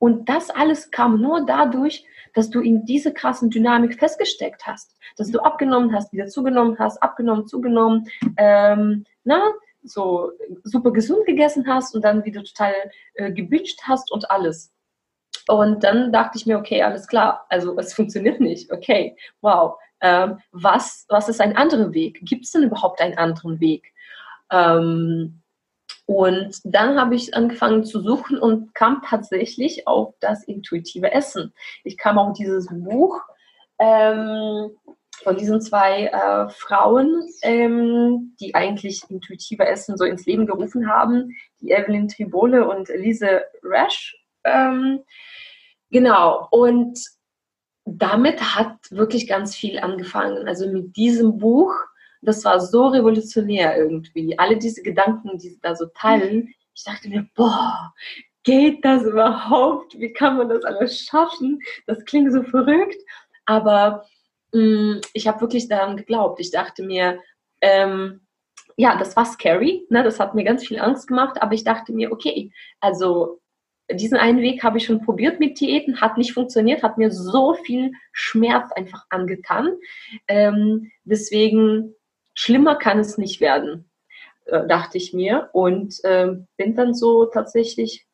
Und 0.00 0.28
das 0.30 0.48
alles 0.50 0.90
kam 0.90 1.20
nur 1.20 1.44
dadurch, 1.44 2.04
dass 2.34 2.48
du 2.48 2.60
in 2.60 2.84
diese 2.86 3.12
krassen 3.12 3.50
Dynamik 3.50 3.98
festgesteckt 3.98 4.66
hast. 4.66 4.96
Dass 5.16 5.30
du 5.30 5.40
abgenommen 5.40 5.94
hast, 5.94 6.12
wieder 6.12 6.26
zugenommen 6.26 6.78
hast, 6.78 7.02
abgenommen, 7.02 7.46
zugenommen, 7.46 8.08
ähm, 8.38 9.04
na, 9.24 9.52
so 9.82 10.32
super 10.64 10.90
gesund 10.92 11.26
gegessen 11.26 11.66
hast 11.66 11.94
und 11.94 12.02
dann 12.02 12.24
wieder 12.24 12.42
total 12.42 12.72
äh, 13.14 13.30
gebinged 13.30 13.78
hast 13.86 14.10
und 14.10 14.30
alles. 14.30 14.72
Und 15.48 15.84
dann 15.84 16.12
dachte 16.12 16.38
ich 16.38 16.46
mir, 16.46 16.58
okay, 16.58 16.82
alles 16.82 17.06
klar, 17.06 17.44
also 17.50 17.76
es 17.78 17.92
funktioniert 17.92 18.40
nicht. 18.40 18.72
Okay, 18.72 19.16
wow. 19.42 19.78
Ähm, 20.00 20.38
was, 20.50 21.04
was 21.10 21.28
ist 21.28 21.42
ein 21.42 21.56
anderer 21.56 21.92
Weg? 21.92 22.20
Gibt 22.22 22.46
es 22.46 22.52
denn 22.52 22.62
überhaupt 22.62 23.02
einen 23.02 23.18
anderen 23.18 23.60
Weg? 23.60 23.92
Ähm, 24.50 25.42
und 26.10 26.58
dann 26.64 26.98
habe 27.00 27.14
ich 27.14 27.36
angefangen 27.36 27.84
zu 27.84 28.00
suchen 28.00 28.36
und 28.36 28.74
kam 28.74 29.00
tatsächlich 29.06 29.86
auf 29.86 30.12
das 30.18 30.42
intuitive 30.42 31.12
Essen. 31.12 31.54
Ich 31.84 31.96
kam 31.96 32.18
auf 32.18 32.36
dieses 32.36 32.66
Buch 32.68 33.20
ähm, 33.78 34.72
von 35.22 35.36
diesen 35.36 35.60
zwei 35.60 36.06
äh, 36.06 36.48
Frauen, 36.50 37.28
ähm, 37.42 38.34
die 38.40 38.56
eigentlich 38.56 39.04
intuitive 39.08 39.64
Essen 39.64 39.96
so 39.96 40.02
ins 40.04 40.26
Leben 40.26 40.46
gerufen 40.46 40.90
haben, 40.90 41.36
die 41.60 41.70
Evelyn 41.70 42.08
Tribole 42.08 42.68
und 42.68 42.90
Elise 42.90 43.42
Rash. 43.62 44.16
Ähm, 44.42 45.04
genau, 45.90 46.48
und 46.50 46.98
damit 47.84 48.56
hat 48.56 48.74
wirklich 48.90 49.28
ganz 49.28 49.54
viel 49.54 49.78
angefangen. 49.78 50.48
Also 50.48 50.68
mit 50.68 50.96
diesem 50.96 51.38
Buch 51.38 51.72
das 52.22 52.44
war 52.44 52.60
so 52.60 52.88
revolutionär 52.88 53.76
irgendwie. 53.76 54.38
Alle 54.38 54.58
diese 54.58 54.82
Gedanken, 54.82 55.38
die 55.38 55.50
sie 55.50 55.60
da 55.60 55.74
so 55.74 55.86
teilen, 55.86 56.54
ich 56.74 56.84
dachte 56.84 57.08
mir, 57.08 57.26
boah, 57.34 57.92
geht 58.44 58.84
das 58.84 59.04
überhaupt? 59.04 59.98
Wie 59.98 60.12
kann 60.12 60.36
man 60.36 60.48
das 60.48 60.64
alles 60.64 61.00
schaffen? 61.00 61.60
Das 61.86 62.04
klingt 62.04 62.32
so 62.32 62.42
verrückt. 62.42 63.00
Aber 63.46 64.06
mh, 64.52 64.60
mm, 64.62 65.00
ich 65.14 65.28
habe 65.28 65.40
wirklich 65.40 65.68
daran 65.68 65.96
geglaubt. 65.96 66.40
Ich 66.40 66.50
dachte 66.50 66.82
mir, 66.82 67.20
ähm, 67.60 68.20
ja, 68.76 68.96
das 68.96 69.16
war 69.16 69.26
scary. 69.26 69.86
Ne? 69.90 70.02
Das 70.02 70.20
hat 70.20 70.34
mir 70.34 70.44
ganz 70.44 70.66
viel 70.66 70.80
Angst 70.80 71.08
gemacht. 71.08 71.42
Aber 71.42 71.54
ich 71.54 71.64
dachte 71.64 71.92
mir, 71.92 72.12
okay, 72.12 72.52
also 72.80 73.40
diesen 73.92 74.18
einen 74.18 74.40
Weg 74.40 74.62
habe 74.62 74.78
ich 74.78 74.84
schon 74.84 75.04
probiert 75.04 75.40
mit 75.40 75.60
Diäten, 75.60 76.00
hat 76.00 76.16
nicht 76.16 76.32
funktioniert, 76.32 76.82
hat 76.82 76.96
mir 76.96 77.10
so 77.10 77.54
viel 77.54 77.92
Schmerz 78.12 78.70
einfach 78.72 79.04
angetan. 79.10 79.76
Ähm, 80.28 80.90
deswegen 81.04 81.94
schlimmer 82.40 82.76
kann 82.76 82.98
es 82.98 83.18
nicht 83.18 83.42
werden, 83.42 83.90
äh, 84.46 84.66
dachte 84.66 84.96
ich 84.96 85.12
mir. 85.12 85.50
Und 85.52 86.02
äh, 86.04 86.28
bin 86.56 86.74
dann 86.74 86.94
so 86.94 87.26
tatsächlich 87.26 88.06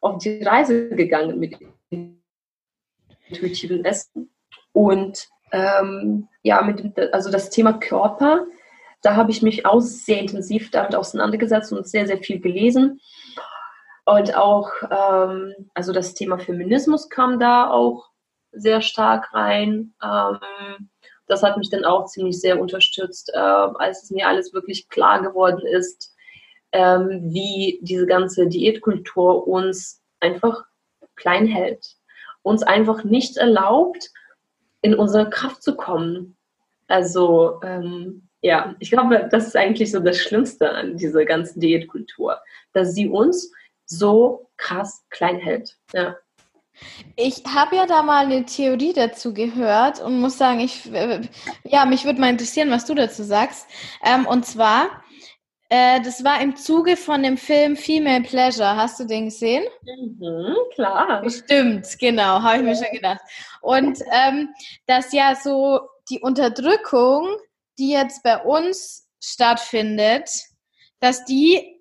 auf 0.00 0.18
die 0.18 0.42
Reise 0.42 0.88
gegangen 0.88 1.38
mit 1.38 1.58
intuitiven 3.28 3.84
Essen. 3.84 4.30
Und 4.72 5.28
ähm, 5.52 6.28
ja, 6.42 6.62
mit 6.62 6.98
also 7.12 7.30
das 7.30 7.50
Thema 7.50 7.74
Körper, 7.74 8.46
da 9.02 9.14
habe 9.16 9.30
ich 9.30 9.42
mich 9.42 9.66
auch 9.66 9.80
sehr 9.80 10.20
intensiv 10.20 10.70
damit 10.70 10.94
auseinandergesetzt 10.94 11.72
und 11.72 11.86
sehr, 11.86 12.06
sehr 12.06 12.18
viel 12.18 12.40
gelesen. 12.40 13.00
Und 14.06 14.34
auch, 14.36 14.70
ähm, 14.90 15.54
also 15.74 15.92
das 15.92 16.14
Thema 16.14 16.38
Feminismus 16.38 17.10
kam 17.10 17.38
da 17.38 17.68
auch 17.68 18.08
sehr 18.52 18.80
stark 18.80 19.34
rein. 19.34 19.92
Ähm, 20.02 20.88
das 21.30 21.42
hat 21.42 21.56
mich 21.56 21.70
dann 21.70 21.84
auch 21.84 22.06
ziemlich 22.06 22.40
sehr 22.40 22.60
unterstützt, 22.60 23.30
äh, 23.32 23.38
als 23.38 24.02
es 24.02 24.10
mir 24.10 24.26
alles 24.26 24.52
wirklich 24.52 24.88
klar 24.88 25.22
geworden 25.22 25.64
ist, 25.66 26.14
ähm, 26.72 27.30
wie 27.32 27.78
diese 27.82 28.06
ganze 28.06 28.48
Diätkultur 28.48 29.46
uns 29.46 30.02
einfach 30.20 30.64
klein 31.14 31.46
hält, 31.46 31.96
uns 32.42 32.62
einfach 32.62 33.04
nicht 33.04 33.36
erlaubt, 33.36 34.10
in 34.82 34.94
unsere 34.94 35.30
Kraft 35.30 35.62
zu 35.62 35.76
kommen. 35.76 36.36
Also 36.88 37.60
ähm, 37.62 38.28
ja, 38.42 38.74
ich 38.80 38.90
glaube, 38.90 39.28
das 39.30 39.46
ist 39.46 39.56
eigentlich 39.56 39.92
so 39.92 40.00
das 40.00 40.18
Schlimmste 40.18 40.70
an 40.70 40.96
dieser 40.96 41.24
ganzen 41.24 41.60
Diätkultur, 41.60 42.38
dass 42.72 42.94
sie 42.94 43.08
uns 43.08 43.52
so 43.86 44.48
krass 44.56 45.04
klein 45.10 45.36
hält. 45.36 45.76
Ja. 45.92 46.16
Ich 47.16 47.42
habe 47.46 47.76
ja 47.76 47.86
da 47.86 48.02
mal 48.02 48.24
eine 48.24 48.44
Theorie 48.44 48.92
dazu 48.92 49.34
gehört 49.34 50.00
und 50.00 50.20
muss 50.20 50.38
sagen, 50.38 50.60
ich, 50.60 50.90
ja, 51.64 51.84
mich 51.84 52.04
würde 52.04 52.20
mal 52.20 52.30
interessieren, 52.30 52.70
was 52.70 52.86
du 52.86 52.94
dazu 52.94 53.22
sagst. 53.22 53.66
Ähm, 54.04 54.26
und 54.26 54.46
zwar, 54.46 55.02
äh, 55.68 56.00
das 56.02 56.24
war 56.24 56.40
im 56.40 56.56
Zuge 56.56 56.96
von 56.96 57.22
dem 57.22 57.36
Film 57.36 57.76
Female 57.76 58.22
Pleasure. 58.22 58.76
Hast 58.76 58.98
du 58.98 59.04
den 59.04 59.26
gesehen? 59.26 59.64
Mhm, 59.82 60.56
klar. 60.74 61.28
Stimmt, 61.30 61.86
genau, 61.98 62.42
habe 62.42 62.58
ich 62.58 62.62
mir 62.62 62.74
schon 62.74 62.92
gedacht. 62.92 63.20
Und 63.60 63.98
ähm, 64.12 64.48
dass 64.86 65.12
ja 65.12 65.36
so 65.36 65.80
die 66.10 66.20
Unterdrückung, 66.20 67.28
die 67.78 67.90
jetzt 67.90 68.22
bei 68.22 68.38
uns 68.42 69.06
stattfindet, 69.20 70.28
dass 70.98 71.24
die 71.24 71.79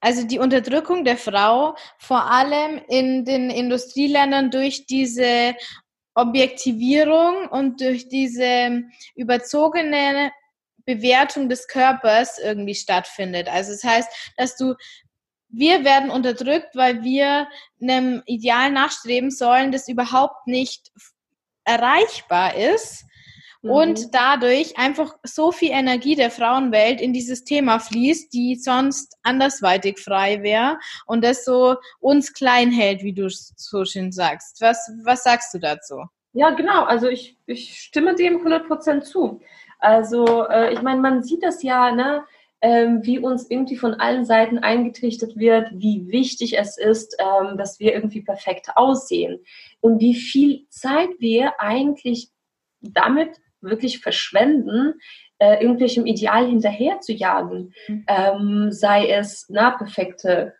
also 0.00 0.26
die 0.26 0.38
Unterdrückung 0.38 1.04
der 1.04 1.16
Frau 1.16 1.76
vor 1.98 2.30
allem 2.30 2.80
in 2.88 3.24
den 3.24 3.50
Industrieländern 3.50 4.50
durch 4.50 4.86
diese 4.86 5.54
Objektivierung 6.14 7.48
und 7.48 7.80
durch 7.80 8.08
diese 8.08 8.82
überzogene 9.14 10.32
Bewertung 10.86 11.48
des 11.48 11.68
Körpers 11.68 12.38
irgendwie 12.38 12.74
stattfindet. 12.74 13.48
Also 13.48 13.72
es 13.72 13.82
das 13.82 13.90
heißt, 13.90 14.32
dass 14.36 14.56
du 14.56 14.74
wir 15.52 15.84
werden 15.84 16.10
unterdrückt, 16.10 16.76
weil 16.76 17.02
wir 17.02 17.48
einem 17.82 18.22
Ideal 18.26 18.70
nachstreben 18.70 19.32
sollen, 19.32 19.72
das 19.72 19.88
überhaupt 19.88 20.46
nicht 20.46 20.92
erreichbar 21.64 22.54
ist 22.54 23.04
mhm. 23.62 23.70
und 23.70 24.14
dadurch 24.14 24.78
einfach 24.78 25.14
so 25.22 25.52
viel 25.52 25.70
Energie 25.70 26.14
der 26.14 26.30
Frauenwelt 26.30 27.00
in 27.00 27.12
dieses 27.12 27.44
Thema 27.44 27.78
fließt, 27.78 28.32
die 28.32 28.56
sonst 28.56 29.16
andersweitig 29.22 29.98
frei 29.98 30.42
wäre 30.42 30.78
und 31.06 31.24
das 31.24 31.44
so 31.44 31.76
uns 32.00 32.32
klein 32.32 32.70
hält, 32.70 33.02
wie 33.02 33.12
du 33.12 33.28
so 33.28 33.84
schön 33.84 34.12
sagst. 34.12 34.60
Was, 34.60 34.90
was 35.04 35.22
sagst 35.22 35.54
du 35.54 35.58
dazu? 35.58 36.04
Ja, 36.32 36.50
genau. 36.50 36.84
Also 36.84 37.08
ich, 37.08 37.36
ich 37.46 37.80
stimme 37.80 38.14
dem 38.14 38.46
100% 38.46 39.02
zu. 39.02 39.40
Also 39.78 40.46
äh, 40.48 40.72
ich 40.72 40.82
meine, 40.82 41.00
man 41.00 41.22
sieht 41.22 41.42
das 41.42 41.62
ja, 41.62 41.92
ne? 41.92 42.24
Ähm, 42.62 43.00
wie 43.04 43.18
uns 43.18 43.50
irgendwie 43.50 43.78
von 43.78 43.94
allen 43.94 44.26
Seiten 44.26 44.58
eingetrichtert 44.58 45.34
wird, 45.34 45.70
wie 45.72 46.08
wichtig 46.08 46.58
es 46.58 46.76
ist, 46.76 47.16
ähm, 47.18 47.56
dass 47.56 47.80
wir 47.80 47.94
irgendwie 47.94 48.20
perfekt 48.20 48.68
aussehen 48.74 49.42
und 49.80 49.98
wie 49.98 50.14
viel 50.14 50.66
Zeit 50.68 51.08
wir 51.20 51.58
eigentlich 51.58 52.28
damit 52.82 53.40
wirklich 53.60 54.00
verschwenden, 54.00 54.94
äh, 55.38 55.62
irgendwelchem 55.62 56.06
Ideal 56.06 56.46
hinterher 56.46 57.00
zu 57.00 57.12
jagen. 57.12 57.72
Mhm. 57.88 58.04
Ähm, 58.08 58.72
sei 58.72 59.10
es 59.10 59.46
na, 59.48 59.70
perfekte 59.70 60.54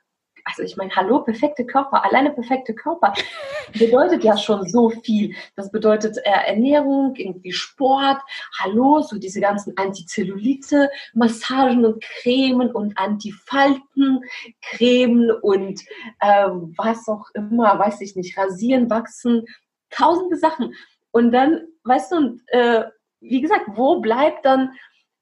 also 0.44 0.62
ich 0.62 0.76
meine, 0.76 0.94
hallo, 0.94 1.20
perfekte 1.20 1.64
Körper, 1.64 2.04
alleine 2.04 2.30
perfekte 2.30 2.74
Körper 2.74 3.12
bedeutet 3.78 4.24
ja 4.24 4.36
schon 4.36 4.66
so 4.68 4.90
viel. 4.90 5.34
Das 5.56 5.70
bedeutet 5.70 6.18
äh, 6.18 6.30
Ernährung, 6.46 7.14
irgendwie 7.16 7.52
Sport, 7.52 8.20
hallo, 8.58 9.02
so 9.02 9.18
diese 9.18 9.40
ganzen 9.40 9.76
Antizellulite, 9.76 10.90
Massagen 11.14 11.84
und 11.84 12.02
Cremen 12.02 12.70
und 12.70 12.96
Antifalten, 12.98 14.20
Cremen 14.62 15.30
und 15.30 15.80
äh, 16.20 16.48
was 16.76 17.08
auch 17.08 17.26
immer, 17.34 17.78
weiß 17.78 18.00
ich 18.00 18.16
nicht, 18.16 18.36
rasieren, 18.36 18.90
wachsen, 18.90 19.44
tausende 19.90 20.36
Sachen. 20.36 20.74
Und 21.12 21.32
dann, 21.32 21.66
weißt 21.84 22.12
du, 22.12 22.38
äh, 22.48 22.84
wie 23.20 23.40
gesagt, 23.40 23.66
wo 23.74 24.00
bleibt 24.00 24.44
dann 24.44 24.72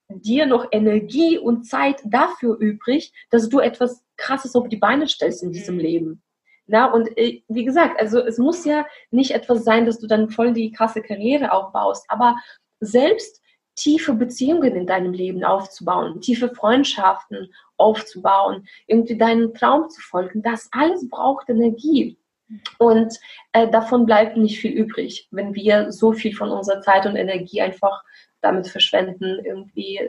dir 0.08 0.46
noch 0.46 0.66
Energie 0.70 1.38
und 1.38 1.64
Zeit 1.64 2.00
dafür 2.04 2.56
übrig, 2.58 3.12
dass 3.30 3.48
du 3.48 3.58
etwas 3.58 4.02
Krasses 4.16 4.54
auf 4.54 4.68
die 4.68 4.76
Beine 4.76 5.06
stellst 5.06 5.42
in 5.42 5.52
diesem 5.52 5.76
mhm. 5.76 5.80
Leben. 5.80 6.22
Na, 6.66 6.92
und 6.92 7.16
äh, 7.16 7.42
wie 7.48 7.64
gesagt, 7.64 7.98
also 8.00 8.18
es 8.18 8.38
muss 8.38 8.64
ja 8.64 8.86
nicht 9.10 9.30
etwas 9.30 9.64
sein, 9.64 9.86
dass 9.86 9.98
du 9.98 10.06
dann 10.06 10.28
voll 10.28 10.52
die 10.52 10.70
krasse 10.70 11.02
Karriere 11.02 11.52
aufbaust, 11.52 12.04
aber 12.08 12.36
selbst 12.80 13.42
tiefe 13.74 14.12
Beziehungen 14.12 14.74
in 14.74 14.86
deinem 14.86 15.12
Leben 15.12 15.44
aufzubauen, 15.44 16.20
tiefe 16.20 16.54
Freundschaften 16.54 17.52
aufzubauen, 17.76 18.66
irgendwie 18.86 19.16
deinen 19.16 19.54
Traum 19.54 19.88
zu 19.88 20.00
folgen, 20.00 20.42
das 20.42 20.68
alles 20.72 21.08
braucht 21.08 21.48
Energie. 21.48 22.18
Und 22.78 23.14
äh, 23.52 23.68
davon 23.68 24.06
bleibt 24.06 24.36
nicht 24.36 24.58
viel 24.58 24.72
übrig, 24.72 25.28
wenn 25.30 25.54
wir 25.54 25.92
so 25.92 26.12
viel 26.12 26.34
von 26.34 26.50
unserer 26.50 26.80
Zeit 26.80 27.06
und 27.06 27.16
Energie 27.16 27.60
einfach 27.60 28.02
damit 28.40 28.68
verschwenden, 28.68 29.44
irgendwie, 29.44 30.00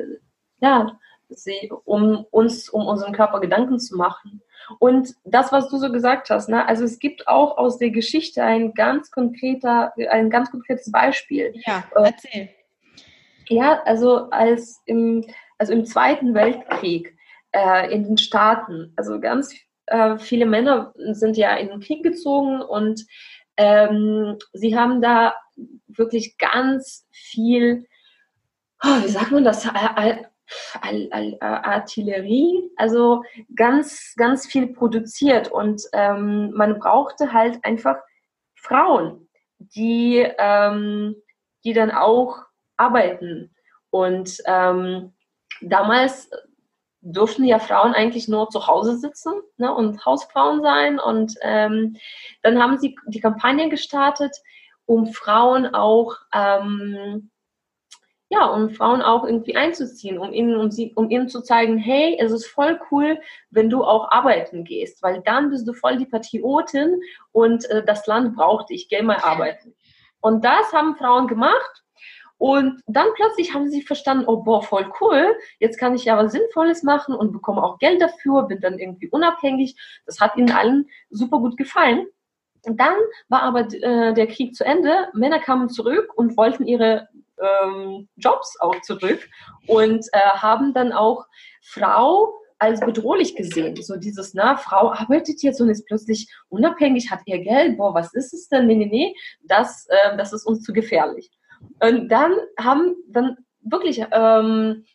ja, 0.60 0.98
sie, 1.30 1.72
um 1.86 2.26
uns, 2.32 2.70
um 2.70 2.88
unseren 2.88 3.14
Körper 3.14 3.40
Gedanken 3.40 3.80
zu 3.80 3.96
machen. 3.96 4.42
Und 4.80 5.16
das, 5.24 5.52
was 5.52 5.70
du 5.70 5.78
so 5.78 5.92
gesagt 5.92 6.30
hast, 6.30 6.50
ne, 6.50 6.68
also 6.68 6.84
es 6.84 7.00
gibt 7.00 7.28
auch 7.28 7.58
aus 7.58 7.78
der 7.78 7.92
Geschichte 7.92 8.44
ein 8.44 8.74
ganz 8.74 9.12
konkreter, 9.12 9.94
ein 10.10 10.30
ganz 10.30 10.52
konkretes 10.52 10.92
Beispiel. 10.92 11.54
Ja, 11.66 11.84
äh, 11.96 12.04
erzähl. 12.04 12.50
Ja, 13.48 13.82
also 13.84 14.30
als 14.30 14.82
im, 14.86 15.26
also 15.58 15.74
im 15.74 15.86
Zweiten 15.86 16.34
Weltkrieg 16.36 17.18
äh, 17.52 17.92
in 17.92 18.04
den 18.04 18.18
Staaten, 18.18 18.94
also 18.96 19.20
ganz 19.20 19.56
äh, 19.90 20.18
viele 20.18 20.46
Männer 20.46 20.94
sind 20.96 21.38
ja 21.38 21.56
in 21.56 21.70
den 21.70 21.80
Krieg 21.80 22.04
gezogen 22.04 22.62
und 22.62 23.06
ähm, 23.58 24.38
sie 24.54 24.78
haben 24.78 25.02
da 25.02 25.34
wirklich 25.88 26.38
ganz 26.38 27.06
viel 27.12 27.86
oh, 28.84 29.04
wie 29.04 29.10
sagt 29.10 29.32
man 29.32 29.44
das, 29.44 29.68
Al 29.68 30.26
Artillerie, 31.42 32.72
also 32.76 33.22
ganz, 33.56 34.16
ganz 34.18 34.48
viel 34.48 34.74
produziert 34.74 35.52
und 35.52 35.84
ähm, 35.94 36.52
man 36.56 36.80
brauchte 36.80 37.32
halt 37.34 37.64
einfach 37.64 37.98
Frauen, 38.56 39.30
die, 39.60 40.28
ähm, 40.40 41.16
die 41.64 41.74
dann 41.74 41.92
auch 41.92 42.40
arbeiten. 42.78 43.54
Und 43.92 44.42
ähm, 44.48 45.14
damals 45.62 46.32
durften 47.02 47.46
ja 47.46 47.60
Frauen 47.60 47.94
eigentlich 47.94 48.28
nur 48.28 48.50
zu 48.50 48.68
Hause 48.68 48.98
sitzen 48.98 49.34
ne, 49.58 49.74
und 49.74 50.06
Hausfrauen 50.06 50.62
sein. 50.62 51.00
Und 51.00 51.36
ähm, 51.42 51.98
dann 52.42 52.62
haben 52.62 52.78
sie 52.78 52.96
die 53.08 53.20
Kampagne 53.20 53.70
gestartet, 53.70 54.36
um 54.86 55.08
Frauen 55.08 55.74
auch 55.74 56.16
ähm, 56.34 57.30
ja, 58.32 58.46
um 58.46 58.70
Frauen 58.70 59.02
auch 59.02 59.26
irgendwie 59.26 59.56
einzuziehen, 59.56 60.20
um 60.20 60.32
ihnen, 60.32 60.56
um, 60.56 60.70
sie, 60.70 60.94
um 60.96 61.10
ihnen 61.10 61.30
zu 61.30 61.42
zeigen, 61.42 61.78
hey, 61.80 62.16
es 62.20 62.32
ist 62.32 62.46
voll 62.46 62.80
cool, 62.92 63.20
wenn 63.50 63.72
du 63.72 63.84
auch 63.84 64.12
arbeiten 64.12 64.64
gehst, 64.64 65.02
weil 65.02 65.22
dann 65.26 65.50
bist 65.50 65.68
du 65.68 65.74
voll 65.74 65.98
die 65.98 66.06
Patriotin 66.06 67.02
und 67.32 67.68
äh, 67.72 67.84
das 67.84 68.06
Land 68.06 68.36
braucht 68.36 68.70
dich, 68.70 68.88
geh 68.88 69.02
mal 69.02 69.18
arbeiten. 69.18 69.76
Und 70.22 70.46
das 70.46 70.72
haben 70.74 70.96
Frauen 70.96 71.28
gemacht 71.28 71.84
und 72.40 72.82
dann 72.88 73.08
plötzlich 73.16 73.54
haben 73.54 73.70
sie 73.70 73.82
verstanden, 73.82 74.24
oh 74.26 74.38
boah, 74.38 74.64
voll 74.64 74.90
cool, 75.02 75.36
jetzt 75.60 75.78
kann 75.78 75.94
ich 75.94 76.06
ja 76.06 76.18
was 76.18 76.32
Sinnvolles 76.32 76.84
machen 76.84 77.14
und 77.14 77.34
bekomme 77.34 77.62
auch 77.62 77.78
Geld 77.80 78.02
dafür, 78.02 78.44
bin 78.44 78.62
dann 78.62 78.80
irgendwie 78.80 79.10
unabhängig. 79.10 79.76
Das 80.06 80.22
hat 80.22 80.38
ihnen 80.38 80.52
allen 80.52 80.90
super 81.10 81.40
gut 81.40 81.58
gefallen. 81.58 82.08
Und 82.66 82.80
dann 82.80 82.96
war 83.28 83.44
aber 83.44 83.72
äh, 83.74 84.14
der 84.14 84.28
Krieg 84.28 84.56
zu 84.56 84.66
Ende. 84.66 85.10
Männer 85.14 85.40
kamen 85.40 85.68
zurück 85.68 86.14
und 86.16 86.38
wollten 86.38 86.66
ihre 86.66 87.10
ähm, 87.40 88.08
Jobs 88.16 88.58
auch 88.62 88.80
zurück 88.82 89.30
und 89.68 90.06
äh, 90.14 90.20
haben 90.20 90.74
dann 90.74 90.94
auch 90.94 91.26
Frau 91.62 92.34
als 92.58 92.80
bedrohlich 92.80 93.36
gesehen. 93.36 93.76
So 93.82 93.98
dieses, 93.98 94.34
na, 94.34 94.56
Frau 94.56 94.94
arbeitet 94.94 95.44
jetzt 95.44 95.60
und 95.60 95.70
ist 95.70 95.86
plötzlich 95.88 96.34
unabhängig, 96.48 97.12
hat 97.12 97.22
ihr 97.26 97.40
Geld, 97.40 97.78
boah, 97.78 97.94
was 97.94 98.14
ist 98.14 98.34
es 98.34 98.48
denn? 98.48 98.68
Nee, 98.68 98.76
nee, 98.76 98.86
nee, 98.86 99.16
das, 99.44 99.88
äh, 99.90 100.16
das 100.16 100.32
ist 100.32 100.46
uns 100.46 100.64
zu 100.64 100.72
gefährlich. 100.72 101.30
Und 101.80 102.10
dann 102.10 102.34
haben 102.60 102.96
dann 103.08 103.38
wirklich 103.62 104.06
ähm, 104.12 104.86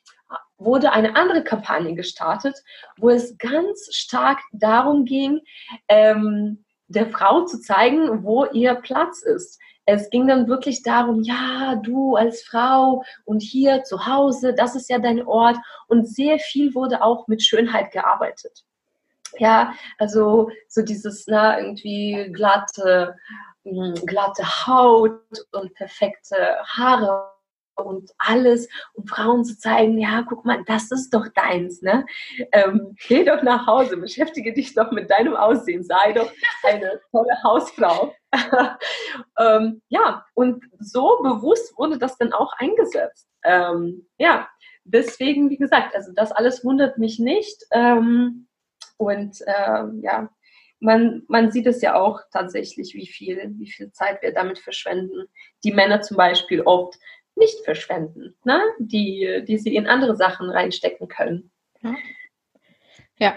wurde 0.56 0.92
eine 0.92 1.16
andere 1.16 1.42
Kampagne 1.42 1.94
gestartet, 1.94 2.56
wo 2.96 3.10
es 3.10 3.36
ganz 3.38 3.88
stark 3.92 4.40
darum 4.52 5.04
ging, 5.04 5.40
ähm, 5.88 6.64
der 6.88 7.06
Frau 7.10 7.44
zu 7.44 7.60
zeigen, 7.60 8.24
wo 8.24 8.44
ihr 8.46 8.74
Platz 8.74 9.22
ist 9.22 9.58
es 9.86 10.08
ging 10.10 10.26
dann 10.26 10.48
wirklich 10.48 10.82
darum, 10.82 11.22
ja, 11.22 11.76
du 11.76 12.16
als 12.16 12.42
Frau 12.42 13.04
und 13.24 13.42
hier 13.42 13.82
zu 13.84 14.06
Hause, 14.06 14.54
das 14.54 14.74
ist 14.74 14.88
ja 14.88 14.98
dein 14.98 15.26
Ort. 15.26 15.56
Und 15.88 16.08
sehr 16.08 16.38
viel 16.38 16.74
wurde 16.74 17.02
auch 17.02 17.28
mit 17.28 17.42
Schönheit 17.42 17.92
gearbeitet. 17.92 18.64
Ja, 19.38 19.74
also 19.98 20.50
so 20.68 20.82
dieses, 20.82 21.26
na, 21.26 21.58
irgendwie 21.58 22.30
glatte, 22.32 23.16
glatte 23.64 24.66
Haut 24.66 25.20
und 25.52 25.74
perfekte 25.74 26.36
Haare 26.66 27.34
und 27.76 28.12
alles, 28.18 28.68
um 28.94 29.06
Frauen 29.06 29.44
zu 29.44 29.58
zeigen, 29.58 29.98
ja, 29.98 30.24
guck 30.28 30.44
mal, 30.44 30.62
das 30.66 30.90
ist 30.90 31.10
doch 31.10 31.26
deins, 31.34 31.82
ne? 31.82 32.06
Ähm, 32.52 32.96
geh 33.08 33.24
doch 33.24 33.42
nach 33.42 33.66
Hause, 33.66 33.96
beschäftige 33.96 34.52
dich 34.52 34.74
doch 34.74 34.90
mit 34.92 35.10
deinem 35.10 35.34
Aussehen, 35.34 35.82
sei 35.82 36.12
doch 36.12 36.30
eine 36.62 37.00
tolle 37.10 37.42
Hausfrau. 37.42 38.14
ähm, 39.38 39.82
ja, 39.88 40.24
und 40.34 40.64
so 40.78 41.20
bewusst 41.22 41.76
wurde 41.76 41.98
das 41.98 42.16
dann 42.16 42.32
auch 42.32 42.52
eingesetzt. 42.58 43.28
Ähm, 43.44 44.06
ja, 44.18 44.48
deswegen, 44.84 45.50
wie 45.50 45.58
gesagt, 45.58 45.94
also 45.94 46.12
das 46.14 46.32
alles 46.32 46.64
wundert 46.64 46.98
mich 46.98 47.18
nicht. 47.18 47.64
Ähm, 47.72 48.46
und 48.96 49.38
ähm, 49.46 50.00
ja, 50.02 50.28
man, 50.84 51.22
man 51.28 51.50
sieht 51.50 51.66
es 51.66 51.80
ja 51.80 51.94
auch 51.94 52.20
tatsächlich, 52.30 52.94
wie 52.94 53.06
viel, 53.06 53.52
wie 53.56 53.70
viel 53.70 53.90
Zeit 53.92 54.20
wir 54.22 54.32
damit 54.32 54.58
verschwenden. 54.58 55.26
Die 55.64 55.72
Männer 55.72 56.02
zum 56.02 56.16
Beispiel 56.16 56.60
oft 56.60 56.96
nicht 57.34 57.64
verschwenden, 57.64 58.36
ne? 58.44 58.60
die, 58.78 59.42
die 59.48 59.58
sie 59.58 59.74
in 59.74 59.86
andere 59.86 60.14
Sachen 60.14 60.50
reinstecken 60.50 61.08
können. 61.08 61.50
Ja, 63.18 63.36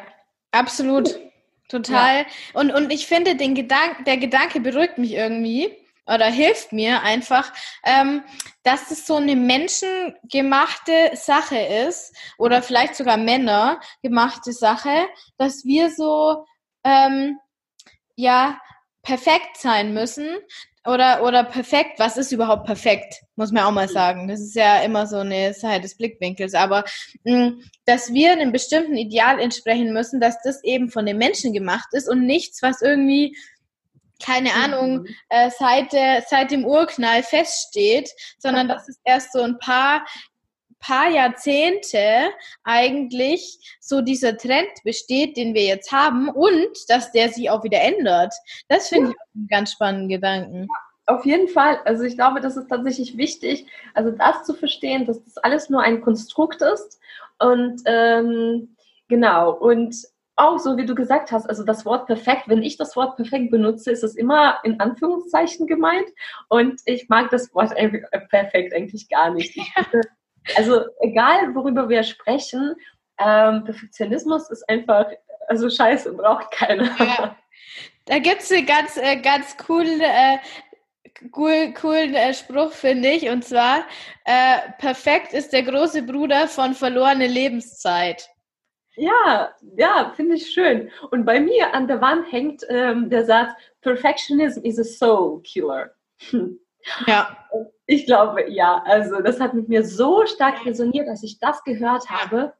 absolut. 0.51 1.19
Total. 1.69 2.19
Ja. 2.19 2.25
Und, 2.53 2.71
und 2.71 2.93
ich 2.93 3.07
finde, 3.07 3.36
den 3.36 3.55
Gedank, 3.55 4.05
der 4.05 4.17
Gedanke 4.17 4.60
beruhigt 4.60 4.97
mich 4.97 5.13
irgendwie 5.13 5.75
oder 6.05 6.25
hilft 6.25 6.71
mir 6.71 7.01
einfach, 7.03 7.51
ähm, 7.83 8.23
dass 8.63 8.89
es 8.91 9.05
so 9.05 9.15
eine 9.17 9.36
menschengemachte 9.36 11.12
Sache 11.13 11.57
ist 11.57 12.15
oder 12.38 12.62
vielleicht 12.62 12.95
sogar 12.95 13.17
Männer 13.17 13.81
gemachte 14.01 14.53
Sache, 14.53 15.07
dass 15.38 15.65
wir 15.65 15.89
so 15.89 16.45
ähm, 16.83 17.39
ja 18.15 18.59
perfekt 19.03 19.57
sein 19.57 19.93
müssen, 19.93 20.27
oder, 20.87 21.21
oder 21.23 21.43
perfekt, 21.43 21.99
was 21.99 22.15
ist 22.15 22.31
überhaupt 22.31 22.65
perfekt? 22.65 23.15
Muss 23.35 23.51
man 23.51 23.63
auch 23.65 23.71
mal 23.71 23.89
sagen. 23.89 24.29
Das 24.29 24.39
ist 24.39 24.55
ja 24.55 24.79
immer 24.83 25.05
so 25.05 25.17
eine 25.17 25.53
Sache 25.53 25.81
des 25.81 25.97
Blickwinkels. 25.97 26.53
Aber 26.53 26.85
mh, 27.25 27.49
mm, 27.49 27.61
dass 27.85 28.13
wir 28.13 28.31
einem 28.31 28.53
bestimmten 28.53 28.95
Ideal 28.95 29.37
entsprechen 29.39 29.91
müssen, 29.91 30.21
dass 30.21 30.41
das 30.43 30.63
eben 30.63 30.89
von 30.89 31.05
den 31.05 31.17
Menschen 31.17 31.51
gemacht 31.51 31.89
ist 31.91 32.07
und 32.07 32.25
nichts, 32.25 32.61
was 32.61 32.81
irgendwie, 32.81 33.35
keine 34.23 34.53
Ahnung, 34.53 34.99
mhm. 34.99 35.07
äh, 35.27 35.51
seit, 35.59 35.91
der, 35.91 36.23
seit 36.25 36.51
dem 36.51 36.63
Urknall 36.63 37.21
feststeht, 37.21 38.09
sondern 38.37 38.69
dass 38.69 38.87
es 38.87 38.97
erst 39.03 39.33
so 39.33 39.41
ein 39.41 39.59
paar 39.59 40.05
paar 40.79 41.09
Jahrzehnte 41.09 42.29
eigentlich 42.63 43.77
so 43.79 44.01
dieser 44.01 44.37
Trend 44.37 44.69
besteht, 44.83 45.37
den 45.37 45.53
wir 45.53 45.63
jetzt 45.63 45.91
haben 45.91 46.29
und 46.29 46.69
dass 46.87 47.11
der 47.11 47.29
sich 47.29 47.49
auch 47.49 47.63
wieder 47.63 47.81
ändert. 47.81 48.33
Das 48.67 48.89
finde 48.89 49.09
ja. 49.09 49.15
ich 49.15 49.35
einen 49.35 49.47
ganz 49.47 49.71
spannenden 49.71 50.09
Gedanken. 50.09 50.67
Auf 51.05 51.25
jeden 51.25 51.47
Fall. 51.47 51.79
Also 51.85 52.03
ich 52.03 52.15
glaube, 52.15 52.41
das 52.41 52.57
ist 52.57 52.67
tatsächlich 52.69 53.17
wichtig, 53.17 53.65
also 53.93 54.11
das 54.11 54.43
zu 54.43 54.53
verstehen, 54.53 55.05
dass 55.05 55.23
das 55.23 55.37
alles 55.37 55.69
nur 55.69 55.81
ein 55.81 56.01
Konstrukt 56.01 56.61
ist. 56.61 56.99
Und 57.39 57.81
ähm, 57.85 58.75
genau, 59.07 59.53
und 59.53 59.95
auch 60.35 60.59
so 60.59 60.77
wie 60.77 60.85
du 60.85 60.93
gesagt 60.93 61.31
hast, 61.31 61.47
also 61.49 61.63
das 61.63 61.85
Wort 61.85 62.05
perfekt, 62.05 62.43
wenn 62.47 62.61
ich 62.61 62.77
das 62.77 62.95
Wort 62.95 63.15
perfekt 63.15 63.51
benutze, 63.51 63.91
ist 63.91 64.03
es 64.03 64.15
immer 64.15 64.59
in 64.63 64.79
Anführungszeichen 64.79 65.65
gemeint. 65.65 66.07
Und 66.49 66.81
ich 66.85 67.09
mag 67.09 67.29
das 67.31 67.53
Wort 67.55 67.73
perfekt 68.29 68.73
eigentlich 68.73 69.09
gar 69.09 69.31
nicht. 69.31 69.55
Ich 69.57 69.73
also 70.55 70.86
egal, 71.01 71.53
worüber 71.53 71.89
wir 71.89 72.03
sprechen, 72.03 72.75
ähm, 73.19 73.63
Perfektionismus 73.63 74.49
ist 74.49 74.67
einfach, 74.69 75.07
also 75.47 75.69
scheiße, 75.69 76.13
braucht 76.13 76.51
keiner. 76.51 76.89
Ja. 76.99 77.38
Da 78.05 78.19
gibt 78.19 78.41
es 78.41 78.51
einen 78.51 78.65
ganz, 78.65 78.97
äh, 78.97 79.17
ganz 79.17 79.57
coolen, 79.57 79.99
äh, 79.99 80.38
cool, 81.36 81.73
coolen 81.73 82.13
äh, 82.15 82.33
Spruch, 82.33 82.71
finde 82.71 83.10
ich. 83.10 83.29
Und 83.29 83.43
zwar, 83.43 83.79
äh, 84.25 84.71
perfekt 84.79 85.33
ist 85.33 85.51
der 85.51 85.63
große 85.63 86.03
Bruder 86.03 86.47
von 86.47 86.73
verlorene 86.73 87.27
Lebenszeit. 87.27 88.29
Ja, 88.95 89.53
ja, 89.77 90.12
finde 90.15 90.36
ich 90.36 90.49
schön. 90.51 90.89
Und 91.12 91.25
bei 91.25 91.39
mir 91.39 91.73
an 91.73 91.88
der 91.88 92.01
Wand 92.01 92.31
hängt 92.31 92.63
ähm, 92.69 93.10
der 93.10 93.25
Satz, 93.25 93.51
Perfectionism 93.81 94.63
is 94.63 94.79
a 94.79 94.83
soul 94.83 95.41
killer. 95.43 95.91
Ja. 97.05 97.38
Ich 97.88 98.06
glaube, 98.06 98.52
ja, 98.52 98.84
also 98.86 99.21
das 99.21 99.39
hat 99.39 99.54
mit 99.54 99.69
mir 99.69 99.86
so 99.86 100.26
stark 100.26 100.65
resoniert, 100.65 101.08
dass 101.08 101.23
ich 101.23 101.39
das 101.39 101.63
gehört 101.63 102.10
habe. 102.10 102.54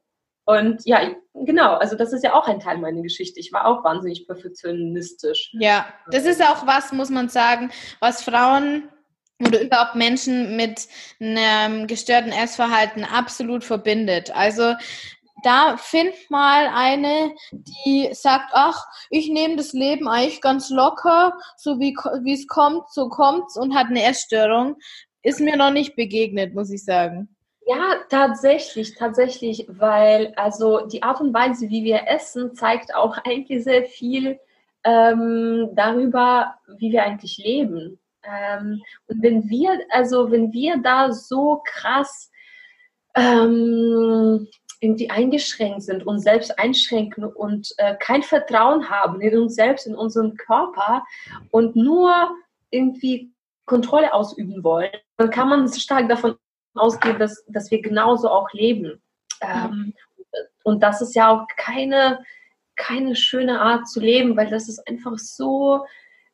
Und 0.46 0.80
ja, 0.86 1.00
genau, 1.34 1.74
also 1.74 1.94
das 1.94 2.14
ist 2.14 2.24
ja 2.24 2.32
auch 2.32 2.48
ein 2.48 2.60
Teil 2.60 2.78
meiner 2.78 3.02
Geschichte. 3.02 3.38
Ich 3.38 3.52
war 3.52 3.66
auch 3.66 3.84
wahnsinnig 3.84 4.26
perfektionistisch. 4.26 5.50
Ja, 5.52 5.86
das 6.10 6.24
ist 6.24 6.42
auch 6.42 6.66
was, 6.66 6.92
muss 6.92 7.10
man 7.10 7.28
sagen, 7.28 7.70
was 8.00 8.22
Frauen 8.22 8.88
oder 9.46 9.60
überhaupt 9.60 9.94
Menschen 9.94 10.56
mit 10.56 10.88
einem 11.20 11.86
gestörten 11.86 12.32
Essverhalten 12.32 13.04
absolut 13.04 13.62
verbindet. 13.62 14.34
Also 14.34 14.74
da 15.44 15.76
find 15.76 16.14
mal 16.30 16.68
eine, 16.74 17.34
die 17.52 18.08
sagt, 18.12 18.50
ach, 18.52 18.86
ich 19.10 19.28
nehme 19.28 19.56
das 19.56 19.72
Leben 19.72 20.08
eigentlich 20.08 20.40
ganz 20.40 20.70
locker, 20.70 21.34
so 21.56 21.78
wie 21.78 21.94
wie 22.24 22.32
es 22.32 22.46
kommt, 22.48 22.90
so 22.90 23.08
kommt's 23.08 23.56
und 23.56 23.74
hat 23.74 23.86
eine 23.88 24.02
Essstörung, 24.02 24.76
ist 25.28 25.40
mir 25.40 25.56
noch 25.56 25.70
nicht 25.70 25.94
begegnet, 25.94 26.54
muss 26.54 26.70
ich 26.70 26.84
sagen. 26.84 27.28
Ja, 27.66 27.96
tatsächlich, 28.08 28.94
tatsächlich, 28.94 29.66
weil 29.68 30.32
also 30.36 30.86
die 30.86 31.02
Art 31.02 31.20
und 31.20 31.34
Weise, 31.34 31.68
wie 31.68 31.84
wir 31.84 32.08
essen, 32.08 32.54
zeigt 32.54 32.94
auch 32.94 33.18
eigentlich 33.24 33.62
sehr 33.62 33.84
viel 33.84 34.40
ähm, 34.84 35.68
darüber, 35.74 36.54
wie 36.78 36.92
wir 36.92 37.02
eigentlich 37.02 37.36
leben. 37.36 37.98
Ähm, 38.24 38.82
und 39.06 39.22
wenn 39.22 39.48
wir, 39.50 39.78
also 39.90 40.30
wenn 40.30 40.50
wir 40.52 40.78
da 40.78 41.12
so 41.12 41.62
krass 41.64 42.30
ähm, 43.14 44.48
irgendwie 44.80 45.10
eingeschränkt 45.10 45.82
sind, 45.82 46.06
uns 46.06 46.22
selbst 46.22 46.58
einschränken 46.58 47.24
und 47.24 47.74
äh, 47.76 47.96
kein 47.96 48.22
Vertrauen 48.22 48.88
haben 48.88 49.20
in 49.20 49.36
uns 49.36 49.56
selbst, 49.56 49.86
in 49.86 49.94
unseren 49.94 50.36
Körper 50.36 51.04
und 51.50 51.76
nur 51.76 52.30
irgendwie 52.70 53.30
Kontrolle 53.68 54.12
ausüben 54.12 54.64
wollen, 54.64 54.90
dann 55.16 55.30
kann 55.30 55.48
man 55.48 55.72
stark 55.72 56.08
davon 56.08 56.36
ausgehen, 56.74 57.18
dass, 57.18 57.44
dass 57.46 57.70
wir 57.70 57.80
genauso 57.80 58.28
auch 58.28 58.52
leben. 58.52 59.00
Ähm, 59.40 59.94
und 60.64 60.82
das 60.82 61.00
ist 61.00 61.14
ja 61.14 61.30
auch 61.30 61.46
keine, 61.56 62.24
keine 62.76 63.14
schöne 63.14 63.60
Art 63.60 63.88
zu 63.88 64.00
leben, 64.00 64.36
weil 64.36 64.50
das 64.50 64.68
ist 64.68 64.86
einfach 64.88 65.16
so, 65.18 65.84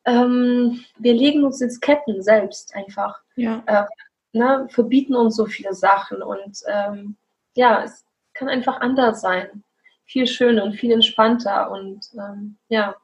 ähm, 0.07 0.85
wir 0.99 1.15
legen 1.15 1.45
uns 1.45 1.61
ins 1.61 1.81
Ketten 1.81 2.23
selbst 2.23 2.75
einfach. 2.75 3.21
Ja. 3.37 3.63
Äh, 3.67 3.85
ne, 4.33 4.67
verbieten 4.71 5.15
uns 5.15 5.37
so 5.37 5.47
viele 5.47 5.75
Sachen 5.75 6.23
und 6.23 6.59
ähm, 6.67 7.17
ja, 7.55 7.85
es 7.85 8.05
kann 8.33 8.49
einfach 8.49 8.81
anders 8.81 9.21
sein. 9.21 9.65
Viel 10.07 10.27
schöner 10.27 10.65
und 10.65 10.75
viel 10.75 10.93
entspannter 10.93 11.71
und 11.71 12.07
ähm, 12.15 12.59
ja. 12.69 12.95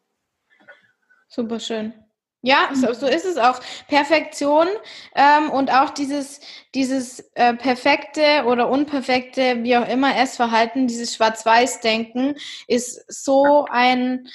Super 1.28 1.60
schön. 1.60 1.94
Ja, 2.42 2.70
so, 2.72 2.94
so, 2.94 3.06
ist 3.06 3.26
es 3.26 3.36
auch. 3.36 3.60
Perfektion 3.86 4.66
ähm, 5.14 5.50
und 5.50 5.70
auch 5.70 5.90
dieses, 5.90 6.40
dieses 6.74 7.20
äh, 7.34 7.54
perfekte 7.54 8.44
oder 8.46 8.70
unperfekte, 8.70 9.62
wie 9.62 9.76
auch 9.76 9.86
immer 9.86 10.16
Essverhalten, 10.16 10.86
dieses 10.86 11.14
Schwarz-Weiß-Denken 11.14 12.36
ist 12.66 13.04
so 13.08 13.66
ein 13.70 14.26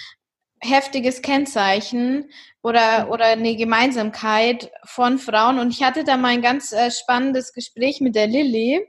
heftiges 0.62 1.22
Kennzeichen 1.24 2.30
oder, 2.62 3.10
oder 3.10 3.26
eine 3.26 3.56
Gemeinsamkeit 3.56 4.72
von 4.84 5.18
Frauen. 5.18 5.58
Und 5.58 5.72
ich 5.72 5.84
hatte 5.84 6.04
da 6.04 6.18
mal 6.18 6.30
ein 6.30 6.42
ganz 6.42 6.72
äh, 6.74 6.92
spannendes 6.92 7.54
Gespräch 7.54 8.02
mit 8.02 8.16
der 8.16 8.28
Lilly. 8.28 8.88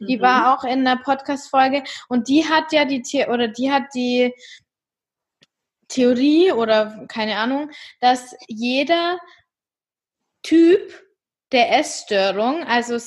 Die 0.00 0.16
mhm. 0.16 0.22
war 0.22 0.54
auch 0.54 0.64
in 0.64 0.84
der 0.84 0.96
Podcast-Folge 0.96 1.84
und 2.08 2.28
die 2.28 2.48
hat 2.48 2.72
ja 2.72 2.84
die, 2.84 3.02
oder 3.28 3.48
die 3.48 3.70
hat 3.70 3.84
die 3.94 4.32
Theorie 5.88 6.52
oder 6.52 7.06
keine 7.08 7.36
Ahnung, 7.38 7.70
dass 8.00 8.34
jeder 8.48 9.18
Typ 10.42 11.04
der 11.52 11.78
Essstörung, 11.78 12.64
also 12.64 12.98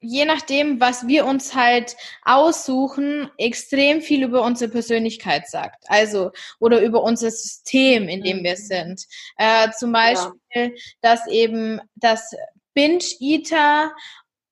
je 0.00 0.24
nachdem, 0.24 0.80
was 0.80 1.06
wir 1.06 1.26
uns 1.26 1.54
halt 1.54 1.96
aussuchen, 2.24 3.30
extrem 3.36 4.00
viel 4.00 4.22
über 4.22 4.42
unsere 4.42 4.70
Persönlichkeit 4.70 5.48
sagt. 5.48 5.84
Also, 5.88 6.30
oder 6.60 6.80
über 6.80 7.02
unser 7.02 7.30
System, 7.30 8.08
in 8.08 8.22
dem 8.22 8.44
wir 8.44 8.52
mhm. 8.52 8.56
sind. 8.56 9.04
Äh, 9.36 9.70
zum 9.76 9.92
Beispiel, 9.92 10.32
ja. 10.54 10.68
dass 11.00 11.26
eben 11.26 11.80
das 11.96 12.32
Binge-Eater 12.74 13.92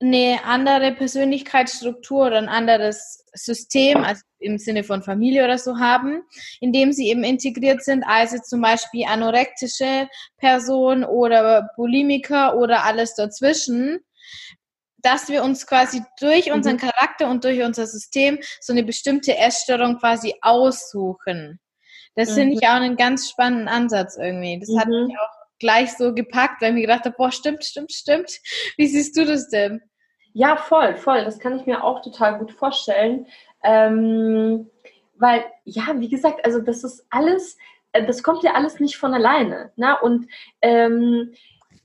eine 0.01 0.41
andere 0.45 0.93
Persönlichkeitsstruktur 0.93 2.27
oder 2.27 2.39
ein 2.39 2.49
anderes 2.49 3.25
System, 3.33 4.05
also 4.05 4.23
im 4.47 4.59
Sinne 4.59 4.85
von 4.85 5.03
Familie 5.03 5.45
oder 5.45 5.59
so 5.59 5.79
haben, 5.79 6.23
in 6.61 6.73
dem 6.73 6.93
sie 6.93 7.09
eben 7.09 7.25
integriert 7.25 7.83
sind, 7.85 8.05
also 8.05 8.39
zum 8.39 8.63
Beispiel 8.63 9.05
anorektische 9.07 10.09
Person 10.39 11.05
oder 11.05 11.69
Bulimiker 11.77 12.57
oder 12.57 12.85
alles 12.85 13.15
dazwischen, 13.15 14.01
dass 15.03 15.29
wir 15.29 15.45
uns 15.45 15.67
quasi 15.67 16.03
durch 16.21 16.51
unseren 16.53 16.77
mhm. 16.77 16.81
Charakter 16.81 17.29
und 17.29 17.45
durch 17.45 17.63
unser 17.63 17.87
System 17.87 18.39
so 18.61 18.73
eine 18.73 18.83
bestimmte 18.83 19.37
Essstörung 19.37 19.99
quasi 19.99 20.35
aussuchen. 20.41 21.61
Das 22.17 22.31
mhm. 22.31 22.35
finde 22.35 22.55
ich 22.55 22.67
auch 22.67 22.75
einen 22.75 22.97
ganz 22.97 23.31
spannenden 23.31 23.69
Ansatz 23.69 24.17
irgendwie. 24.17 24.59
Das 24.59 24.69
mhm. 24.69 24.81
hat 24.81 24.89
mich 24.89 25.17
auch 25.19 25.37
gleich 25.59 25.93
so 25.97 26.13
gepackt, 26.13 26.61
weil 26.61 26.71
ich 26.71 26.75
mir 26.75 26.81
gedacht 26.83 27.05
habe, 27.05 27.15
boah, 27.17 27.31
stimmt, 27.31 27.65
stimmt, 27.65 27.93
stimmt. 27.93 28.41
Wie 28.77 28.87
siehst 28.87 29.17
du 29.17 29.25
das 29.25 29.49
denn? 29.49 29.81
Ja, 30.33 30.57
voll, 30.57 30.97
voll. 30.97 31.25
Das 31.25 31.39
kann 31.39 31.59
ich 31.59 31.65
mir 31.65 31.83
auch 31.83 32.03
total 32.03 32.39
gut 32.39 32.53
vorstellen. 32.53 33.27
Ähm, 33.67 34.71
weil, 35.19 35.45
ja, 35.65 35.99
wie 35.99 36.09
gesagt, 36.09 36.45
also 36.45 36.61
das 36.61 36.85
ist 36.85 37.05
alles, 37.11 37.59
äh, 37.93 38.07
das 38.07 38.23
kommt 38.23 38.43
ja 38.43 38.55
alles 38.55 38.81
nicht 38.81 38.97
von 38.97 39.13
alleine. 39.13 39.73
Ne? 39.77 39.97
Und 40.01 40.29
ähm, 40.63 41.33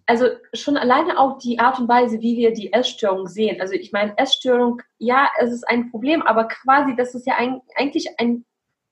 also 0.06 0.28
schon 0.54 0.78
alleine 0.78 1.18
auch 1.18 1.38
die 1.38 1.60
Art 1.60 1.80
und 1.80 1.88
Weise, 1.88 2.22
wie 2.22 2.38
wir 2.38 2.54
die 2.54 2.74
Essstörung 2.74 3.28
sehen. 3.28 3.62
Also 3.62 3.74
ich 3.74 3.92
meine, 3.92 4.18
Essstörung, 4.18 4.82
ja, 4.98 5.30
es 5.40 5.52
ist 5.52 5.68
ein 5.68 5.90
Problem, 5.90 6.22
aber 6.22 6.46
quasi, 6.46 6.96
das 6.96 7.16
ist 7.16 7.26
ja 7.26 7.36
ein, 7.38 7.62
eigentlich 7.76 8.20
ein 8.20 8.46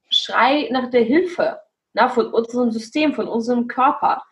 Schrei 0.10 0.69
nach 0.71 0.89
der 0.89 1.04
Hilfe 1.04 1.60
na, 1.93 2.06
ne, 2.06 2.10
von 2.10 2.28
unserem 2.28 2.71
System, 2.71 3.13
von 3.13 3.28
unserem 3.28 3.67
Körper. 3.67 4.23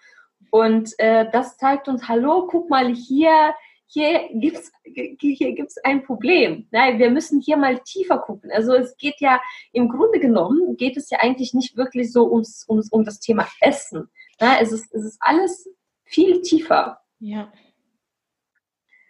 Und 0.49 0.97
äh, 0.99 1.29
das 1.31 1.57
zeigt 1.57 1.87
uns, 1.87 2.07
hallo, 2.07 2.47
guck 2.47 2.69
mal 2.69 2.87
hier, 2.93 3.53
hier 3.87 4.29
gibt's 4.33 4.71
hier 4.83 5.53
gibt's 5.53 5.77
ein 5.79 6.03
Problem. 6.03 6.67
Nein, 6.71 6.99
wir 6.99 7.09
müssen 7.09 7.41
hier 7.41 7.57
mal 7.57 7.79
tiefer 7.79 8.19
gucken. 8.19 8.51
Also 8.51 8.73
es 8.73 8.95
geht 8.97 9.19
ja 9.19 9.41
im 9.71 9.89
Grunde 9.89 10.19
genommen 10.19 10.77
geht 10.77 10.97
es 10.97 11.09
ja 11.09 11.19
eigentlich 11.19 11.53
nicht 11.53 11.77
wirklich 11.77 12.11
so 12.11 12.29
ums, 12.31 12.65
ums 12.67 12.89
um 12.91 13.03
das 13.03 13.19
Thema 13.19 13.47
Essen. 13.61 14.09
Na, 14.39 14.59
es 14.59 14.71
ist 14.71 14.93
es 14.93 15.05
ist 15.05 15.17
alles 15.21 15.69
viel 16.03 16.41
tiefer. 16.41 16.99
Ja. 17.19 17.51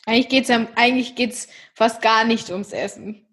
Eigentlich 0.05 0.29
geht's 0.29 0.47
ja, 0.47 0.67
eigentlich 0.75 1.15
geht's 1.15 1.49
fast 1.73 2.01
gar 2.01 2.23
nicht 2.23 2.49
ums 2.49 2.71
Essen. 2.71 3.27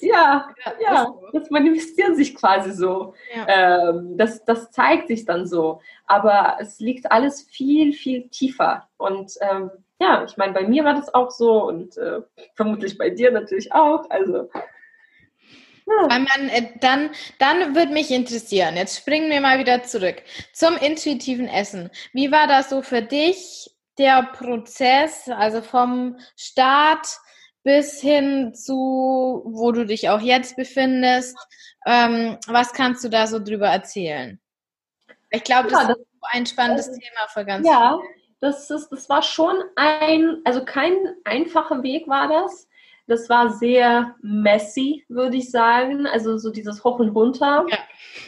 Ja, 0.00 0.48
ja, 0.64 0.74
ja, 0.80 1.14
das 1.32 1.50
manifestiert 1.50 2.16
sich 2.16 2.34
quasi 2.34 2.72
so. 2.72 3.14
Ja. 3.34 3.90
Ähm, 3.90 4.16
das, 4.16 4.44
das 4.44 4.70
zeigt 4.70 5.08
sich 5.08 5.24
dann 5.24 5.46
so. 5.46 5.80
Aber 6.06 6.56
es 6.60 6.78
liegt 6.78 7.10
alles 7.10 7.42
viel, 7.42 7.92
viel 7.92 8.28
tiefer. 8.28 8.88
Und 8.96 9.32
ähm, 9.40 9.70
ja, 10.00 10.24
ich 10.24 10.36
meine, 10.38 10.54
bei 10.54 10.62
mir 10.66 10.82
war 10.84 10.94
das 10.94 11.12
auch 11.12 11.30
so 11.30 11.62
und 11.64 11.96
äh, 11.98 12.22
vermutlich 12.54 12.96
bei 12.96 13.10
dir 13.10 13.30
natürlich 13.30 13.72
auch. 13.72 14.08
Also. 14.08 14.50
Ja. 15.86 16.08
Weil 16.08 16.20
man, 16.20 16.48
äh, 16.48 16.72
dann, 16.80 17.10
dann 17.38 17.74
würde 17.74 17.92
mich 17.92 18.10
interessieren, 18.10 18.76
jetzt 18.76 18.96
springen 18.96 19.30
wir 19.30 19.42
mal 19.42 19.58
wieder 19.58 19.82
zurück 19.82 20.22
zum 20.54 20.76
intuitiven 20.78 21.48
Essen. 21.48 21.90
Wie 22.14 22.32
war 22.32 22.46
das 22.46 22.70
so 22.70 22.80
für 22.80 23.02
dich, 23.02 23.70
der 23.98 24.22
Prozess, 24.22 25.28
also 25.28 25.60
vom 25.60 26.18
Start 26.34 27.06
bis 27.62 28.00
hin 28.00 28.54
zu, 28.54 29.42
wo 29.44 29.72
du 29.72 29.84
dich 29.84 30.08
auch 30.08 30.20
jetzt 30.20 30.56
befindest? 30.56 31.36
Ähm, 31.84 32.38
was 32.46 32.72
kannst 32.72 33.04
du 33.04 33.10
da 33.10 33.26
so 33.26 33.38
drüber 33.38 33.68
erzählen? 33.68 34.40
Ich 35.30 35.44
glaube, 35.44 35.68
das, 35.68 35.82
ja, 35.82 35.88
das, 35.88 35.98
ist 35.98 36.06
ein 36.32 36.46
spannendes 36.46 36.88
äh, 36.88 36.92
Thema 36.92 37.28
für 37.28 37.44
ganz 37.44 37.66
ja. 37.66 37.98
viele 38.00 38.19
das, 38.40 38.70
ist, 38.70 38.88
das 38.90 39.08
war 39.08 39.22
schon 39.22 39.56
ein, 39.76 40.40
also 40.44 40.64
kein 40.64 40.94
einfacher 41.24 41.82
Weg 41.82 42.08
war 42.08 42.28
das. 42.28 42.68
Das 43.06 43.28
war 43.28 43.50
sehr 43.50 44.14
messy, 44.22 45.04
würde 45.08 45.36
ich 45.36 45.50
sagen. 45.50 46.06
Also 46.06 46.38
so 46.38 46.50
dieses 46.50 46.84
Hoch 46.84 46.98
und 47.00 47.10
Runter. 47.10 47.66
Ja. 47.68 47.78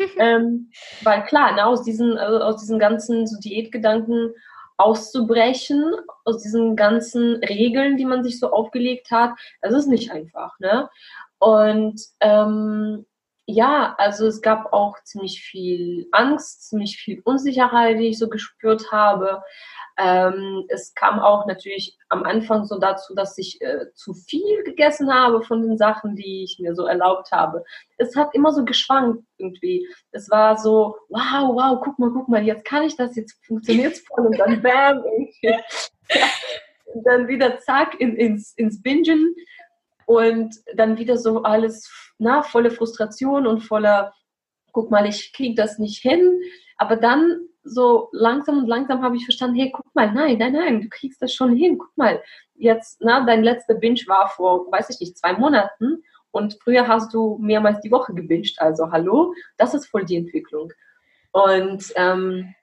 ähm, 0.19 0.71
weil 1.03 1.25
klar, 1.25 1.53
ne, 1.53 1.65
aus, 1.65 1.83
diesen, 1.83 2.19
also 2.19 2.41
aus 2.41 2.61
diesen 2.61 2.79
ganzen 2.79 3.27
so 3.27 3.39
Diätgedanken 3.39 4.35
auszubrechen, 4.77 5.85
aus 6.25 6.43
diesen 6.43 6.77
ganzen 6.77 7.37
Regeln, 7.37 7.97
die 7.97 8.05
man 8.05 8.25
sich 8.25 8.41
so 8.41 8.51
aufgelegt 8.51 9.11
hat, 9.11 9.35
das 9.61 9.75
ist 9.75 9.87
nicht 9.87 10.11
einfach. 10.11 10.59
Ne? 10.59 10.91
Und 11.39 12.01
ähm, 12.21 13.07
ja, 13.47 13.95
also 13.99 14.27
es 14.27 14.41
gab 14.43 14.73
auch 14.73 15.03
ziemlich 15.03 15.43
viel 15.43 16.07
Angst, 16.13 16.69
ziemlich 16.69 16.97
viel 16.97 17.21
Unsicherheit, 17.25 17.99
die 17.99 18.09
ich 18.09 18.19
so 18.19 18.29
gespürt 18.29 18.93
habe. 18.93 19.43
Ähm, 19.99 20.65
es 20.69 20.95
kam 20.95 21.21
auch 21.21 21.47
natürlich 21.47 21.99
am 22.09 22.25
Anfang 22.25 22.65
so 22.65 22.79
dazu, 22.79 23.15
dass 23.15 23.37
ich 23.37 23.61
äh, 23.61 23.93
zu 23.95 24.15
viel 24.15 24.63
gegessen 24.65 25.13
habe 25.13 25.43
von 25.43 25.63
den 25.63 25.77
Sachen, 25.77 26.17
die 26.17 26.45
ich 26.45 26.59
mir 26.59 26.75
so 26.75 26.87
erlaubt 26.87 27.31
habe. 27.33 27.65
Es 27.99 28.17
hat 28.17 28.35
immer 28.35 28.53
so 28.53 28.65
geschwankt 28.65 29.25
irgendwie. 29.39 29.87
Es 30.11 30.31
war 30.31 30.57
so, 30.57 30.97
wow, 31.09 31.55
wow, 31.55 31.81
guck 31.83 31.99
mal, 31.99 32.11
guck 32.11 32.29
mal, 32.29 32.43
jetzt 32.43 32.65
kann 32.65 32.85
ich 32.85 32.97
das, 32.97 33.17
jetzt 33.17 33.45
funktioniert 33.45 33.95
es 33.95 34.05
voll 34.07 34.27
und 34.27 34.39
dann 34.39 34.63
bam, 34.63 35.03
irgendwie. 35.05 35.39
Ja. 35.43 35.61
Und 36.87 37.07
dann 37.07 37.29
wieder 37.29 37.59
zack 37.59 37.99
in, 38.01 38.17
ins, 38.17 38.53
ins 38.55 38.83
Bingen 38.83 39.35
und 40.07 40.55
dann 40.75 40.99
wieder 40.99 41.17
so 41.17 41.43
alles, 41.43 41.91
na, 42.19 42.43
volle 42.43 42.71
Frustration 42.71 43.47
und 43.47 43.61
voller, 43.61 44.15
guck 44.73 44.91
mal, 44.91 45.07
ich 45.07 45.33
kriege 45.33 45.55
das 45.55 45.79
nicht 45.79 46.03
hin. 46.03 46.41
Aber 46.77 46.97
dann 46.97 47.49
so 47.65 48.09
langsam 48.13 48.59
und 48.59 48.67
langsam 48.67 49.03
habe 49.03 49.17
ich 49.17 49.25
verstanden, 49.25 49.57
hey, 49.57 49.73
guck 49.75 49.95
mal, 49.95 50.13
nein, 50.13 50.39
nein, 50.39 50.53
nein, 50.53 50.81
du 50.83 50.89
kriegst 50.89 51.23
das 51.23 51.33
schon 51.35 51.55
hin. 51.55 51.79
Guck 51.79 51.97
mal, 51.97 52.23
jetzt, 52.55 52.99
na, 53.01 53.25
dein 53.25 53.43
letzter 53.43 53.75
Binge 53.75 54.01
war 54.07 54.29
vor, 54.29 54.71
weiß 54.71 54.91
ich 54.91 55.01
nicht, 55.01 55.19
zwei 55.19 55.33
Monaten 55.35 56.03
und 56.31 56.59
früher 56.63 56.89
hast 56.89 57.15
du 57.15 57.39
mehrmals 57.41 57.81
die 57.81 57.91
Woche 57.91 58.15
gebinged. 58.15 58.61
Also 58.61 58.91
hallo, 58.91 59.35
das 59.59 59.75
ist 59.75 59.87
voll 59.87 60.05
die 60.05 60.17
Entwicklung. 60.17 60.73
Und 61.31 61.93
ähm, 61.97 62.55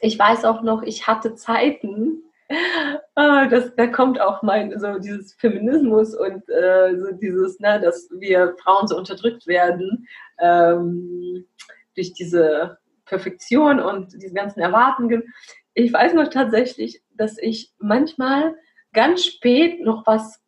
ich 0.00 0.18
weiß 0.18 0.44
auch 0.44 0.62
noch, 0.62 0.82
ich 0.82 1.06
hatte 1.06 1.34
Zeiten, 1.34 2.22
ah, 3.14 3.46
das, 3.46 3.74
da 3.74 3.86
kommt 3.86 4.20
auch 4.20 4.42
mein, 4.42 4.78
so 4.78 4.98
dieses 4.98 5.34
Feminismus 5.34 6.14
und 6.14 6.48
äh, 6.48 6.96
so 6.96 7.12
dieses, 7.12 7.58
ne, 7.60 7.80
dass 7.80 8.08
wir 8.12 8.54
Frauen 8.62 8.86
so 8.86 8.96
unterdrückt 8.96 9.46
werden 9.46 10.06
ähm, 10.38 11.46
durch 11.94 12.12
diese 12.12 12.78
Perfektion 13.06 13.80
und 13.80 14.12
diese 14.12 14.34
ganzen 14.34 14.60
Erwartungen. 14.60 15.22
Ich 15.74 15.92
weiß 15.92 16.14
noch 16.14 16.28
tatsächlich, 16.28 17.02
dass 17.10 17.38
ich 17.38 17.72
manchmal 17.78 18.54
ganz 18.92 19.24
spät 19.24 19.80
noch 19.80 20.06
was 20.06 20.40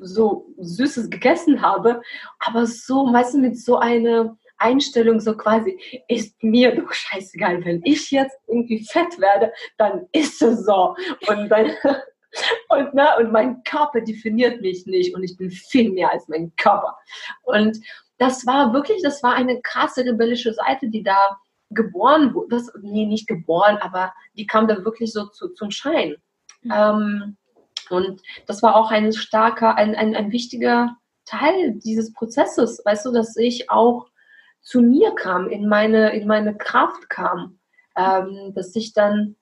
so 0.00 0.52
Süßes 0.58 1.10
gegessen 1.10 1.62
habe, 1.62 2.02
aber 2.40 2.66
so, 2.66 3.06
meistens 3.06 3.40
mit 3.40 3.58
so 3.58 3.78
einer 3.78 4.36
Einstellung, 4.58 5.20
so 5.20 5.36
quasi, 5.36 5.78
ist 6.08 6.42
mir 6.42 6.74
doch 6.74 6.92
scheißegal, 6.92 7.64
wenn 7.64 7.82
ich 7.84 8.10
jetzt 8.10 8.36
irgendwie 8.46 8.84
fett 8.84 9.18
werde, 9.20 9.52
dann 9.76 10.06
ist 10.12 10.42
es 10.42 10.64
so. 10.64 10.96
Und 11.28 11.48
dann, 11.48 11.72
und, 12.68 12.94
ne, 12.94 13.08
und 13.18 13.32
mein 13.32 13.62
Körper 13.64 14.00
definiert 14.00 14.60
mich 14.60 14.86
nicht 14.86 15.14
und 15.14 15.22
ich 15.22 15.36
bin 15.36 15.50
viel 15.50 15.92
mehr 15.92 16.10
als 16.10 16.26
mein 16.28 16.54
Körper. 16.56 16.96
Und 17.42 17.78
das 18.18 18.46
war 18.46 18.72
wirklich, 18.72 19.02
das 19.02 19.22
war 19.22 19.34
eine 19.34 19.60
krasse 19.60 20.04
rebellische 20.04 20.54
Seite, 20.54 20.88
die 20.88 21.02
da 21.02 21.38
geboren 21.70 22.34
wurde, 22.34 22.56
das, 22.56 22.70
nee, 22.80 23.06
nicht 23.06 23.26
geboren, 23.26 23.78
aber 23.78 24.12
die 24.36 24.46
kam 24.46 24.68
dann 24.68 24.84
wirklich 24.84 25.12
so 25.12 25.26
zu, 25.26 25.48
zum 25.48 25.70
Schein. 25.70 26.16
Mhm. 26.62 26.72
Ähm, 26.72 27.36
und 27.90 28.22
das 28.46 28.62
war 28.62 28.76
auch 28.76 28.90
ein 28.90 29.12
starker, 29.12 29.76
ein, 29.76 29.94
ein, 29.94 30.14
ein 30.14 30.32
wichtiger 30.32 30.96
Teil 31.24 31.74
dieses 31.74 32.12
Prozesses, 32.12 32.82
weißt 32.84 33.06
du, 33.06 33.12
dass 33.12 33.36
ich 33.36 33.70
auch 33.70 34.06
zu 34.62 34.80
mir 34.80 35.14
kam, 35.14 35.48
in 35.48 35.68
meine, 35.68 36.10
in 36.16 36.26
meine 36.26 36.56
Kraft 36.56 37.08
kam, 37.08 37.58
ähm, 37.96 38.52
dass 38.54 38.74
ich 38.74 38.92
dann 38.92 39.36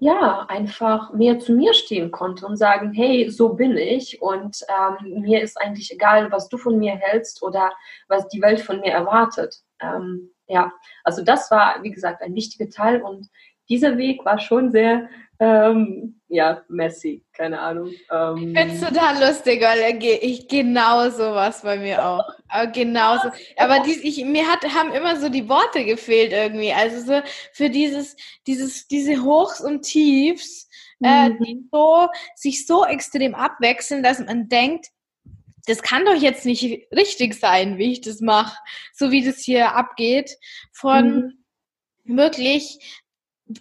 ja 0.00 0.46
einfach 0.48 1.12
mehr 1.12 1.40
zu 1.40 1.52
mir 1.52 1.74
stehen 1.74 2.10
konnte 2.12 2.46
und 2.46 2.56
sagen, 2.56 2.92
hey, 2.92 3.28
so 3.30 3.54
bin 3.54 3.76
ich 3.76 4.22
und 4.22 4.64
ähm, 4.68 5.20
mir 5.22 5.42
ist 5.42 5.60
eigentlich 5.60 5.92
egal, 5.92 6.30
was 6.30 6.48
du 6.48 6.56
von 6.56 6.78
mir 6.78 6.94
hältst 6.96 7.42
oder 7.42 7.72
was 8.06 8.28
die 8.28 8.40
Welt 8.40 8.60
von 8.60 8.80
mir 8.80 8.92
erwartet. 8.92 9.56
Ähm, 9.80 10.30
ja, 10.48 10.72
also 11.04 11.22
das 11.22 11.50
war, 11.50 11.82
wie 11.82 11.90
gesagt, 11.90 12.22
ein 12.22 12.34
wichtiger 12.34 12.68
Teil 12.70 13.02
und 13.02 13.28
dieser 13.68 13.98
Weg 13.98 14.24
war 14.24 14.38
schon 14.38 14.70
sehr, 14.70 15.08
ähm, 15.40 16.20
ja, 16.28 16.62
messy, 16.68 17.22
keine 17.32 17.60
Ahnung. 17.60 17.90
Ähm, 18.10 18.36
ich 18.36 18.58
finde 18.58 18.74
es 18.74 18.80
total 18.80 19.20
lustig, 19.20 19.62
weil 19.62 20.02
ich 20.02 20.48
genau 20.48 21.08
sowas 21.10 21.62
bei 21.62 21.78
mir 21.78 22.04
auch. 22.04 22.24
Aber 22.48 22.66
genauso. 22.70 23.28
Aber 23.56 23.80
die, 23.80 23.92
ich, 24.06 24.24
mir 24.24 24.46
hat, 24.46 24.64
haben 24.74 24.92
immer 24.92 25.16
so 25.16 25.28
die 25.28 25.48
Worte 25.48 25.84
gefehlt 25.84 26.32
irgendwie. 26.32 26.72
Also 26.72 27.00
so 27.06 27.22
für 27.52 27.70
dieses, 27.70 28.16
dieses, 28.46 28.88
diese 28.88 29.22
Hochs 29.22 29.60
und 29.60 29.82
Tiefs, 29.82 30.68
äh, 31.00 31.30
die 31.40 31.54
mhm. 31.54 31.68
so, 31.70 32.08
sich 32.34 32.66
so 32.66 32.84
extrem 32.84 33.34
abwechseln, 33.34 34.02
dass 34.02 34.18
man 34.18 34.48
denkt, 34.48 34.88
das 35.68 35.82
kann 35.82 36.04
doch 36.04 36.14
jetzt 36.14 36.46
nicht 36.46 36.88
richtig 36.92 37.34
sein, 37.34 37.78
wie 37.78 37.92
ich 37.92 38.00
das 38.00 38.20
mache, 38.20 38.56
so 38.92 39.10
wie 39.10 39.24
das 39.24 39.40
hier 39.40 39.74
abgeht, 39.74 40.36
von 40.72 41.34
mhm. 42.04 42.16
wirklich 42.16 43.04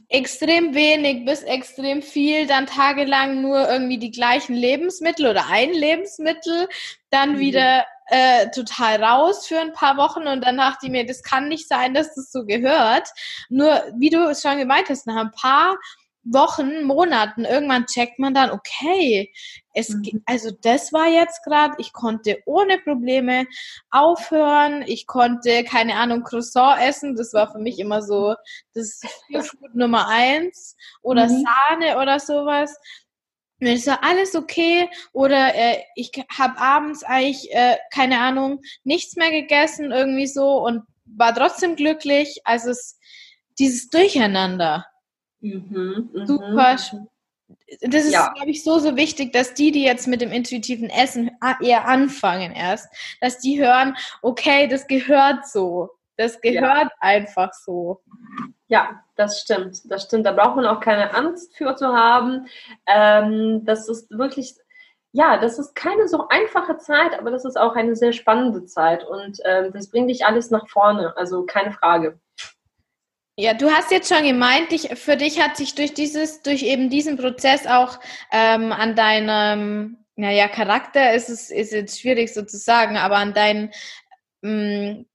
extrem 0.09 0.73
wenig 0.73 1.25
bis 1.25 1.43
extrem 1.43 2.01
viel, 2.01 2.45
dann 2.47 2.65
tagelang 2.65 3.41
nur 3.41 3.69
irgendwie 3.69 3.97
die 3.97 4.11
gleichen 4.11 4.55
Lebensmittel 4.55 5.27
oder 5.27 5.47
ein 5.49 5.71
Lebensmittel, 5.71 6.67
dann 7.09 7.33
mhm. 7.33 7.39
wieder 7.39 7.85
äh, 8.07 8.49
total 8.51 9.03
raus 9.03 9.47
für 9.47 9.59
ein 9.59 9.73
paar 9.73 9.97
Wochen 9.97 10.27
und 10.27 10.45
dann 10.45 10.57
dachte 10.57 10.85
ich 10.85 10.91
mir, 10.91 11.05
das 11.05 11.23
kann 11.23 11.49
nicht 11.49 11.67
sein, 11.67 11.93
dass 11.93 12.15
das 12.15 12.31
so 12.31 12.45
gehört. 12.45 13.09
Nur, 13.49 13.83
wie 13.97 14.09
du 14.09 14.29
es 14.29 14.41
schon 14.41 14.57
gemeint 14.57 14.89
hast, 14.89 15.07
nach 15.07 15.17
ein 15.17 15.31
paar 15.31 15.77
Wochen, 16.31 16.83
Monaten, 16.83 17.45
irgendwann 17.45 17.85
checkt 17.85 18.19
man 18.19 18.33
dann, 18.33 18.51
okay, 18.51 19.31
es, 19.73 19.89
mhm. 19.89 20.23
also 20.25 20.51
das 20.61 20.91
war 20.91 21.07
jetzt 21.07 21.43
gerade, 21.43 21.75
ich 21.77 21.93
konnte 21.93 22.41
ohne 22.45 22.79
Probleme 22.79 23.45
aufhören, 23.91 24.83
ich 24.85 25.07
konnte, 25.07 25.63
keine 25.63 25.95
Ahnung, 25.95 26.23
Croissant 26.23 26.81
essen, 26.81 27.15
das 27.15 27.33
war 27.33 27.51
für 27.51 27.59
mich 27.59 27.79
immer 27.79 28.01
so 28.01 28.35
das 28.73 28.99
Food 29.31 29.75
Nummer 29.75 30.07
eins 30.07 30.75
oder 31.01 31.27
mhm. 31.27 31.45
Sahne 31.45 31.97
oder 32.01 32.19
sowas. 32.19 32.75
Und 33.59 33.67
es 33.67 33.87
war 33.87 34.03
alles 34.03 34.35
okay 34.35 34.89
oder 35.13 35.55
äh, 35.55 35.81
ich 35.95 36.11
habe 36.37 36.59
abends 36.59 37.03
eigentlich, 37.03 37.51
äh, 37.53 37.77
keine 37.91 38.19
Ahnung, 38.19 38.61
nichts 38.83 39.15
mehr 39.15 39.31
gegessen 39.31 39.91
irgendwie 39.91 40.27
so 40.27 40.63
und 40.63 40.83
war 41.05 41.33
trotzdem 41.33 41.75
glücklich. 41.75 42.41
Also 42.43 42.69
es, 42.71 42.99
dieses 43.57 43.89
Durcheinander. 43.89 44.85
Mhm, 45.41 46.09
mhm, 46.13 46.25
Super. 46.25 46.75
Das 47.81 48.05
ist, 48.05 48.13
ja. 48.13 48.31
glaube 48.33 48.49
ich, 48.49 48.63
so, 48.63 48.79
so 48.79 48.95
wichtig, 48.95 49.31
dass 49.31 49.53
die, 49.53 49.71
die 49.71 49.83
jetzt 49.83 50.07
mit 50.07 50.21
dem 50.21 50.31
intuitiven 50.31 50.89
Essen 50.89 51.31
eher 51.61 51.87
anfangen 51.87 52.51
erst, 52.51 52.89
dass 53.21 53.39
die 53.39 53.59
hören, 53.59 53.95
okay, 54.21 54.67
das 54.67 54.87
gehört 54.87 55.47
so. 55.47 55.89
Das 56.17 56.41
gehört 56.41 56.89
ja. 56.89 56.91
einfach 56.99 57.53
so. 57.53 58.01
Ja, 58.67 59.03
das 59.15 59.41
stimmt. 59.41 59.79
Das 59.89 60.03
stimmt. 60.03 60.25
Da 60.25 60.31
braucht 60.31 60.55
man 60.55 60.65
auch 60.65 60.79
keine 60.79 61.13
Angst 61.13 61.55
für 61.55 61.75
zu 61.75 61.87
haben. 61.87 62.47
Ähm, 62.87 63.63
das 63.65 63.87
ist 63.87 64.09
wirklich, 64.09 64.55
ja, 65.11 65.37
das 65.37 65.59
ist 65.59 65.75
keine 65.75 66.07
so 66.07 66.27
einfache 66.27 66.77
Zeit, 66.77 67.17
aber 67.17 67.31
das 67.31 67.45
ist 67.45 67.57
auch 67.57 67.75
eine 67.75 67.95
sehr 67.95 68.13
spannende 68.13 68.65
Zeit 68.65 69.05
und 69.05 69.39
ähm, 69.45 69.71
das 69.73 69.89
bringt 69.89 70.09
dich 70.09 70.25
alles 70.25 70.49
nach 70.49 70.67
vorne. 70.67 71.15
Also 71.15 71.45
keine 71.45 71.71
Frage. 71.71 72.19
Ja, 73.39 73.53
du 73.53 73.69
hast 73.69 73.91
jetzt 73.91 74.11
schon 74.11 74.23
gemeint, 74.25 74.71
dich, 74.71 74.89
für 74.97 75.15
dich 75.15 75.39
hat 75.39 75.57
sich 75.57 75.75
durch 75.75 75.93
dieses, 75.93 76.41
durch 76.41 76.63
eben 76.63 76.89
diesen 76.89 77.17
Prozess 77.17 77.67
auch 77.67 77.99
ähm, 78.31 78.71
an 78.71 78.95
deinem, 78.95 79.97
naja, 80.15 80.47
Charakter 80.47 81.13
ist 81.13 81.29
es, 81.29 81.51
ist 81.51 81.71
jetzt 81.71 81.99
schwierig 82.01 82.33
sozusagen, 82.33 82.97
aber 82.97 83.17
an 83.17 83.33
deinen, 83.35 83.71
ähm, 84.43 85.05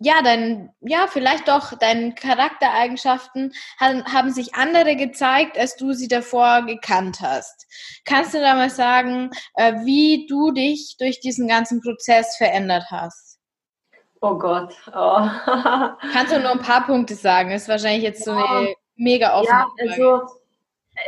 ja, 0.00 0.22
dein, 0.22 0.70
ja, 0.80 1.06
vielleicht 1.06 1.46
doch 1.48 1.78
deinen 1.78 2.16
Charaktereigenschaften 2.16 3.52
haben, 3.78 4.04
haben 4.06 4.32
sich 4.32 4.54
andere 4.54 4.96
gezeigt, 4.96 5.56
als 5.58 5.76
du 5.76 5.92
sie 5.92 6.08
davor 6.08 6.66
gekannt 6.66 7.20
hast. 7.20 7.66
Kannst 8.04 8.34
du 8.34 8.40
da 8.40 8.54
mal 8.54 8.70
sagen, 8.70 9.30
äh, 9.54 9.74
wie 9.84 10.26
du 10.28 10.50
dich 10.52 10.96
durch 10.98 11.20
diesen 11.20 11.46
ganzen 11.48 11.80
Prozess 11.80 12.36
verändert 12.36 12.86
hast? 12.90 13.29
Oh 14.20 14.36
Gott. 14.36 14.74
Oh. 14.88 15.28
Kannst 16.12 16.32
du 16.32 16.40
nur 16.40 16.50
ein 16.50 16.58
paar 16.58 16.84
Punkte 16.86 17.14
sagen? 17.14 17.50
Das 17.50 17.62
ist 17.62 17.68
wahrscheinlich 17.68 18.02
jetzt 18.02 18.24
so 18.24 18.32
eine 18.32 18.74
mega 18.96 19.34
offene 19.34 19.96
Ja, 19.96 20.26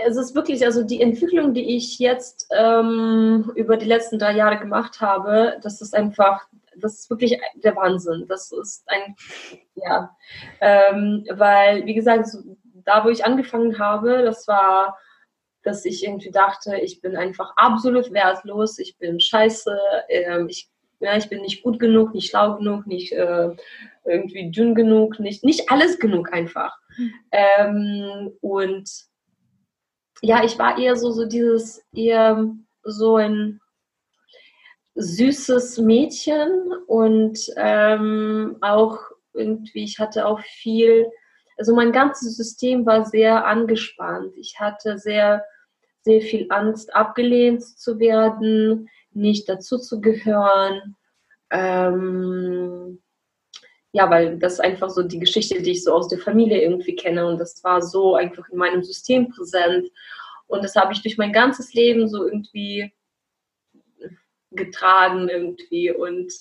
also 0.05 0.21
es 0.21 0.29
ist 0.29 0.35
wirklich, 0.35 0.65
also 0.65 0.83
die 0.83 1.03
Entwicklung, 1.03 1.53
die 1.53 1.77
ich 1.77 1.99
jetzt 1.99 2.49
ähm, 2.57 3.53
über 3.55 3.77
die 3.77 3.87
letzten 3.87 4.19
drei 4.19 4.33
Jahre 4.33 4.59
gemacht 4.59 5.01
habe, 5.01 5.59
das 5.63 5.81
ist 5.83 5.95
einfach, 5.95 6.47
das 6.77 7.01
ist 7.01 7.11
wirklich 7.11 7.39
der 7.57 7.77
Wahnsinn. 7.77 8.27
Das 8.29 8.51
ist 8.53 8.85
ein, 8.87 9.15
ja, 9.75 10.17
ähm, 10.61 11.27
weil, 11.31 11.85
wie 11.85 11.95
gesagt, 11.95 12.29
da, 12.85 13.05
wo 13.05 13.11
ich 13.11 13.25
angefangen 13.25 13.79
habe, 13.79 14.23
das 14.23 14.49
war, 14.49 14.97
dass 15.63 15.85
ich 15.85 16.05
irgendwie 16.05 16.31
dachte, 16.31 16.77
ich 16.77 17.01
bin 17.01 17.17
einfach 17.17 17.53
absolut 17.57 18.13
wertlos, 18.13 18.79
ich 18.79 18.97
bin 18.99 19.21
scheiße, 19.21 19.79
äh, 20.09 20.45
ich 20.49 20.71
ja, 21.03 21.17
ich 21.17 21.29
bin 21.29 21.43
nicht 21.43 21.63
gut 21.63 21.79
genug, 21.79 22.15
nicht 22.15 22.31
schlau 22.31 22.57
genug, 22.57 22.87
nicht 22.87 23.13
äh, 23.13 23.51
irgendwie 24.05 24.51
dünn 24.51 24.75
genug, 24.75 25.21
nicht, 25.21 25.45
nicht 25.45 25.71
alles 25.71 25.99
genug 25.99 26.33
einfach. 26.33 26.77
Mhm. 26.97 27.13
Ähm, 27.33 28.31
und 28.41 28.91
ja, 30.23 30.45
ich 30.45 30.59
war 30.59 30.79
eher 30.79 30.97
so, 30.97 31.11
so 31.11 31.27
dieses, 31.27 31.85
eher 31.93 32.49
so 32.85 33.17
ein, 33.17 33.61
süßes 34.95 35.79
Mädchen 35.79 36.73
und 36.87 37.39
ähm, 37.57 38.57
auch 38.61 38.99
irgendwie, 39.33 39.85
ich 39.85 39.99
hatte 39.99 40.27
auch 40.27 40.41
viel, 40.41 41.11
also 41.57 41.75
mein 41.75 41.93
ganzes 41.93 42.37
System 42.37 42.85
war 42.85 43.05
sehr 43.05 43.47
angespannt. 43.47 44.35
Ich 44.37 44.61
hatte 44.61 44.99
sehr, 44.99 45.45
sehr 46.03 46.21
viel 46.21 46.47
Angst, 46.51 46.95
abgelehnt 46.95 47.63
zu 47.63 47.99
werden, 47.99 48.89
nicht 49.15 49.49
dazu 49.49 49.79
zu 49.79 50.01
gehören. 50.01 50.97
Ähm, 51.51 53.01
ja, 53.93 54.09
weil 54.11 54.39
das 54.39 54.55
ist 54.55 54.61
einfach 54.61 54.89
so 54.91 55.03
die 55.03 55.19
Geschichte, 55.19 55.61
die 55.61 55.73
ich 55.73 55.85
so 55.85 55.93
aus 55.93 56.09
der 56.09 56.19
Familie 56.19 56.63
irgendwie 56.63 56.97
kenne 56.97 57.27
und 57.27 57.39
das 57.39 57.63
war 57.63 57.83
so 57.83 58.15
einfach 58.15 58.49
in 58.49 58.59
meinem 58.59 58.83
System 58.83 59.29
präsent 59.29 59.89
und 60.47 60.65
das 60.65 60.77
habe 60.77 60.95
ich 60.95 61.03
durch 61.03 61.19
mein 61.19 61.33
ganzes 61.33 61.75
Leben 61.75 62.09
so 62.09 62.25
irgendwie 62.25 62.93
getragen 64.51 65.29
irgendwie 65.29 65.91
und 65.91 66.33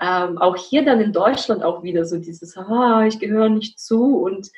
ähm, 0.00 0.38
auch 0.38 0.56
hier 0.56 0.84
dann 0.84 1.00
in 1.00 1.12
Deutschland 1.12 1.62
auch 1.62 1.82
wieder 1.82 2.04
so 2.04 2.18
dieses, 2.18 2.56
ah, 2.56 3.06
ich 3.06 3.18
gehöre 3.18 3.48
nicht 3.48 3.78
zu 3.78 4.18
und 4.18 4.50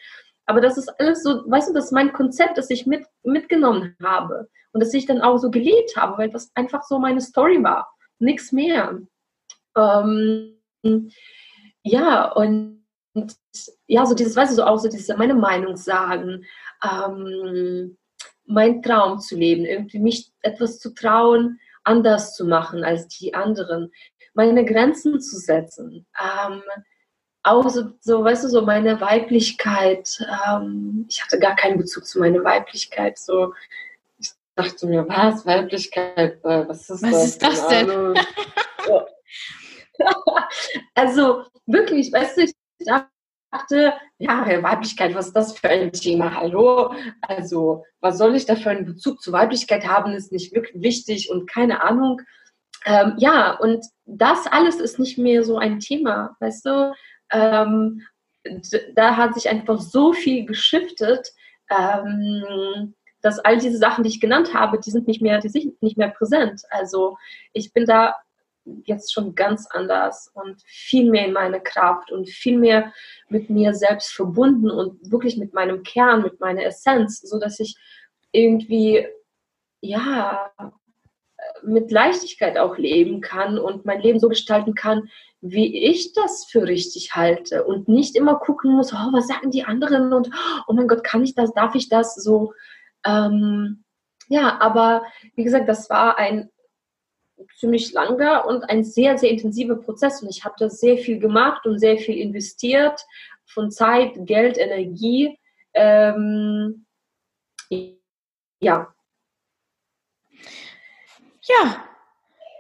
aber 0.47 0.61
das 0.61 0.79
ist 0.79 0.89
alles 1.01 1.23
so, 1.23 1.43
weißt 1.47 1.69
du, 1.69 1.75
das 1.75 1.87
ist 1.87 1.93
mein 1.93 2.13
Konzept, 2.13 2.57
das 2.57 2.71
ich 2.71 2.87
mit, 2.87 3.05
mitgenommen 3.25 3.97
habe 4.03 4.49
und 4.73 4.81
das 4.81 4.95
ich 4.95 5.07
dann 5.07 5.21
auch 5.21 5.39
so 5.39 5.51
gelebt 5.51 5.97
habe, 5.97 6.19
weil 6.19 6.31
das 6.31 6.51
einfach 6.55 6.83
so 6.85 6.99
meine 6.99 7.21
Story 7.21 7.63
war, 7.63 7.93
nichts 8.19 8.53
mehr. 8.53 9.01
Ähm, 9.77 10.57
ja, 11.83 12.33
und, 12.33 12.87
und, 13.15 13.37
ja, 13.87 14.07
so 14.07 14.15
dieses, 14.15 14.37
weißt 14.37 14.53
du, 14.53 14.57
so 14.57 14.65
auch 14.65 14.79
so 14.79 14.89
diese, 14.89 15.17
meine 15.17 15.35
Meinung 15.35 15.77
sagen, 15.77 16.45
ähm, 16.83 17.97
mein 18.47 18.83
Traum 18.83 19.19
zu 19.19 19.37
leben, 19.37 19.65
irgendwie 19.65 19.99
mich 19.99 20.31
etwas 20.43 20.79
zu 20.79 20.95
trauen, 20.95 21.59
anders 21.83 22.35
zu 22.35 22.45
machen 22.45 22.85
als 22.85 23.09
die 23.09 23.35
anderen, 23.35 23.91
meine 24.35 24.65
Grenzen 24.65 25.21
zu 25.21 25.39
setzen. 25.39 26.07
Ähm, 26.21 26.63
auch 27.47 27.69
so, 27.69 27.93
so, 28.01 28.25
weißt 28.25 28.45
du, 28.45 28.49
so 28.49 28.63
meine 28.63 29.01
Weiblichkeit. 29.01 30.19
Ähm, 30.49 31.07
ich 31.09 31.23
hatte 31.23 31.39
gar 31.39 31.55
keinen 31.55 31.79
Bezug 31.79 32.07
zu 32.07 32.19
meiner 32.19 32.43
Weiblichkeit. 32.45 33.19
So, 33.19 33.55
ich 34.19 34.31
dachte 34.57 34.87
mir, 34.87 35.09
was, 35.09 35.47
Weiblichkeit? 35.47 36.45
Äh, 36.45 36.69
was 36.69 36.91
ist 36.91 37.03
was 37.03 37.11
das? 37.13 37.25
ist 37.25 37.43
das 37.43 37.69
denn? 37.69 37.89
also 40.95 41.45
wirklich, 41.67 42.13
weißt 42.13 42.37
du, 42.37 42.43
ich 42.43 42.53
dachte, 43.51 43.95
ja, 44.19 44.63
Weiblichkeit, 44.63 45.15
was 45.15 45.29
ist 45.29 45.37
das 45.37 45.59
für 45.59 45.69
ein 45.69 45.93
Thema? 45.93 46.35
Hallo? 46.35 46.95
Also, 47.23 47.85
was 48.01 48.19
soll 48.19 48.35
ich 48.35 48.47
da 48.47 48.57
für 48.57 48.71
einen 48.71 48.87
Bezug 48.87 49.21
zur 49.21 49.33
Weiblichkeit 49.33 49.87
haben, 49.87 50.13
ist 50.13 50.33
nicht 50.33 50.55
wirklich 50.55 50.83
wichtig 50.83 51.31
und 51.31 51.49
keine 51.49 51.83
Ahnung. 51.83 52.21
Ähm, 52.85 53.15
ja, 53.19 53.53
und 53.53 53.85
das 54.05 54.47
alles 54.47 54.77
ist 54.77 54.99
nicht 54.99 55.19
mehr 55.19 55.43
so 55.45 55.59
ein 55.59 55.81
Thema, 55.81 56.37
weißt 56.41 56.67
du? 56.67 56.95
Ähm, 57.33 58.03
da 58.95 59.17
hat 59.17 59.35
sich 59.35 59.49
einfach 59.49 59.81
so 59.81 60.13
viel 60.13 60.47
geschiftet, 60.47 61.33
ähm, 61.71 62.95
dass 63.23 63.39
all 63.41 63.59
diese 63.59 63.79
Sachen, 63.79 64.05
die 64.05 64.11
ich 64.11 64.21
genannt 64.21 64.55
habe, 64.55 64.79
die 64.79 64.91
sind 64.91 65.09
nicht 65.09 65.21
mehr, 65.21 65.41
die 65.41 65.49
sind 65.49 65.83
nicht 65.83 65.97
mehr 65.97 66.11
präsent. 66.11 66.63
Also 66.71 67.17
ich 67.53 67.73
bin 67.73 67.87
da 67.87 68.15
jetzt 68.85 69.13
schon 69.13 69.35
ganz 69.35 69.67
anders 69.71 70.31
und 70.35 70.61
viel 70.65 71.11
mehr 71.11 71.27
in 71.27 71.33
meine 71.33 71.61
Kraft 71.61 72.11
und 72.11 72.29
viel 72.29 72.59
mehr 72.59 72.93
mit 73.29 73.49
mir 73.49 73.75
selbst 73.75 74.13
verbunden 74.13 74.71
und 74.71 75.11
wirklich 75.11 75.37
mit 75.37 75.55
meinem 75.55 75.83
Kern, 75.83 76.23
mit 76.23 76.41
meiner 76.41 76.65
Essenz, 76.65 77.21
so 77.21 77.39
dass 77.39 77.61
ich 77.61 77.77
irgendwie 78.33 79.07
ja 79.81 80.51
mit 81.63 81.91
Leichtigkeit 81.91 82.59
auch 82.59 82.77
leben 82.77 83.21
kann 83.21 83.59
und 83.59 83.85
mein 83.85 84.01
Leben 84.01 84.19
so 84.19 84.29
gestalten 84.29 84.75
kann, 84.75 85.09
wie 85.51 85.85
ich 85.85 86.13
das 86.13 86.47
für 86.47 86.67
richtig 86.67 87.15
halte 87.15 87.65
und 87.65 87.89
nicht 87.89 88.17
immer 88.17 88.37
gucken 88.37 88.73
muss, 88.73 88.93
oh, 88.93 89.13
was 89.13 89.29
sagen 89.29 89.51
die 89.51 89.65
anderen 89.65 90.13
und 90.13 90.31
oh 90.67 90.73
mein 90.73 90.89
Gott, 90.89 91.05
kann 91.05 91.25
ich 91.25 91.35
das, 91.35 91.53
darf 91.53 91.75
ich 91.75 91.89
das 91.89 92.15
so. 92.15 92.53
Ähm, 93.05 93.85
ja, 94.29 94.61
aber 94.61 95.05
wie 95.35 95.45
gesagt, 95.45 95.69
das 95.69 95.89
war 95.89 96.19
ein 96.19 96.51
ziemlich 97.59 97.93
langer 97.93 98.47
und 98.47 98.65
ein 98.65 98.85
sehr, 98.85 99.19
sehr 99.19 99.31
intensiver 99.31 99.77
Prozess. 99.77 100.23
Und 100.23 100.29
ich 100.29 100.45
habe 100.45 100.55
da 100.59 100.69
sehr 100.69 100.99
viel 100.99 101.19
gemacht 101.19 101.67
und 101.67 101.79
sehr 101.79 101.99
viel 101.99 102.19
investiert 102.19 103.01
von 103.45 103.71
Zeit, 103.71 104.15
Geld, 104.21 104.59
Energie. 104.59 105.39
Ähm, 105.75 106.87
ja. 108.61 108.93
Ja, 111.43 111.85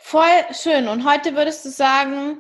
voll 0.00 0.44
schön. 0.52 0.86
Und 0.88 1.04
heute 1.04 1.34
würdest 1.34 1.64
du 1.64 1.70
sagen, 1.70 2.38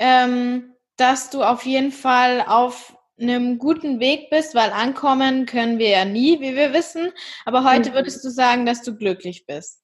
ähm, 0.00 0.74
dass 0.96 1.30
du 1.30 1.42
auf 1.42 1.64
jeden 1.64 1.92
Fall 1.92 2.44
auf 2.46 2.96
einem 3.20 3.58
guten 3.58 4.00
Weg 4.00 4.30
bist, 4.30 4.54
weil 4.54 4.70
ankommen 4.70 5.46
können 5.46 5.78
wir 5.78 5.90
ja 5.90 6.04
nie, 6.04 6.40
wie 6.40 6.56
wir 6.56 6.72
wissen. 6.72 7.12
Aber 7.44 7.70
heute 7.70 7.90
mhm. 7.90 7.94
würdest 7.94 8.24
du 8.24 8.30
sagen, 8.30 8.66
dass 8.66 8.82
du 8.82 8.96
glücklich 8.96 9.46
bist. 9.46 9.82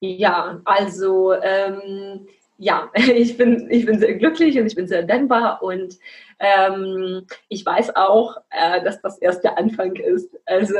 Ja, 0.00 0.60
also 0.64 1.34
ähm, 1.34 2.26
ja, 2.58 2.90
ich 2.94 3.36
bin, 3.36 3.70
ich 3.70 3.86
bin 3.86 3.98
sehr 3.98 4.14
glücklich 4.14 4.58
und 4.58 4.66
ich 4.66 4.74
bin 4.74 4.88
sehr 4.88 5.02
dankbar 5.02 5.62
und 5.62 5.98
ähm, 6.38 7.26
ich 7.48 7.64
weiß 7.64 7.96
auch, 7.96 8.36
äh, 8.50 8.82
dass 8.82 9.00
das 9.02 9.18
erst 9.18 9.44
der 9.44 9.58
Anfang 9.58 9.94
ist. 9.96 10.30
Also, 10.46 10.74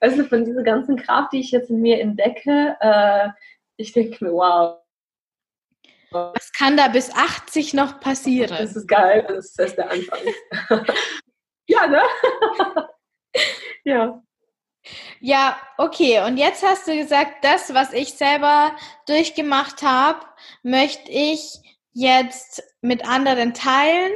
weißt 0.00 0.18
du, 0.18 0.24
von 0.24 0.44
dieser 0.44 0.62
ganzen 0.62 0.96
Kraft, 0.96 1.32
die 1.32 1.40
ich 1.40 1.52
jetzt 1.52 1.70
in 1.70 1.80
mir 1.80 2.00
entdecke, 2.00 2.76
äh, 2.80 3.28
ich 3.76 3.92
denke 3.92 4.24
mir, 4.24 4.32
wow. 4.32 4.81
Was 6.12 6.52
kann 6.52 6.76
da 6.76 6.88
bis 6.88 7.10
80 7.10 7.74
noch 7.74 8.00
passieren? 8.00 8.56
Das 8.58 8.76
ist 8.76 8.88
geil, 8.88 9.24
das 9.28 9.56
ist 9.56 9.76
der 9.76 9.90
Anfang. 9.90 10.18
ja, 11.66 11.86
ne? 11.86 12.02
ja. 13.84 14.22
Ja, 15.20 15.56
okay. 15.78 16.24
Und 16.26 16.36
jetzt 16.36 16.62
hast 16.64 16.88
du 16.88 16.96
gesagt, 16.96 17.44
das, 17.44 17.72
was 17.72 17.92
ich 17.92 18.14
selber 18.14 18.74
durchgemacht 19.06 19.82
habe, 19.82 20.26
möchte 20.62 21.10
ich 21.10 21.60
jetzt 21.92 22.62
mit 22.80 23.06
anderen 23.06 23.54
teilen 23.54 24.12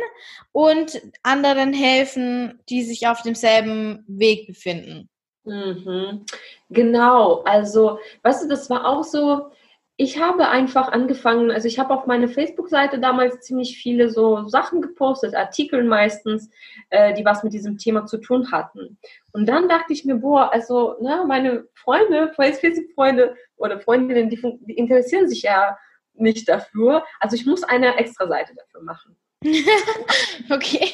und 0.52 1.00
anderen 1.22 1.72
helfen, 1.72 2.60
die 2.68 2.82
sich 2.82 3.06
auf 3.06 3.22
demselben 3.22 4.04
Weg 4.08 4.46
befinden. 4.46 5.08
Mhm. 5.44 6.26
Genau. 6.70 7.42
Also, 7.42 7.98
weißt 8.22 8.44
du, 8.44 8.48
das 8.48 8.68
war 8.68 8.86
auch 8.86 9.04
so, 9.04 9.50
ich 9.98 10.20
habe 10.20 10.48
einfach 10.48 10.92
angefangen, 10.92 11.50
also 11.50 11.66
ich 11.66 11.78
habe 11.78 11.94
auf 11.94 12.06
meine 12.06 12.28
Facebook-Seite 12.28 12.98
damals 12.98 13.40
ziemlich 13.40 13.78
viele 13.78 14.10
so 14.10 14.46
Sachen 14.46 14.82
gepostet, 14.82 15.34
Artikel 15.34 15.84
meistens, 15.84 16.50
äh, 16.90 17.14
die 17.14 17.24
was 17.24 17.42
mit 17.42 17.54
diesem 17.54 17.78
Thema 17.78 18.04
zu 18.04 18.18
tun 18.18 18.52
hatten. 18.52 18.98
Und 19.32 19.46
dann 19.46 19.68
dachte 19.68 19.94
ich 19.94 20.04
mir, 20.04 20.16
boah, 20.16 20.52
also 20.52 20.96
ne, 21.00 21.24
meine 21.26 21.66
Freunde, 21.74 22.32
Facebook-Freunde 22.36 23.36
oder 23.56 23.80
Freundinnen, 23.80 24.28
die, 24.28 24.40
die 24.60 24.74
interessieren 24.74 25.28
sich 25.28 25.42
ja 25.42 25.78
nicht 26.12 26.46
dafür. 26.48 27.02
Also 27.18 27.36
ich 27.36 27.46
muss 27.46 27.62
eine 27.62 27.96
extra 27.96 28.26
Seite 28.28 28.54
dafür 28.54 28.82
machen. 28.82 29.16
okay. 30.50 30.90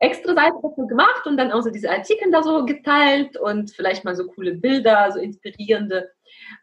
Extra 0.00 0.34
Seite 0.34 0.56
dafür 0.62 0.86
gemacht 0.86 1.26
und 1.26 1.38
dann 1.38 1.50
auch 1.50 1.62
so 1.62 1.70
diese 1.70 1.90
Artikel 1.90 2.30
da 2.30 2.42
so 2.42 2.64
geteilt 2.66 3.38
und 3.38 3.70
vielleicht 3.70 4.04
mal 4.04 4.14
so 4.14 4.26
coole 4.26 4.54
Bilder, 4.54 5.10
so 5.12 5.18
inspirierende 5.18 6.10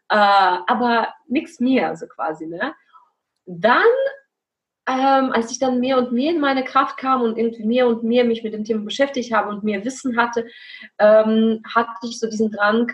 äh, 0.08 0.16
aber 0.16 1.08
nichts 1.28 1.60
mehr, 1.60 1.96
so 1.96 2.06
quasi. 2.06 2.46
Ne? 2.46 2.74
Dann, 3.46 3.84
ähm, 4.88 5.32
als 5.32 5.50
ich 5.50 5.58
dann 5.58 5.80
mehr 5.80 5.98
und 5.98 6.12
mehr 6.12 6.32
in 6.32 6.40
meine 6.40 6.64
Kraft 6.64 6.96
kam 6.96 7.22
und 7.22 7.38
irgendwie 7.38 7.64
mehr 7.64 7.86
und 7.86 8.04
mehr 8.04 8.24
mich 8.24 8.42
mit 8.42 8.54
dem 8.54 8.64
Thema 8.64 8.84
beschäftigt 8.84 9.32
habe 9.32 9.48
und 9.50 9.64
mehr 9.64 9.84
Wissen 9.84 10.16
hatte, 10.16 10.46
ähm, 10.98 11.62
hatte 11.74 11.90
ich 12.04 12.18
so 12.18 12.28
diesen 12.28 12.50
Drang 12.50 12.92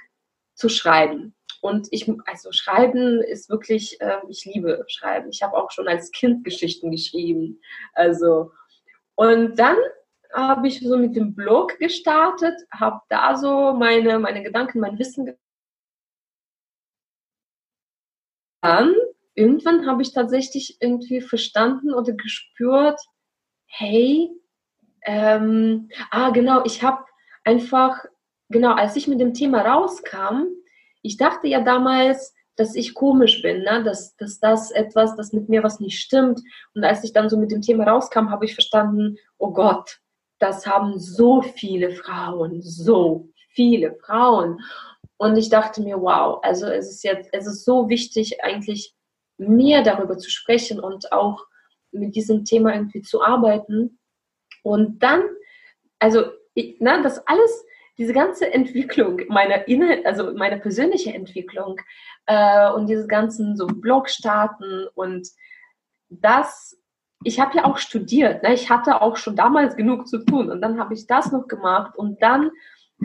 zu 0.54 0.68
schreiben. 0.68 1.34
Und 1.62 1.86
ich, 1.92 2.10
also 2.26 2.50
Schreiben 2.50 3.22
ist 3.22 3.48
wirklich, 3.48 4.00
äh, 4.00 4.18
ich 4.28 4.44
liebe 4.44 4.84
Schreiben. 4.88 5.30
Ich 5.30 5.42
habe 5.42 5.56
auch 5.56 5.70
schon 5.70 5.86
als 5.86 6.10
Kind 6.10 6.44
Geschichten 6.44 6.90
geschrieben. 6.90 7.60
Also, 7.94 8.50
und 9.14 9.56
dann 9.56 9.76
habe 10.32 10.66
ich 10.66 10.80
so 10.80 10.96
mit 10.96 11.14
dem 11.14 11.34
Blog 11.34 11.78
gestartet, 11.78 12.54
habe 12.72 13.00
da 13.08 13.36
so 13.36 13.74
meine, 13.74 14.18
meine 14.18 14.42
Gedanken, 14.42 14.80
mein 14.80 14.98
Wissen 14.98 15.32
dann 18.62 18.94
irgendwann 19.34 19.86
habe 19.86 20.02
ich 20.02 20.12
tatsächlich 20.12 20.78
irgendwie 20.80 21.20
verstanden 21.20 21.92
oder 21.92 22.12
gespürt, 22.12 23.00
hey, 23.66 24.30
ähm, 25.04 25.88
ah 26.10 26.30
genau, 26.30 26.64
ich 26.64 26.82
habe 26.82 27.04
einfach, 27.44 28.04
genau, 28.48 28.74
als 28.74 28.96
ich 28.96 29.08
mit 29.08 29.20
dem 29.20 29.34
Thema 29.34 29.62
rauskam, 29.62 30.44
ich 31.02 31.16
dachte 31.16 31.48
ja 31.48 31.60
damals, 31.60 32.34
dass 32.56 32.74
ich 32.74 32.94
komisch 32.94 33.42
bin, 33.42 33.62
ne? 33.62 33.82
dass, 33.82 34.14
dass 34.16 34.38
das 34.38 34.70
etwas, 34.70 35.16
dass 35.16 35.32
mit 35.32 35.48
mir 35.48 35.62
was 35.62 35.80
nicht 35.80 35.98
stimmt. 35.98 36.40
Und 36.74 36.84
als 36.84 37.02
ich 37.02 37.12
dann 37.12 37.28
so 37.28 37.36
mit 37.36 37.50
dem 37.50 37.62
Thema 37.62 37.84
rauskam, 37.84 38.30
habe 38.30 38.44
ich 38.44 38.54
verstanden, 38.54 39.16
oh 39.38 39.52
Gott, 39.52 39.98
das 40.38 40.66
haben 40.66 40.98
so 40.98 41.40
viele 41.40 41.92
Frauen, 41.92 42.60
so 42.62 43.28
viele 43.48 43.96
Frauen. 44.04 44.60
Und 45.22 45.36
ich 45.36 45.50
dachte 45.50 45.80
mir, 45.80 46.00
wow, 46.00 46.40
also 46.42 46.66
es 46.66 46.90
ist 46.90 47.04
jetzt, 47.04 47.28
es 47.32 47.46
ist 47.46 47.64
so 47.64 47.88
wichtig, 47.88 48.42
eigentlich 48.42 48.92
mehr 49.38 49.84
darüber 49.84 50.18
zu 50.18 50.28
sprechen 50.28 50.80
und 50.80 51.12
auch 51.12 51.46
mit 51.92 52.16
diesem 52.16 52.44
Thema 52.44 52.74
irgendwie 52.74 53.02
zu 53.02 53.22
arbeiten. 53.22 54.00
Und 54.64 55.00
dann, 55.00 55.22
also, 56.00 56.24
ich, 56.54 56.78
na, 56.80 57.02
das 57.02 57.24
alles, 57.28 57.64
diese 57.98 58.12
ganze 58.12 58.52
Entwicklung 58.52 59.20
meiner 59.28 59.68
inner, 59.68 60.04
also 60.04 60.32
meine 60.34 60.58
persönliche 60.58 61.14
Entwicklung 61.14 61.80
äh, 62.26 62.72
und 62.72 62.88
diese 62.88 63.06
ganzen 63.06 63.56
so 63.56 63.68
Blog-Starten 63.68 64.88
und 64.96 65.28
das, 66.08 66.76
ich 67.22 67.38
habe 67.38 67.58
ja 67.58 67.64
auch 67.64 67.78
studiert, 67.78 68.42
ne? 68.42 68.54
ich 68.54 68.70
hatte 68.70 69.00
auch 69.00 69.16
schon 69.16 69.36
damals 69.36 69.76
genug 69.76 70.08
zu 70.08 70.24
tun 70.24 70.50
und 70.50 70.60
dann 70.60 70.80
habe 70.80 70.94
ich 70.94 71.06
das 71.06 71.30
noch 71.30 71.46
gemacht 71.46 71.96
und 71.96 72.20
dann 72.20 72.50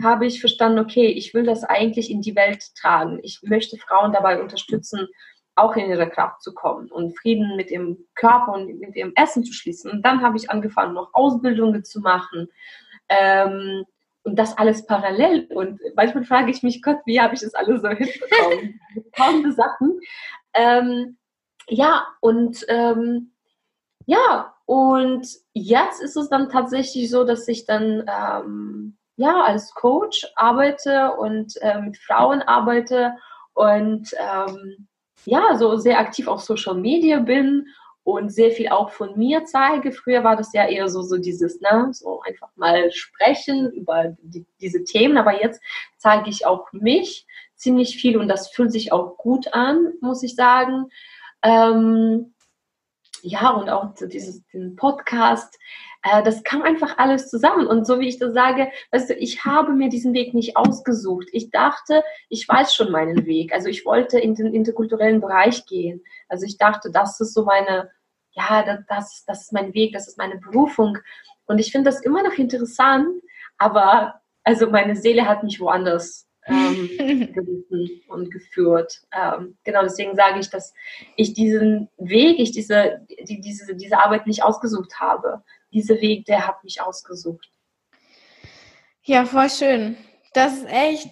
habe 0.02 0.26
ich 0.26 0.40
verstanden, 0.40 0.78
okay, 0.78 1.06
ich 1.06 1.34
will 1.34 1.44
das 1.44 1.64
eigentlich 1.64 2.10
in 2.10 2.20
die 2.20 2.36
Welt 2.36 2.74
tragen. 2.74 3.20
Ich 3.22 3.40
möchte 3.42 3.76
Frauen 3.76 4.12
dabei 4.12 4.40
unterstützen, 4.40 5.08
auch 5.54 5.76
in 5.76 5.90
ihre 5.90 6.08
Kraft 6.08 6.42
zu 6.42 6.54
kommen 6.54 6.90
und 6.90 7.18
Frieden 7.18 7.56
mit 7.56 7.70
ihrem 7.70 7.98
Körper 8.14 8.52
und 8.52 8.78
mit 8.78 8.94
ihrem 8.96 9.12
Essen 9.16 9.44
zu 9.44 9.52
schließen. 9.52 9.90
Und 9.90 10.02
dann 10.02 10.22
habe 10.22 10.36
ich 10.36 10.50
angefangen, 10.50 10.94
noch 10.94 11.10
Ausbildungen 11.12 11.84
zu 11.84 12.00
machen. 12.00 12.48
Ähm, 13.08 13.84
und 14.22 14.38
das 14.38 14.56
alles 14.58 14.86
parallel. 14.86 15.46
Und 15.50 15.80
manchmal 15.96 16.24
frage 16.24 16.50
ich 16.50 16.62
mich, 16.62 16.82
Gott, 16.82 16.98
wie 17.06 17.20
habe 17.20 17.34
ich 17.34 17.40
das 17.40 17.54
alles 17.54 17.80
so 17.80 17.88
hinbekommen? 17.88 18.80
Tausende 19.16 19.52
Sachen. 19.52 20.00
Ähm, 20.54 21.16
ja, 21.68 22.06
und 22.20 22.64
ähm, 22.68 23.32
ja, 24.06 24.54
und 24.66 25.26
jetzt 25.54 26.02
ist 26.02 26.16
es 26.16 26.28
dann 26.28 26.50
tatsächlich 26.50 27.10
so, 27.10 27.24
dass 27.24 27.48
ich 27.48 27.64
dann 27.64 28.04
ähm, 28.06 28.97
ja 29.18 29.42
als 29.42 29.74
Coach 29.74 30.26
arbeite 30.36 31.12
und 31.18 31.60
äh, 31.60 31.80
mit 31.80 31.98
Frauen 31.98 32.40
arbeite 32.40 33.16
und 33.52 34.14
ähm, 34.18 34.88
ja, 35.24 35.56
so 35.56 35.76
sehr 35.76 35.98
aktiv 35.98 36.28
auf 36.28 36.40
Social 36.40 36.76
Media 36.76 37.18
bin 37.18 37.66
und 38.04 38.32
sehr 38.32 38.52
viel 38.52 38.68
auch 38.68 38.90
von 38.90 39.18
mir 39.18 39.44
zeige. 39.44 39.92
Früher 39.92 40.24
war 40.24 40.36
das 40.36 40.52
ja 40.52 40.66
eher 40.66 40.88
so, 40.88 41.02
so 41.02 41.18
dieses, 41.18 41.60
ne, 41.60 41.88
so 41.92 42.22
einfach 42.22 42.48
mal 42.56 42.90
sprechen 42.92 43.70
über 43.72 44.16
die, 44.22 44.46
diese 44.60 44.84
Themen, 44.84 45.18
aber 45.18 45.42
jetzt 45.42 45.60
zeige 45.98 46.30
ich 46.30 46.46
auch 46.46 46.72
mich 46.72 47.26
ziemlich 47.56 48.00
viel 48.00 48.16
und 48.16 48.28
das 48.28 48.48
fühlt 48.48 48.72
sich 48.72 48.92
auch 48.92 49.16
gut 49.16 49.52
an, 49.52 49.92
muss 50.00 50.22
ich 50.22 50.36
sagen. 50.36 50.86
Ähm, 51.42 52.34
ja, 53.22 53.50
und 53.50 53.68
auch 53.68 53.92
dieses, 53.94 54.46
den 54.48 54.76
Podcast, 54.76 55.58
das 56.24 56.42
kam 56.44 56.62
einfach 56.62 56.98
alles 56.98 57.28
zusammen. 57.28 57.66
Und 57.66 57.86
so 57.86 57.98
wie 58.00 58.08
ich 58.08 58.18
das 58.18 58.34
sage, 58.34 58.70
weißt 58.92 59.10
du, 59.10 59.14
ich 59.14 59.44
habe 59.44 59.72
mir 59.72 59.88
diesen 59.88 60.14
Weg 60.14 60.34
nicht 60.34 60.56
ausgesucht. 60.56 61.28
Ich 61.32 61.50
dachte, 61.50 62.02
ich 62.28 62.48
weiß 62.48 62.74
schon 62.74 62.92
meinen 62.92 63.26
Weg. 63.26 63.52
Also 63.52 63.68
ich 63.68 63.84
wollte 63.84 64.18
in 64.18 64.34
den 64.34 64.54
interkulturellen 64.54 65.20
Bereich 65.20 65.66
gehen. 65.66 66.02
Also 66.28 66.46
ich 66.46 66.58
dachte, 66.58 66.90
das 66.90 67.20
ist 67.20 67.34
so 67.34 67.44
meine, 67.44 67.90
ja, 68.32 68.82
das, 68.88 69.24
das 69.26 69.42
ist 69.42 69.52
mein 69.52 69.74
Weg, 69.74 69.92
das 69.92 70.08
ist 70.08 70.18
meine 70.18 70.38
Berufung. 70.38 70.98
Und 71.46 71.58
ich 71.58 71.72
finde 71.72 71.90
das 71.90 72.00
immer 72.00 72.22
noch 72.22 72.38
interessant, 72.38 73.22
aber 73.56 74.20
also 74.44 74.70
meine 74.70 74.96
Seele 74.96 75.26
hat 75.26 75.42
mich 75.42 75.60
woanders 75.60 76.28
ähm, 76.46 77.28
und 78.08 78.30
geführt. 78.30 79.02
Ähm, 79.12 79.56
genau 79.64 79.82
deswegen 79.82 80.14
sage 80.14 80.40
ich, 80.40 80.50
dass 80.50 80.74
ich 81.16 81.34
diesen 81.34 81.88
Weg, 81.98 82.38
ich 82.38 82.52
diese, 82.52 83.06
die, 83.28 83.40
diese, 83.40 83.74
diese 83.74 83.98
Arbeit 83.98 84.26
nicht 84.26 84.42
ausgesucht 84.42 85.00
habe. 85.00 85.42
Dieser 85.72 86.00
Weg, 86.00 86.24
der 86.24 86.46
hat 86.46 86.64
mich 86.64 86.80
ausgesucht. 86.80 87.50
Ja, 89.02 89.24
voll 89.24 89.50
schön. 89.50 89.96
Das 90.32 90.54
ist 90.54 90.66
echt 90.68 91.10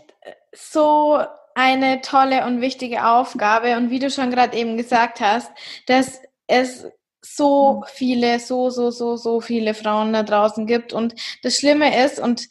so 0.52 1.18
eine 1.54 2.02
tolle 2.02 2.44
und 2.44 2.60
wichtige 2.60 3.06
Aufgabe. 3.06 3.76
Und 3.76 3.90
wie 3.90 3.98
du 3.98 4.10
schon 4.10 4.30
gerade 4.30 4.56
eben 4.56 4.76
gesagt 4.76 5.20
hast, 5.20 5.50
dass 5.86 6.20
es 6.46 6.86
so 7.24 7.82
viele, 7.86 8.38
so, 8.38 8.70
so, 8.70 8.90
so, 8.90 9.16
so 9.16 9.40
viele 9.40 9.74
Frauen 9.74 10.12
da 10.12 10.22
draußen 10.22 10.66
gibt. 10.66 10.92
Und 10.92 11.14
das 11.42 11.56
Schlimme 11.56 12.04
ist, 12.04 12.20
und 12.20 12.46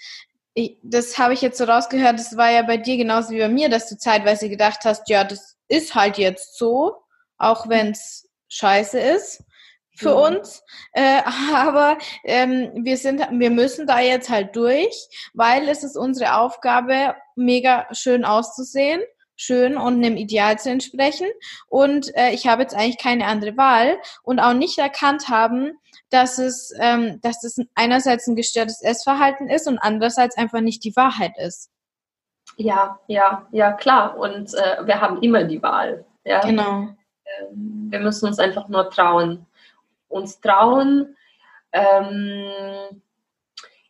ich, 0.54 0.78
das 0.84 1.18
habe 1.18 1.34
ich 1.34 1.42
jetzt 1.42 1.58
so 1.58 1.66
rausgehört, 1.66 2.20
das 2.20 2.36
war 2.38 2.52
ja 2.52 2.64
bei 2.64 2.78
dir 2.78 2.98
genauso 2.98 3.30
wie 3.30 3.40
bei 3.40 3.50
mir, 3.50 3.70
dass 3.70 3.88
du 3.88 3.98
zeitweise 3.98 4.50
gedacht 4.50 4.80
hast, 4.84 5.10
ja, 5.10 5.24
das 5.24 5.58
ist 5.68 5.96
halt 5.96 6.18
jetzt 6.18 6.58
so, 6.58 6.96
auch 7.38 7.70
wenn 7.70 7.92
es 7.92 8.28
scheiße 8.50 9.00
ist 9.00 9.44
für 9.96 10.10
ja. 10.10 10.16
uns. 10.16 10.64
Äh, 10.94 11.22
aber 11.54 11.98
ähm, 12.24 12.72
wir 12.84 12.98
sind, 12.98 13.20
wir 13.32 13.50
müssen 13.50 13.88
da 13.88 14.00
jetzt 14.00 14.30
halt 14.30 14.56
durch, 14.56 15.08
weil 15.34 15.68
es 15.70 15.84
ist 15.84 15.98
unsere 15.98 16.38
Aufgabe, 16.38 17.16
mega 17.36 17.88
schön 17.92 18.26
auszusehen, 18.26 19.02
schön 19.36 19.78
und 19.78 19.96
einem 19.96 20.18
Ideal 20.18 20.58
zu 20.60 20.70
entsprechen. 20.70 21.28
Und 21.68 22.16
äh, 22.16 22.32
ich 22.32 22.48
habe 22.48 22.62
jetzt 22.62 22.76
eigentlich 22.76 22.98
keine 22.98 23.26
andere 23.26 23.58
Wahl 23.58 23.98
und 24.24 24.40
auch 24.40 24.54
nicht 24.54 24.78
erkannt 24.78 25.30
haben, 25.30 25.74
dass 26.10 26.38
es, 26.38 26.74
ähm, 26.80 27.20
dass 27.22 27.44
es 27.44 27.58
einerseits 27.76 28.28
ein 28.28 28.36
gestörtes 28.36 28.82
Essverhalten 28.82 29.50
ist 29.50 29.68
und 29.68 29.80
andererseits 29.80 30.38
einfach 30.38 30.62
nicht 30.62 30.84
die 30.84 30.96
Wahrheit 30.96 31.34
ist. 31.38 31.70
Ja, 32.58 33.00
ja, 33.08 33.48
ja, 33.52 33.74
klar. 33.74 34.18
Und 34.18 34.54
äh, 34.54 34.86
wir 34.86 35.02
haben 35.02 35.22
immer 35.22 35.44
die 35.44 35.62
Wahl. 35.62 36.06
Ja? 36.24 36.40
Genau. 36.42 36.88
Ähm, 37.42 37.88
wir 37.90 38.00
müssen 38.00 38.28
uns 38.28 38.40
einfach 38.40 38.70
nur 38.70 38.90
trauen. 38.90 39.46
Uns 40.16 40.40
trauen. 40.40 41.18
Ähm, 41.74 43.02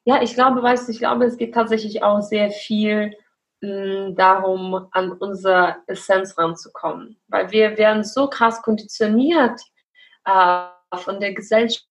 ja, 0.05 0.23
ich 0.23 0.33
glaube, 0.33 0.63
weißt 0.63 0.89
ich 0.89 0.97
glaube, 0.97 1.25
es 1.25 1.37
geht 1.37 1.53
tatsächlich 1.53 2.01
auch 2.01 2.21
sehr 2.21 2.49
viel 2.49 3.15
mh, 3.61 4.07
hm, 4.07 4.15
darum, 4.15 4.87
an 4.91 5.11
unsere 5.11 5.75
Essenz 5.85 6.35
ranzukommen. 6.35 7.17
Weil 7.27 7.51
wir 7.51 7.77
werden 7.77 8.03
so 8.03 8.27
krass 8.27 8.63
konditioniert 8.63 9.61
äh, 10.25 10.65
von 10.95 11.19
der 11.19 11.33
Gesellschaft 11.33 11.85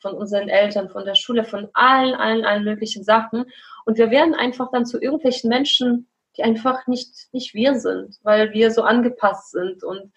von 0.00 0.14
unseren 0.14 0.48
Eltern, 0.50 0.90
von 0.90 1.06
der 1.06 1.14
Schule, 1.14 1.44
von 1.44 1.68
allen, 1.72 2.14
allen, 2.14 2.44
allen 2.44 2.64
möglichen 2.64 3.04
Sachen. 3.04 3.46
Und 3.86 3.96
wir 3.96 4.10
werden 4.10 4.34
einfach 4.34 4.70
dann 4.70 4.84
zu 4.84 5.00
irgendwelchen 5.00 5.48
Menschen, 5.48 6.08
die 6.36 6.42
einfach 6.42 6.86
nicht, 6.86 7.28
nicht 7.32 7.54
wir 7.54 7.78
sind, 7.78 8.18
weil 8.22 8.52
wir 8.52 8.70
so 8.70 8.82
angepasst 8.82 9.52
sind 9.52 9.82
und 9.82 10.12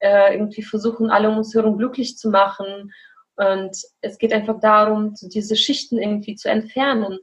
äh, 0.00 0.34
irgendwie 0.34 0.62
versuchen, 0.62 1.10
alle 1.10 1.30
um 1.30 1.38
uns 1.38 1.54
herum 1.54 1.78
glücklich 1.78 2.16
zu 2.16 2.30
machen. 2.30 2.92
Und 3.36 3.76
es 4.00 4.18
geht 4.18 4.32
einfach 4.32 4.60
darum, 4.60 5.14
so 5.14 5.28
diese 5.28 5.56
Schichten 5.56 5.98
irgendwie 5.98 6.34
zu 6.34 6.50
entfernen, 6.50 7.18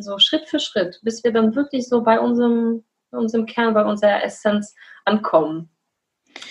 so 0.00 0.18
Schritt 0.18 0.48
für 0.48 0.60
Schritt, 0.60 0.98
bis 1.02 1.22
wir 1.24 1.32
dann 1.32 1.54
wirklich 1.54 1.88
so 1.88 2.02
bei 2.02 2.18
unserem, 2.18 2.84
unserem 3.10 3.46
Kern, 3.46 3.74
bei 3.74 3.84
unserer 3.84 4.22
Essenz 4.22 4.74
ankommen. 5.04 5.70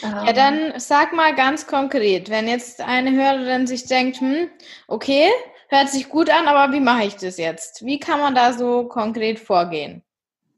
Ja, 0.01 0.33
dann 0.33 0.73
sag 0.79 1.13
mal 1.13 1.33
ganz 1.35 1.67
konkret, 1.67 2.29
wenn 2.29 2.47
jetzt 2.47 2.81
eine 2.81 3.11
Hörerin 3.11 3.67
sich 3.67 3.85
denkt, 3.85 4.19
hm, 4.19 4.49
okay, 4.87 5.29
hört 5.69 5.89
sich 5.89 6.09
gut 6.09 6.29
an, 6.29 6.47
aber 6.47 6.73
wie 6.73 6.79
mache 6.79 7.05
ich 7.05 7.15
das 7.15 7.37
jetzt? 7.37 7.85
Wie 7.85 7.99
kann 7.99 8.19
man 8.19 8.35
da 8.35 8.53
so 8.53 8.83
konkret 8.87 9.39
vorgehen? 9.39 10.03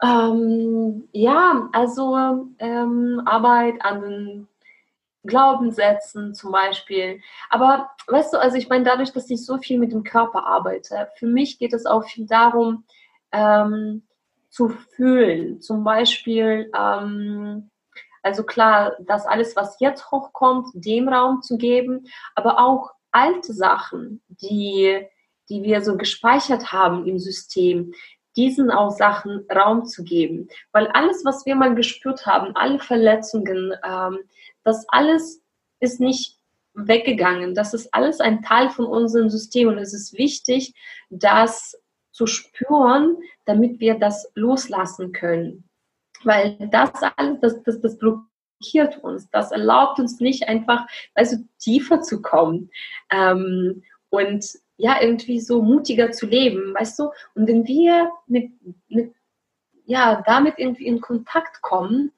Ähm, 0.02 1.08
ja, 1.12 1.70
also 1.74 2.48
ähm, 2.60 3.22
Arbeit 3.26 3.76
an 3.82 4.02
den 4.02 4.48
Glaubenssätzen 5.24 6.34
zum 6.34 6.52
Beispiel. 6.52 7.22
Aber 7.50 7.90
weißt 8.08 8.34
du, 8.34 8.38
also 8.40 8.58
ich 8.58 8.70
meine, 8.70 8.86
dadurch, 8.86 9.12
dass 9.12 9.30
ich 9.30 9.46
so 9.46 9.58
viel 9.58 9.80
mit 9.80 9.92
dem 9.92 10.04
Körper 10.04 10.46
arbeite, 10.46 11.10
für 11.16 11.28
mich 11.28 11.60
geht 11.60 11.74
es 11.74 11.86
auch 11.86 12.06
viel 12.06 12.26
darum, 12.26 12.86
ähm, 13.32 14.04
zu 14.50 14.70
fühlen. 14.70 15.62
Zum 15.62 15.84
Beispiel, 15.84 16.72
ähm, 16.78 17.70
also 18.24 18.44
klar, 18.44 18.96
das 19.00 19.26
alles, 19.26 19.56
was 19.56 19.80
jetzt 19.80 20.12
hochkommt, 20.12 20.70
dem 20.74 21.08
Raum 21.08 21.42
zu 21.42 21.58
geben, 21.58 22.08
aber 22.36 22.60
auch 22.60 22.92
alte 23.12 23.54
Sachen, 23.54 24.22
die, 24.28 25.06
die 25.50 25.64
wir 25.64 25.82
so 25.82 25.98
gespeichert 25.98 26.72
haben 26.72 27.08
im 27.08 27.20
System, 27.20 27.94
diesen 28.36 28.72
auch 28.72 28.92
Sachen 28.92 29.46
Raum 29.54 29.86
zu 29.86 30.04
geben. 30.04 30.48
Weil 30.72 30.88
alles, 30.88 31.26
was 31.26 31.46
wir 31.46 31.56
mal 31.56 31.76
gespürt 31.76 32.26
haben, 32.26 32.56
alle 32.56 32.80
Verletzungen, 32.80 33.74
ähm, 33.84 34.20
das 34.70 34.88
alles 34.90 35.42
ist 35.80 36.00
nicht 36.00 36.38
weggegangen. 36.76 37.56
Das 37.56 37.74
ist 37.74 37.92
alles 37.94 38.20
ein 38.20 38.44
Teil 38.44 38.70
von 38.70 38.86
unserem 38.86 39.30
System 39.30 39.68
und 39.68 39.80
es 39.80 39.94
ist 39.94 40.14
wichtig, 40.14 40.74
das 41.10 41.76
zu 42.12 42.28
spüren, 42.28 43.18
damit 43.46 43.80
wir 43.80 43.96
das 43.96 44.32
loslassen 44.36 45.12
können. 45.12 45.64
Weil 46.24 46.70
das 46.72 46.92
alles, 47.18 47.40
das, 47.42 47.64
das, 47.64 47.82
das 47.82 47.98
blockiert 47.98 48.98
uns. 49.02 49.28
Das 49.32 49.52
erlaubt 49.52 50.00
uns 50.00 50.20
nicht 50.20 50.48
einfach, 50.48 50.86
also 51.16 51.38
tiefer 51.58 52.02
zu 52.02 52.22
kommen. 52.22 52.70
Ähm, 53.10 53.84
und 54.10 54.46
ja, 54.78 55.02
irgendwie 55.02 55.40
so 55.40 55.64
mutiger 55.64 56.12
zu 56.12 56.28
leben, 56.28 56.76
weißt 56.76 57.00
du? 57.00 57.10
Und 57.34 57.48
wenn 57.48 57.66
wir 57.66 58.12
mit, 58.28 58.52
mit, 58.88 59.14
ja, 59.86 60.22
damit 60.26 60.56
irgendwie 60.58 60.86
in 60.86 61.02
Kontakt 61.02 61.62
kommen, 61.62 62.12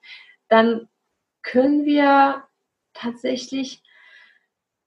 dann 0.49 0.89
können 1.43 1.85
wir 1.85 2.43
tatsächlich 2.93 3.83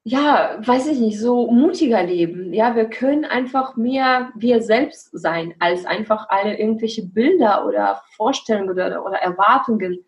ja, 0.06 0.58
weiß 0.60 0.88
ich 0.88 0.98
nicht, 0.98 1.18
so 1.18 1.50
mutiger 1.50 2.02
leben. 2.02 2.52
Ja, 2.52 2.76
wir 2.76 2.90
können 2.90 3.24
einfach 3.24 3.74
mehr 3.76 4.30
wir 4.36 4.60
selbst 4.62 5.08
sein, 5.12 5.54
als 5.60 5.86
einfach 5.86 6.28
alle 6.28 6.58
irgendwelche 6.58 7.06
Bilder 7.06 7.66
oder 7.66 8.02
Vorstellungen 8.14 8.68
oder, 8.68 9.02
oder 9.02 9.16
Erwartungen, 9.16 10.04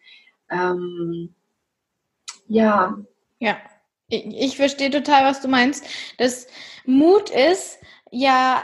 ähm, 0.50 1.34
ja, 2.46 2.98
Ja, 3.38 3.56
ich, 4.08 4.26
ich 4.26 4.56
verstehe 4.56 4.90
total, 4.90 5.24
was 5.24 5.40
du 5.40 5.48
meinst. 5.48 5.86
Das 6.18 6.46
Mut 6.84 7.30
ist 7.30 7.78
ja 8.10 8.62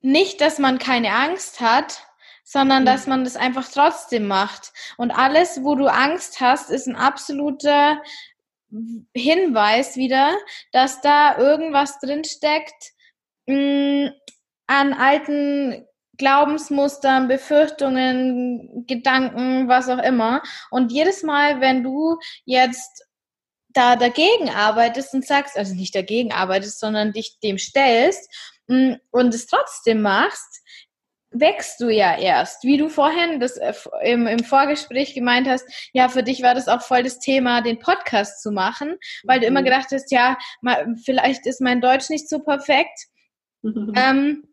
nicht, 0.00 0.40
dass 0.40 0.58
man 0.58 0.78
keine 0.78 1.12
Angst 1.12 1.60
hat, 1.60 2.07
sondern 2.48 2.82
mhm. 2.82 2.86
dass 2.86 3.06
man 3.06 3.24
das 3.24 3.36
einfach 3.36 3.68
trotzdem 3.68 4.26
macht. 4.26 4.72
Und 4.96 5.10
alles, 5.10 5.62
wo 5.64 5.74
du 5.74 5.86
Angst 5.86 6.40
hast, 6.40 6.70
ist 6.70 6.86
ein 6.86 6.96
absoluter 6.96 8.00
Hinweis 9.14 9.96
wieder, 9.96 10.34
dass 10.72 11.02
da 11.02 11.36
irgendwas 11.36 11.98
drin 12.00 12.24
steckt 12.24 12.92
mh, 13.46 13.54
mm, 13.54 14.12
an 14.66 14.92
alten 14.94 15.86
Glaubensmustern, 16.16 17.28
Befürchtungen, 17.28 18.86
Gedanken, 18.86 19.68
was 19.68 19.88
auch 19.88 20.02
immer. 20.02 20.42
Und 20.70 20.90
jedes 20.90 21.22
Mal, 21.22 21.60
wenn 21.60 21.82
du 21.82 22.18
jetzt 22.44 23.04
da 23.68 23.94
dagegen 23.94 24.48
arbeitest 24.48 25.12
und 25.14 25.26
sagst, 25.26 25.56
also 25.56 25.74
nicht 25.74 25.94
dagegen 25.94 26.32
arbeitest, 26.32 26.80
sondern 26.80 27.12
dich 27.12 27.38
dem 27.40 27.58
stellst 27.58 28.30
mm, 28.68 28.94
und 29.10 29.34
es 29.34 29.46
trotzdem 29.46 30.00
machst, 30.00 30.62
wächst 31.30 31.80
du 31.80 31.90
ja 31.90 32.16
erst. 32.18 32.64
Wie 32.64 32.76
du 32.76 32.88
vorhin 32.88 33.40
das 33.40 33.56
äh, 33.56 33.74
im, 34.02 34.26
im 34.26 34.44
Vorgespräch 34.44 35.14
gemeint 35.14 35.48
hast, 35.48 35.66
ja, 35.92 36.08
für 36.08 36.22
dich 36.22 36.42
war 36.42 36.54
das 36.54 36.68
auch 36.68 36.82
voll 36.82 37.02
das 37.02 37.18
Thema, 37.18 37.60
den 37.60 37.78
Podcast 37.78 38.42
zu 38.42 38.50
machen, 38.50 38.96
weil 39.24 39.40
du 39.40 39.46
immer 39.46 39.60
mhm. 39.60 39.66
gedacht 39.66 39.88
hast, 39.92 40.10
ja, 40.10 40.38
mal, 40.62 40.94
vielleicht 41.04 41.46
ist 41.46 41.60
mein 41.60 41.80
Deutsch 41.80 42.08
nicht 42.08 42.28
so 42.28 42.38
perfekt. 42.40 42.98
Mhm. 43.62 43.92
Ähm, 43.96 44.44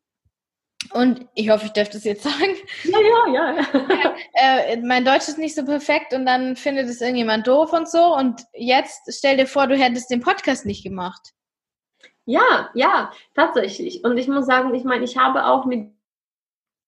und 0.94 1.28
ich 1.34 1.50
hoffe, 1.50 1.66
ich 1.66 1.72
darf 1.72 1.90
das 1.90 2.04
jetzt 2.04 2.24
sagen. 2.24 2.56
Ja, 2.84 3.34
ja, 3.34 3.56
ja. 3.74 4.16
äh, 4.34 4.78
mein 4.78 5.04
Deutsch 5.04 5.28
ist 5.28 5.40
nicht 5.40 5.56
so 5.56 5.66
perfekt 5.66 6.14
und 6.14 6.26
dann 6.26 6.56
findet 6.56 6.88
es 6.88 7.02
irgendjemand 7.02 7.48
doof 7.48 7.74
und 7.74 7.90
so. 7.90 8.16
Und 8.16 8.42
jetzt 8.54 9.02
stell 9.10 9.38
dir 9.38 9.48
vor, 9.48 9.68
du 9.68 9.76
hättest 9.76 10.12
den 10.12 10.22
Podcast 10.22 10.66
nicht 10.66 10.84
gemacht. 10.84 11.32
Ja, 12.26 12.70
ja, 12.74 13.12
tatsächlich. 13.36 14.04
Und 14.04 14.18
ich 14.18 14.28
muss 14.28 14.46
sagen, 14.46 14.74
ich 14.74 14.84
meine, 14.84 15.04
ich 15.04 15.18
habe 15.18 15.46
auch 15.46 15.66
mit 15.66 15.95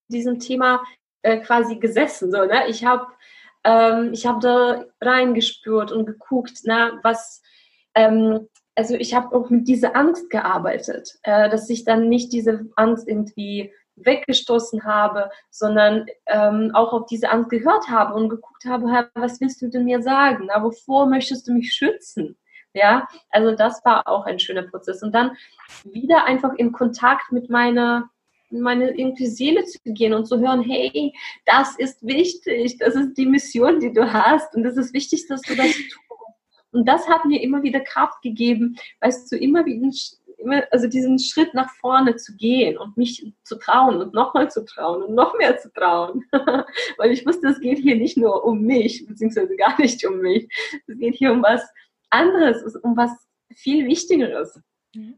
diesem 0.07 0.39
Thema 0.39 0.83
äh, 1.21 1.37
quasi 1.37 1.77
gesessen. 1.77 2.31
So, 2.31 2.45
ne? 2.45 2.67
Ich 2.67 2.85
habe 2.85 3.07
ähm, 3.67 4.13
hab 4.13 4.39
da 4.39 4.85
reingespürt 5.01 5.91
und 5.91 6.05
geguckt, 6.05 6.63
ne, 6.63 6.99
was, 7.03 7.41
ähm, 7.95 8.47
also 8.75 8.95
ich 8.95 9.13
habe 9.13 9.35
auch 9.35 9.49
mit 9.49 9.67
dieser 9.67 9.95
Angst 9.95 10.29
gearbeitet, 10.29 11.17
äh, 11.23 11.49
dass 11.49 11.69
ich 11.69 11.83
dann 11.83 12.07
nicht 12.07 12.31
diese 12.31 12.65
Angst 12.75 13.07
irgendwie 13.07 13.73
weggestoßen 13.97 14.85
habe, 14.85 15.29
sondern 15.49 16.05
ähm, 16.27 16.71
auch 16.75 16.93
auf 16.93 17.07
diese 17.07 17.29
Angst 17.29 17.49
gehört 17.49 17.89
habe 17.89 18.13
und 18.13 18.29
geguckt 18.29 18.63
habe, 18.65 19.09
was 19.15 19.41
willst 19.41 19.61
du 19.61 19.69
denn 19.69 19.85
mir 19.85 20.01
sagen? 20.01 20.49
Aber 20.51 20.67
wovor 20.67 21.07
möchtest 21.07 21.47
du 21.47 21.53
mich 21.53 21.73
schützen? 21.73 22.37
Ja, 22.73 23.07
also 23.31 23.55
das 23.55 23.83
war 23.83 24.07
auch 24.07 24.25
ein 24.25 24.39
schöner 24.39 24.61
Prozess. 24.61 25.01
Und 25.01 25.15
dann 25.15 25.35
wieder 25.83 26.25
einfach 26.25 26.53
in 26.53 26.71
Kontakt 26.71 27.31
mit 27.31 27.49
meiner 27.49 28.09
meine 28.49 28.91
irgendwie 28.91 29.27
Seele 29.27 29.65
zu 29.65 29.79
gehen 29.85 30.13
und 30.13 30.25
zu 30.25 30.39
hören, 30.39 30.61
hey, 30.61 31.13
das 31.45 31.77
ist 31.77 32.05
wichtig, 32.05 32.77
das 32.77 32.95
ist 32.95 33.13
die 33.17 33.25
Mission, 33.25 33.79
die 33.79 33.91
du 33.91 34.11
hast 34.11 34.55
und 34.55 34.63
das 34.63 34.77
ist 34.77 34.93
wichtig, 34.93 35.27
dass 35.27 35.41
du 35.41 35.55
das 35.55 35.71
tust. 35.73 35.97
Und 36.71 36.87
das 36.87 37.07
hat 37.07 37.25
mir 37.25 37.41
immer 37.41 37.63
wieder 37.63 37.79
Kraft 37.79 38.21
gegeben, 38.21 38.77
weißt 38.99 39.31
du, 39.31 39.37
immer 39.37 39.65
wieder, 39.65 39.89
immer, 40.37 40.63
also 40.71 40.87
diesen 40.87 41.17
Schritt 41.17 41.53
nach 41.53 41.69
vorne 41.79 42.15
zu 42.17 42.35
gehen 42.35 42.77
und 42.77 42.97
mich 42.97 43.33
zu 43.43 43.57
trauen 43.57 43.97
und 43.97 44.13
nochmal 44.13 44.51
zu 44.51 44.65
trauen 44.65 45.03
und 45.03 45.15
noch 45.15 45.35
mehr 45.37 45.57
zu 45.57 45.71
trauen. 45.71 46.25
Weil 46.97 47.11
ich 47.11 47.25
wusste, 47.25 47.47
es 47.47 47.59
geht 47.59 47.79
hier 47.79 47.95
nicht 47.95 48.17
nur 48.17 48.43
um 48.45 48.61
mich, 48.61 49.05
beziehungsweise 49.07 49.55
gar 49.55 49.79
nicht 49.81 50.05
um 50.05 50.19
mich. 50.19 50.47
Es 50.87 50.97
geht 50.97 51.15
hier 51.15 51.31
um 51.31 51.41
was 51.41 51.61
anderes, 52.09 52.75
um 52.83 52.95
was 52.95 53.11
viel 53.55 53.87
Wichtigeres. 53.87 54.59
Mhm. 54.93 55.15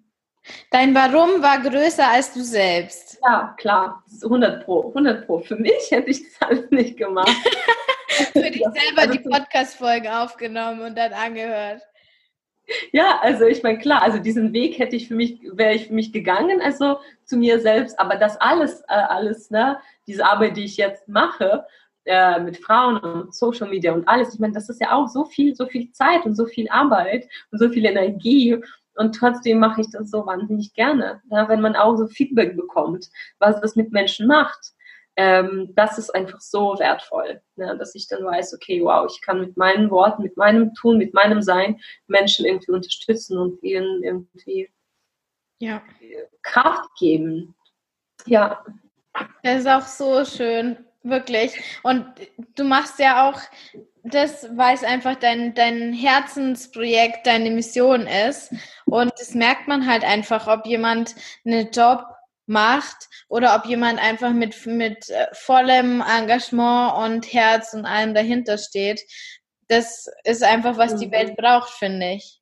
Dein 0.72 0.94
Warum 0.94 1.42
war 1.42 1.60
größer 1.62 2.08
als 2.12 2.34
du 2.34 2.42
selbst. 2.42 3.20
Ja, 3.24 3.56
klar. 3.58 4.04
100 4.24 4.66
Pro. 4.66 4.88
100 4.90 5.26
Pro. 5.26 5.40
Für 5.40 5.56
mich 5.56 5.92
hätte 5.92 6.10
ich 6.10 6.24
das 6.24 6.50
alles 6.50 6.72
nicht 6.72 6.98
gemacht. 6.98 7.30
Für 8.34 8.52
dich 8.52 8.64
selber 8.64 9.12
die 9.12 9.20
Podcast-Folgen 9.20 10.08
aufgenommen 10.08 10.82
und 10.82 10.98
dann 10.98 11.14
angehört. 11.14 11.82
Ja, 12.92 13.20
also 13.22 13.46
ich 13.46 13.64
meine, 13.64 13.80
klar, 13.80 14.02
also 14.02 14.20
diesen 14.20 14.54
Weg 14.54 14.80
hätte 14.80 14.96
ich 14.96 15.08
für 15.08 15.16
mich, 15.16 15.40
wäre 15.54 15.74
ich 15.74 15.88
für 15.88 15.94
mich 15.94 16.12
gegangen, 16.12 16.62
also 16.62 17.00
zu 17.26 17.38
mir 17.38 17.60
selbst, 17.60 18.00
aber 18.00 18.16
das 18.16 18.40
alles, 18.40 18.82
äh, 18.82 18.94
alles, 18.94 19.50
ne, 19.50 19.80
diese 20.08 20.26
Arbeit, 20.26 20.58
die 20.58 20.66
ich 20.66 20.78
jetzt 20.78 21.08
mache, 21.08 21.66
äh, 22.06 22.40
mit 22.40 22.58
Frauen 22.58 22.98
und 22.98 23.34
Social 23.34 23.70
Media 23.70 23.94
und 23.94 24.08
alles, 24.08 24.34
ich 24.34 24.40
meine, 24.40 24.54
das 24.54 24.70
ist 24.70 24.82
ja 24.82 24.92
auch 24.92 25.08
so 25.08 25.26
viel, 25.26 25.56
so 25.56 25.66
viel 25.66 25.92
Zeit 25.92 26.26
und 26.26 26.36
so 26.36 26.46
viel 26.46 26.70
Arbeit 26.70 27.28
und 27.52 27.60
so 27.60 27.70
viel 27.70 27.86
Energie 27.86 28.58
und 29.00 29.14
trotzdem 29.14 29.60
mache 29.60 29.80
ich 29.80 29.90
das 29.92 30.12
so 30.12 30.26
wahnsinnig 30.26 30.74
gerne, 30.74 31.22
ja, 31.32 31.48
wenn 31.48 31.62
man 31.62 31.78
auch 31.78 31.96
so 31.96 32.06
Feedback 32.08 32.58
bekommt, 32.58 33.10
was 33.40 33.62
das 33.62 33.78
mit 33.78 33.94
Menschen 33.94 34.28
macht. 34.28 34.74
Ähm, 35.16 35.72
das 35.76 35.98
ist 35.98 36.14
einfach 36.14 36.42
so 36.42 36.78
wertvoll, 36.80 37.42
ne, 37.56 37.78
dass 37.78 37.96
ich 37.96 38.08
dann 38.10 38.26
weiß, 38.26 38.54
okay, 38.54 38.82
wow, 38.84 39.10
ich 39.10 39.22
kann 39.22 39.40
mit 39.40 39.56
meinen 39.56 39.90
Worten, 39.90 40.22
mit 40.22 40.36
meinem 40.36 40.74
Tun, 40.74 40.98
mit 40.98 41.14
meinem 41.14 41.42
Sein 41.42 41.80
Menschen 42.08 42.46
irgendwie 42.46 42.74
unterstützen 42.74 43.38
und 43.38 43.64
ihnen 43.64 44.04
irgendwie 44.04 44.70
ja. 45.60 45.82
Kraft 46.42 46.90
geben. 47.00 47.56
Ja. 48.26 48.66
Das 49.44 49.60
ist 49.60 49.68
auch 49.68 49.82
so 49.82 50.26
schön, 50.26 50.78
wirklich. 51.04 51.60
Und 51.84 52.06
du 52.56 52.64
machst 52.64 53.00
ja 53.00 53.30
auch 53.30 53.40
das, 54.04 54.48
weil 54.56 54.76
es 54.76 54.84
einfach 54.84 55.16
dein, 55.16 55.54
dein 55.54 55.94
Herzensprojekt, 55.94 57.28
deine 57.28 57.52
Mission 57.52 58.08
ist. 58.08 58.54
Und 58.86 59.12
das 59.18 59.34
merkt 59.34 59.68
man 59.68 59.88
halt 59.88 60.04
einfach, 60.04 60.48
ob 60.48 60.66
jemand 60.66 61.16
einen 61.46 61.70
Job 61.72 62.06
macht 62.46 63.10
oder 63.28 63.56
ob 63.56 63.66
jemand 63.66 64.00
einfach 64.00 64.32
mit, 64.32 64.66
mit 64.66 65.10
äh, 65.10 65.28
vollem 65.34 66.02
Engagement 66.02 66.94
und 66.96 67.32
Herz 67.32 67.74
und 67.74 67.86
allem 67.86 68.14
dahinter 68.14 68.58
steht. 68.58 69.02
Das 69.68 70.08
ist 70.24 70.44
einfach, 70.44 70.78
was 70.78 70.96
die 70.96 71.12
Welt 71.12 71.32
mhm. 71.32 71.36
braucht, 71.36 71.70
finde 71.70 72.14
ich. 72.14 72.42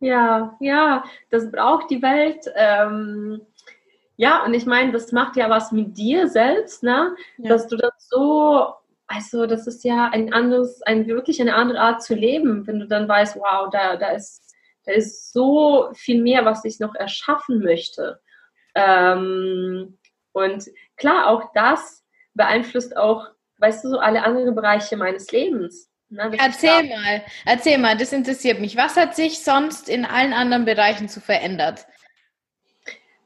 Ja, 0.00 0.56
ja, 0.60 1.04
das 1.30 1.50
braucht 1.50 1.90
die 1.90 2.02
Welt. 2.02 2.50
Ähm, 2.56 3.40
ja, 4.16 4.44
und 4.44 4.54
ich 4.54 4.66
meine, 4.66 4.92
das 4.92 5.12
macht 5.12 5.36
ja 5.36 5.50
was 5.50 5.72
mit 5.72 5.96
dir 5.96 6.28
selbst, 6.28 6.82
ne? 6.82 7.14
Ja. 7.38 7.48
Dass 7.48 7.66
du 7.66 7.76
das 7.76 7.92
so 8.08 8.74
also 9.06 9.46
das 9.46 9.66
ist 9.66 9.84
ja 9.84 10.10
ein 10.12 10.32
anderes, 10.32 10.82
ein 10.82 11.06
wirklich 11.06 11.40
eine 11.40 11.54
andere 11.54 11.80
Art 11.80 12.02
zu 12.02 12.14
leben, 12.14 12.66
wenn 12.66 12.80
du 12.80 12.86
dann 12.86 13.08
weißt, 13.08 13.36
wow, 13.36 13.68
da, 13.70 13.96
da 13.96 14.08
ist, 14.08 14.54
da 14.84 14.92
ist 14.92 15.32
so 15.32 15.90
viel 15.94 16.22
mehr, 16.22 16.44
was 16.44 16.64
ich 16.64 16.80
noch 16.80 16.94
erschaffen 16.94 17.60
möchte. 17.60 18.20
Ähm, 18.74 19.98
und 20.32 20.64
klar, 20.96 21.28
auch 21.28 21.52
das 21.54 22.04
beeinflusst 22.34 22.96
auch, 22.96 23.28
weißt 23.58 23.84
du, 23.84 23.90
so 23.90 23.98
alle 23.98 24.24
anderen 24.24 24.54
Bereiche 24.54 24.96
meines 24.96 25.30
Lebens. 25.30 25.90
Ne, 26.08 26.32
erzähl 26.38 26.88
mal, 26.88 27.22
erzähl 27.44 27.78
mal, 27.78 27.96
das 27.96 28.12
interessiert 28.12 28.60
mich. 28.60 28.76
Was 28.76 28.96
hat 28.96 29.16
sich 29.16 29.42
sonst 29.42 29.88
in 29.88 30.04
allen 30.04 30.32
anderen 30.32 30.64
Bereichen 30.64 31.08
zu 31.08 31.20
verändert? 31.20 31.86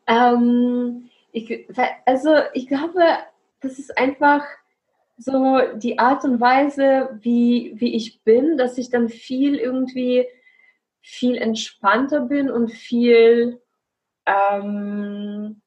Ähm, 0.09 1.11
ich, 1.33 1.69
also 2.07 2.35
ich 2.55 2.67
glaube, 2.67 3.01
das 3.61 3.79
ist 3.79 3.97
einfach 3.97 4.45
so 5.19 5.61
die 5.77 5.99
Art 5.99 6.25
und 6.25 6.41
Weise, 6.41 7.19
wie, 7.21 7.73
wie 7.77 7.95
ich 7.95 8.23
bin, 8.23 8.57
dass 8.57 8.79
ich 8.79 8.91
dann 8.91 9.09
viel 9.09 9.57
irgendwie 9.57 10.27
viel 11.01 11.37
entspannter 11.37 12.21
bin 12.21 12.51
und 12.51 12.71
viel, 12.71 13.63
ähm, 14.27 15.63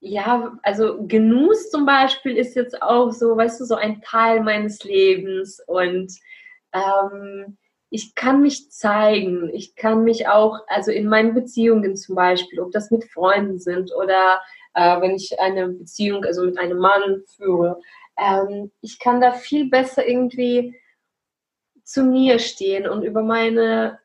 ja, 0.00 0.58
also 0.62 1.06
Genuss 1.06 1.70
zum 1.70 1.84
Beispiel 1.84 2.36
ist 2.36 2.54
jetzt 2.56 2.82
auch 2.82 3.10
so, 3.10 3.36
weißt 3.36 3.60
du, 3.60 3.64
so 3.64 3.74
ein 3.74 4.00
Teil 4.00 4.42
meines 4.42 4.84
Lebens 4.84 5.60
und 5.66 6.12
ähm, 6.72 7.57
ich 7.90 8.14
kann 8.14 8.42
mich 8.42 8.70
zeigen, 8.70 9.50
ich 9.54 9.74
kann 9.74 10.04
mich 10.04 10.28
auch, 10.28 10.60
also 10.66 10.90
in 10.90 11.08
meinen 11.08 11.34
Beziehungen 11.34 11.96
zum 11.96 12.16
Beispiel, 12.16 12.60
ob 12.60 12.72
das 12.72 12.90
mit 12.90 13.04
Freunden 13.04 13.58
sind 13.58 13.94
oder 13.94 14.40
äh, 14.74 15.00
wenn 15.00 15.12
ich 15.12 15.38
eine 15.40 15.68
Beziehung, 15.68 16.24
also 16.24 16.44
mit 16.44 16.58
einem 16.58 16.78
Mann 16.78 17.22
führe, 17.36 17.80
ähm, 18.18 18.70
ich 18.80 18.98
kann 18.98 19.20
da 19.20 19.32
viel 19.32 19.70
besser 19.70 20.06
irgendwie 20.06 20.76
zu 21.84 22.04
mir 22.04 22.38
stehen 22.38 22.86
und 22.86 23.02
über 23.02 23.22
meine 23.22 23.98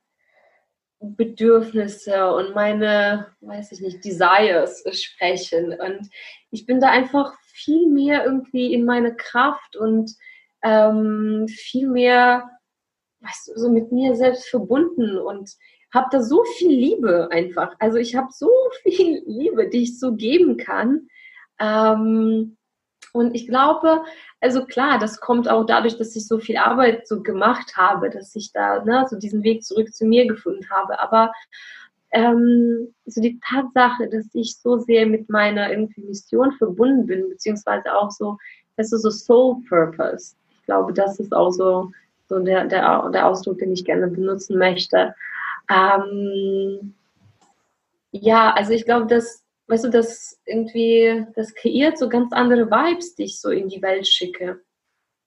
Bedürfnisse 0.99 2.33
und 2.33 2.55
meine, 2.55 3.27
weiß 3.41 3.73
ich 3.73 3.81
nicht, 3.81 4.05
Desires 4.05 4.83
sprechen. 4.93 5.77
Und 5.77 6.09
ich 6.49 6.65
bin 6.65 6.79
da 6.79 6.89
einfach 6.89 7.33
viel 7.41 7.89
mehr 7.89 8.23
irgendwie 8.23 8.73
in 8.73 8.85
meine 8.85 9.15
Kraft 9.15 9.75
und 9.75 10.11
ähm, 10.63 11.45
viel 11.49 11.89
mehr, 11.89 12.49
weißt 13.23 13.47
du, 13.49 13.59
so 13.59 13.69
mit 13.71 13.91
mir 13.91 14.15
selbst 14.15 14.47
verbunden 14.49 15.17
und 15.17 15.51
habe 15.93 16.07
da 16.11 16.21
so 16.21 16.43
viel 16.57 16.71
Liebe 16.71 17.29
einfach. 17.31 17.75
Also 17.79 17.97
ich 17.97 18.15
habe 18.15 18.29
so 18.31 18.49
viel 18.83 19.23
Liebe, 19.25 19.69
die 19.69 19.83
ich 19.83 19.99
so 19.99 20.13
geben 20.13 20.57
kann. 20.57 21.07
Ähm, 21.59 22.57
Und 23.13 23.35
ich 23.35 23.47
glaube, 23.47 24.01
also 24.41 24.65
klar, 24.65 24.97
das 24.97 25.19
kommt 25.19 25.47
auch 25.47 25.65
dadurch, 25.65 25.97
dass 25.97 26.15
ich 26.15 26.27
so 26.27 26.39
viel 26.39 26.57
Arbeit 26.57 27.07
so 27.07 27.21
gemacht 27.21 27.77
habe, 27.77 28.09
dass 28.09 28.35
ich 28.35 28.51
da 28.51 28.83
ne, 28.83 29.05
so 29.07 29.17
diesen 29.17 29.43
Weg 29.43 29.63
zurück 29.63 29.93
zu 29.93 30.05
mir 30.05 30.25
gefunden 30.27 30.67
habe. 30.71 30.99
Aber 30.99 31.31
ähm, 32.11 32.93
so 33.05 33.21
die 33.21 33.39
Tatsache, 33.39 34.09
dass 34.09 34.33
ich 34.33 34.57
so 34.57 34.79
sehr 34.79 35.05
mit 35.05 35.29
meiner 35.29 35.69
irgendwie 35.71 36.01
Mission 36.03 36.51
verbunden 36.53 37.05
bin, 37.05 37.29
beziehungsweise 37.29 37.93
auch 37.93 38.09
so, 38.11 38.37
das 38.77 38.91
ist 38.91 39.03
so 39.03 39.11
Soul 39.11 39.61
Purpose. 39.69 40.35
Ich 40.49 40.65
glaube, 40.65 40.93
das 40.93 41.19
ist 41.19 41.33
auch 41.33 41.51
so, 41.51 41.91
so 42.27 42.39
der, 42.39 42.65
der, 42.65 43.09
der 43.09 43.27
Ausdruck, 43.27 43.59
den 43.59 43.71
ich 43.71 43.85
gerne 43.85 44.07
benutzen 44.07 44.57
möchte. 44.57 45.15
Ähm, 45.69 46.95
ja, 48.11 48.53
also 48.53 48.71
ich 48.73 48.85
glaube, 48.85 49.07
dass, 49.07 49.43
weißt 49.67 49.85
du, 49.85 49.89
das 49.89 50.39
irgendwie, 50.45 51.25
das 51.35 51.53
kreiert 51.55 51.97
so 51.97 52.09
ganz 52.09 52.31
andere 52.33 52.69
Vibes, 52.69 53.15
die 53.15 53.23
ich 53.23 53.39
so 53.39 53.49
in 53.49 53.69
die 53.69 53.81
Welt 53.81 54.07
schicke. 54.07 54.61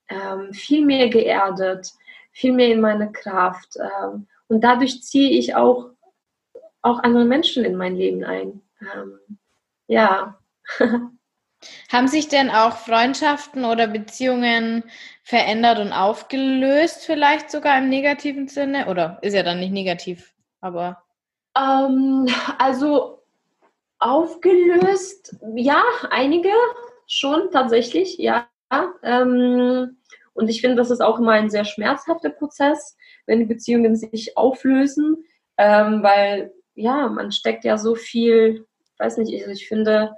Ähm, 0.09 0.53
viel 0.53 0.85
mehr 0.85 1.09
geerdet, 1.09 1.93
viel 2.33 2.53
mehr 2.53 2.73
in 2.73 2.81
meine 2.81 3.11
Kraft. 3.11 3.77
Ähm, 3.77 4.29
und 4.49 4.63
dadurch 4.63 5.03
ziehe 5.03 5.31
ich 5.31 5.57
auch 5.57 5.91
auch 6.87 7.03
andere 7.03 7.25
Menschen 7.25 7.65
in 7.65 7.77
mein 7.77 7.97
Leben 7.97 8.25
ein. 8.25 8.63
Ähm, 8.81 9.19
ja. 9.89 10.39
Haben 11.91 12.09
sich 12.09 12.29
denn 12.29 12.51
auch 12.51 12.77
Freundschaften 12.77 13.65
oder 13.65 13.87
Beziehungen 13.87 14.85
verändert 15.23 15.79
und 15.79 15.93
aufgelöst, 15.93 17.05
vielleicht 17.05 17.51
sogar 17.51 17.79
im 17.79 17.89
negativen 17.89 18.49
Sinne? 18.49 18.87
Oder 18.87 19.19
ist 19.23 19.35
ja 19.35 19.43
dann 19.43 19.61
nicht 19.61 19.73
negativ, 19.73 20.35
aber. 20.61 21.03
Ähm, 21.57 22.27
also 22.59 23.23
aufgelöst, 23.99 25.37
ja, 25.55 25.83
einige 26.11 26.51
schon 27.07 27.51
tatsächlich, 27.51 28.19
ja. 28.19 28.49
Ähm, 29.03 29.97
und 30.35 30.49
ich 30.49 30.61
finde, 30.61 30.77
das 30.77 30.91
ist 30.91 31.01
auch 31.01 31.19
immer 31.19 31.33
ein 31.33 31.51
sehr 31.51 31.65
schmerzhafter 31.65 32.31
Prozess, 32.31 32.97
wenn 33.27 33.39
die 33.39 33.47
Beziehungen 33.47 33.97
sich 33.97 34.37
auflösen, 34.37 35.25
ähm, 35.57 36.03
weil 36.03 36.53
ja, 36.75 37.09
man 37.09 37.33
steckt 37.33 37.65
ja 37.65 37.79
so 37.79 37.95
viel, 37.95 38.67
ich 38.93 38.99
weiß 38.99 39.17
nicht, 39.19 39.33
also 39.41 39.53
ich 39.53 39.67
finde, 39.67 40.15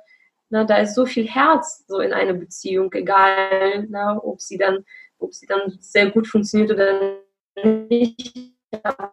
na, 0.50 0.64
da 0.64 0.78
ist 0.78 0.94
so 0.94 1.06
viel 1.06 1.26
Herz 1.26 1.84
so 1.86 2.00
in 2.00 2.12
einer 2.12 2.34
Beziehung, 2.34 2.92
egal, 2.92 3.86
na, 3.88 4.18
ob 4.22 4.40
sie 4.40 4.58
dann, 4.58 4.84
ob 5.18 5.34
sie 5.34 5.46
dann 5.46 5.76
sehr 5.80 6.10
gut 6.10 6.26
funktioniert 6.26 6.70
oder 6.70 7.18
nicht, 7.64 8.54
aber 8.82 9.12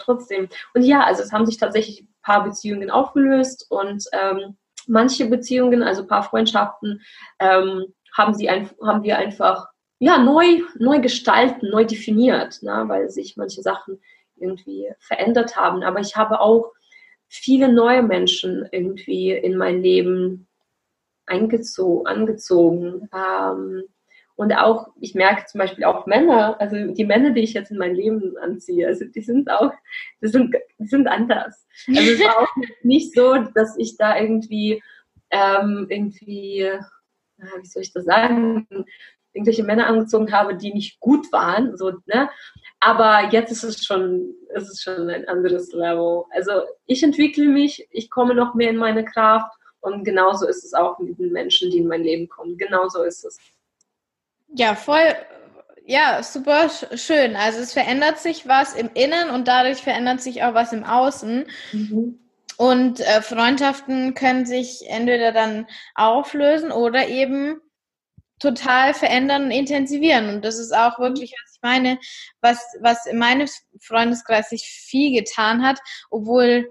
trotzdem. 0.00 0.48
Und 0.74 0.82
ja, 0.82 1.04
also 1.04 1.22
es 1.22 1.32
haben 1.32 1.46
sich 1.46 1.56
tatsächlich 1.56 2.02
ein 2.02 2.14
paar 2.22 2.44
Beziehungen 2.44 2.90
aufgelöst 2.90 3.66
und 3.70 4.04
ähm, 4.12 4.56
manche 4.86 5.26
Beziehungen, 5.26 5.82
also 5.82 6.02
ein 6.02 6.08
paar 6.08 6.22
Freundschaften, 6.22 7.02
ähm, 7.40 7.86
haben 8.16 8.34
sie 8.34 8.48
ein, 8.48 8.70
haben 8.82 9.02
wir 9.02 9.18
einfach 9.18 9.68
ja 9.98 10.18
neu 10.18 10.62
neu 10.78 11.00
gestalten, 11.00 11.70
neu 11.70 11.84
definiert, 11.84 12.58
na, 12.62 12.88
weil 12.88 13.10
sich 13.10 13.36
manche 13.36 13.62
Sachen 13.62 14.00
irgendwie 14.36 14.88
verändert 14.98 15.56
haben. 15.56 15.82
Aber 15.82 16.00
ich 16.00 16.16
habe 16.16 16.40
auch 16.40 16.72
viele 17.28 17.72
neue 17.72 18.02
Menschen 18.02 18.68
irgendwie 18.70 19.32
in 19.32 19.56
mein 19.56 19.82
Leben 19.82 20.46
angezogen. 21.26 23.08
Ähm, 23.14 23.84
und 24.36 24.52
auch, 24.52 24.88
ich 25.00 25.14
merke 25.14 25.46
zum 25.46 25.60
Beispiel 25.60 25.84
auch 25.84 26.06
Männer, 26.06 26.60
also 26.60 26.92
die 26.92 27.04
Männer, 27.06 27.30
die 27.30 27.40
ich 27.40 27.54
jetzt 27.54 27.70
in 27.70 27.78
mein 27.78 27.94
Leben 27.94 28.36
anziehe, 28.36 28.86
also 28.86 29.06
die 29.06 29.22
sind 29.22 29.50
auch, 29.50 29.72
die 30.22 30.28
sind, 30.28 30.54
die 30.78 30.86
sind 30.86 31.08
anders. 31.08 31.66
Also 31.88 32.12
es 32.12 32.20
war 32.20 32.42
auch 32.42 32.56
nicht 32.82 33.14
so, 33.14 33.34
dass 33.54 33.78
ich 33.78 33.96
da 33.96 34.18
irgendwie, 34.18 34.82
ähm, 35.30 35.86
irgendwie, 35.88 36.70
wie 37.38 37.66
soll 37.66 37.82
ich 37.82 37.94
das 37.94 38.04
sagen, 38.04 38.68
irgendwelche 39.32 39.64
Männer 39.64 39.86
angezogen 39.86 40.32
habe, 40.32 40.54
die 40.54 40.72
nicht 40.72 41.00
gut 41.00 41.30
waren, 41.32 41.76
so, 41.76 41.92
ne? 42.06 42.28
Aber 42.80 43.30
jetzt 43.30 43.52
ist 43.52 43.64
es 43.64 43.84
schon, 43.84 44.34
ist 44.54 44.68
es 44.68 44.82
schon 44.82 45.08
ein 45.08 45.28
anderes 45.28 45.72
Level. 45.72 46.24
Also 46.30 46.52
ich 46.86 47.02
entwickle 47.02 47.46
mich, 47.46 47.86
ich 47.90 48.10
komme 48.10 48.34
noch 48.34 48.54
mehr 48.54 48.70
in 48.70 48.76
meine 48.76 49.04
Kraft 49.04 49.52
und 49.80 50.04
genauso 50.04 50.46
ist 50.46 50.64
es 50.64 50.74
auch 50.74 50.98
mit 50.98 51.18
den 51.18 51.32
Menschen, 51.32 51.70
die 51.70 51.78
in 51.78 51.86
mein 51.86 52.02
Leben 52.02 52.28
kommen. 52.28 52.58
Genauso 52.58 53.02
ist 53.02 53.24
es. 53.24 53.38
Ja, 54.48 54.74
voll, 54.74 55.14
ja, 55.84 56.22
super 56.22 56.68
schön. 56.94 57.36
Also 57.36 57.60
es 57.60 57.72
verändert 57.72 58.18
sich 58.18 58.48
was 58.48 58.74
im 58.74 58.90
Innen 58.94 59.30
und 59.30 59.46
dadurch 59.48 59.82
verändert 59.82 60.20
sich 60.20 60.42
auch 60.42 60.54
was 60.54 60.72
im 60.72 60.84
Außen. 60.84 61.46
Mhm. 61.72 62.18
Und 62.56 63.00
äh, 63.00 63.22
Freundschaften 63.22 64.14
können 64.14 64.46
sich 64.46 64.84
entweder 64.88 65.32
dann 65.32 65.66
auflösen 65.94 66.72
oder 66.72 67.06
eben 67.08 67.60
total 68.38 68.94
verändern 68.94 69.44
und 69.44 69.50
intensivieren. 69.50 70.28
Und 70.28 70.44
das 70.44 70.58
ist 70.58 70.74
auch 70.74 70.98
wirklich, 70.98 71.32
was 71.32 71.54
ich 71.54 71.62
meine, 71.62 71.98
was, 72.40 72.60
was 72.80 73.06
in 73.06 73.18
meinem 73.18 73.48
Freundeskreis 73.80 74.50
sich 74.50 74.64
viel 74.64 75.18
getan 75.18 75.62
hat, 75.62 75.78
obwohl 76.10 76.70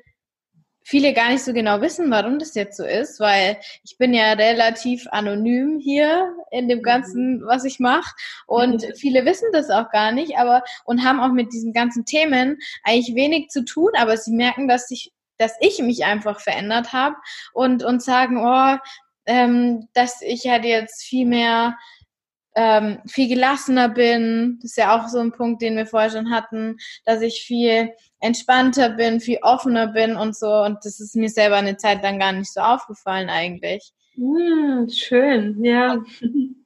viele 0.85 1.13
gar 1.13 1.29
nicht 1.29 1.43
so 1.43 1.51
genau 1.51 1.81
wissen, 1.81 2.11
warum 2.11 2.37
das 2.37 2.53
jetzt 2.53 2.77
so 2.77 2.85
ist, 2.85 3.19
weil 3.19 3.57
ich 3.83 3.97
bin 3.97 4.13
ja 4.13 4.33
relativ 4.33 5.07
anonym 5.09 5.79
hier 5.79 6.31
in 6.51 6.69
dem 6.69 6.83
ganzen, 6.83 7.43
was 7.45 7.65
ich 7.65 7.79
mache 7.79 8.15
und 8.45 8.83
mhm. 8.83 8.93
viele 8.95 9.25
wissen 9.25 9.49
das 9.51 9.69
auch 9.69 9.89
gar 9.89 10.11
nicht, 10.11 10.37
aber 10.37 10.63
und 10.85 11.03
haben 11.03 11.19
auch 11.19 11.33
mit 11.33 11.51
diesen 11.51 11.73
ganzen 11.73 12.05
Themen 12.05 12.57
eigentlich 12.83 13.15
wenig 13.15 13.49
zu 13.49 13.65
tun, 13.65 13.91
aber 13.97 14.15
sie 14.15 14.31
merken, 14.31 14.67
dass 14.67 14.89
ich 14.91 15.11
dass 15.37 15.57
ich 15.59 15.79
mich 15.79 16.05
einfach 16.05 16.39
verändert 16.39 16.93
habe 16.93 17.15
und 17.51 17.83
und 17.83 18.01
sagen, 18.01 18.37
oh, 18.37 18.77
ähm, 19.25 19.87
dass 19.93 20.21
ich 20.21 20.47
halt 20.47 20.65
jetzt 20.65 21.03
viel 21.03 21.25
mehr, 21.25 21.77
ähm, 22.55 22.99
viel 23.05 23.27
gelassener 23.27 23.89
bin. 23.89 24.59
Das 24.61 24.71
ist 24.71 24.77
ja 24.77 24.97
auch 24.97 25.07
so 25.07 25.19
ein 25.19 25.31
Punkt, 25.31 25.61
den 25.61 25.75
wir 25.75 25.85
vorher 25.85 26.09
schon 26.09 26.31
hatten, 26.31 26.77
dass 27.05 27.21
ich 27.21 27.43
viel 27.45 27.91
entspannter 28.19 28.89
bin, 28.89 29.19
viel 29.19 29.39
offener 29.41 29.87
bin 29.87 30.15
und 30.15 30.35
so. 30.35 30.51
Und 30.51 30.79
das 30.83 30.99
ist 30.99 31.15
mir 31.15 31.29
selber 31.29 31.57
eine 31.57 31.77
Zeit 31.77 32.01
lang 32.01 32.19
gar 32.19 32.31
nicht 32.31 32.51
so 32.51 32.61
aufgefallen 32.61 33.29
eigentlich. 33.29 33.91
Mm, 34.15 34.87
schön, 34.89 35.63
ja. 35.63 35.97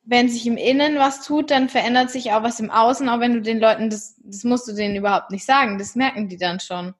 wenn 0.06 0.30
sich 0.30 0.46
im 0.48 0.58
Innen 0.58 0.98
was 0.98 1.26
tut, 1.26 1.52
dann 1.52 1.70
verändert 1.70 2.10
sich 2.10 2.32
auch 2.32 2.44
was 2.44 2.60
im 2.60 2.72
Außen, 2.72 3.08
auch 3.10 3.20
wenn 3.20 3.34
du 3.34 3.42
den 3.42 3.60
Leuten, 3.60 3.90
das, 3.90 4.16
das 4.24 4.44
musst 4.44 4.68
du 4.68 4.74
denen 4.74 4.96
überhaupt 4.96 5.32
nicht 5.32 5.46
sagen, 5.46 5.78
das 5.78 5.96
merken 5.96 6.28
die 6.28 6.38
dann 6.38 6.60
schon. 6.60 6.94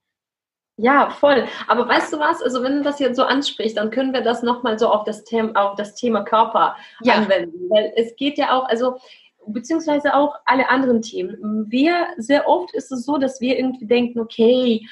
Ja, 0.82 1.10
voll. 1.10 1.46
Aber 1.68 1.90
weißt 1.90 2.14
du 2.14 2.20
was? 2.20 2.42
Also 2.42 2.64
wenn 2.64 2.78
du 2.78 2.84
das 2.84 3.00
jetzt 3.00 3.18
so 3.18 3.24
ansprichst, 3.24 3.76
dann 3.78 3.92
können 3.92 4.14
wir 4.14 4.22
das 4.22 4.44
nochmal 4.44 4.80
so 4.80 4.88
auf 4.88 5.04
das 5.04 5.26
Thema, 5.26 5.52
auf 5.62 5.76
das 5.76 5.94
Thema 5.96 6.24
Körper 6.24 6.78
ja. 7.02 7.16
anwenden. 7.16 7.70
Weil 7.70 7.92
es 7.98 8.16
geht 8.16 8.38
ja 8.38 8.58
auch, 8.58 8.64
also 8.66 8.98
beziehungsweise 9.46 10.16
auch 10.16 10.36
alle 10.46 10.70
anderen 10.70 11.02
Themen. 11.02 11.66
Wir, 11.70 12.08
sehr 12.16 12.48
oft 12.48 12.74
ist 12.74 12.94
es 12.94 13.04
so, 13.04 13.18
dass 13.18 13.42
wir 13.42 13.58
irgendwie 13.58 13.88
denken, 13.88 14.22
okay, 14.22 14.88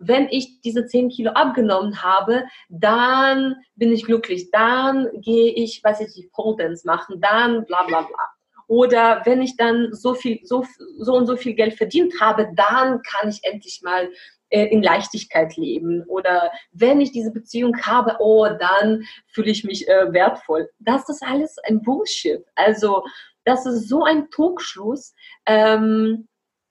wenn 0.00 0.28
ich 0.28 0.60
diese 0.60 0.86
10 0.86 1.08
Kilo 1.10 1.30
abgenommen 1.30 2.02
habe, 2.02 2.44
dann 2.68 3.56
bin 3.76 3.92
ich 3.92 4.04
glücklich, 4.04 4.50
dann 4.50 5.08
gehe 5.20 5.52
ich, 5.52 5.82
weiß 5.84 6.00
ich 6.00 6.16
nicht, 6.16 6.32
Pole 6.32 6.74
machen, 6.82 7.20
dann 7.20 7.64
bla 7.64 7.84
bla 7.84 8.02
bla. 8.02 8.18
Oder 8.66 9.22
wenn 9.24 9.40
ich 9.40 9.56
dann 9.56 9.88
so 9.92 10.14
viel, 10.14 10.40
so, 10.42 10.64
so 10.98 11.14
und 11.14 11.26
so 11.26 11.36
viel 11.36 11.54
Geld 11.54 11.74
verdient 11.74 12.20
habe, 12.20 12.48
dann 12.54 13.02
kann 13.02 13.30
ich 13.30 13.40
endlich 13.42 13.80
mal 13.82 14.08
in 14.50 14.82
Leichtigkeit 14.82 15.56
leben 15.56 16.04
oder 16.08 16.50
wenn 16.72 17.00
ich 17.00 17.12
diese 17.12 17.30
Beziehung 17.30 17.76
habe, 17.82 18.16
oh, 18.20 18.46
dann 18.58 19.04
fühle 19.26 19.50
ich 19.50 19.64
mich 19.64 19.88
äh, 19.88 20.12
wertvoll. 20.12 20.70
Das 20.78 21.08
ist 21.08 21.22
alles 21.22 21.58
ein 21.68 21.82
Bullshit. 21.82 22.44
Also 22.54 23.04
das 23.44 23.66
ist 23.66 23.88
so 23.88 24.04
ein 24.04 24.30
Trugschluss 24.30 25.14
ähm, 25.46 26.28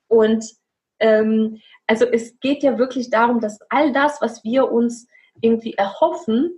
und 0.07 0.43
ähm, 0.99 1.61
also 1.85 2.05
es 2.05 2.39
geht 2.39 2.63
ja 2.63 2.77
wirklich 2.77 3.09
darum, 3.09 3.39
dass 3.39 3.59
all 3.69 3.91
das, 3.93 4.21
was 4.21 4.43
wir 4.43 4.71
uns 4.71 5.07
irgendwie 5.41 5.73
erhoffen, 5.73 6.51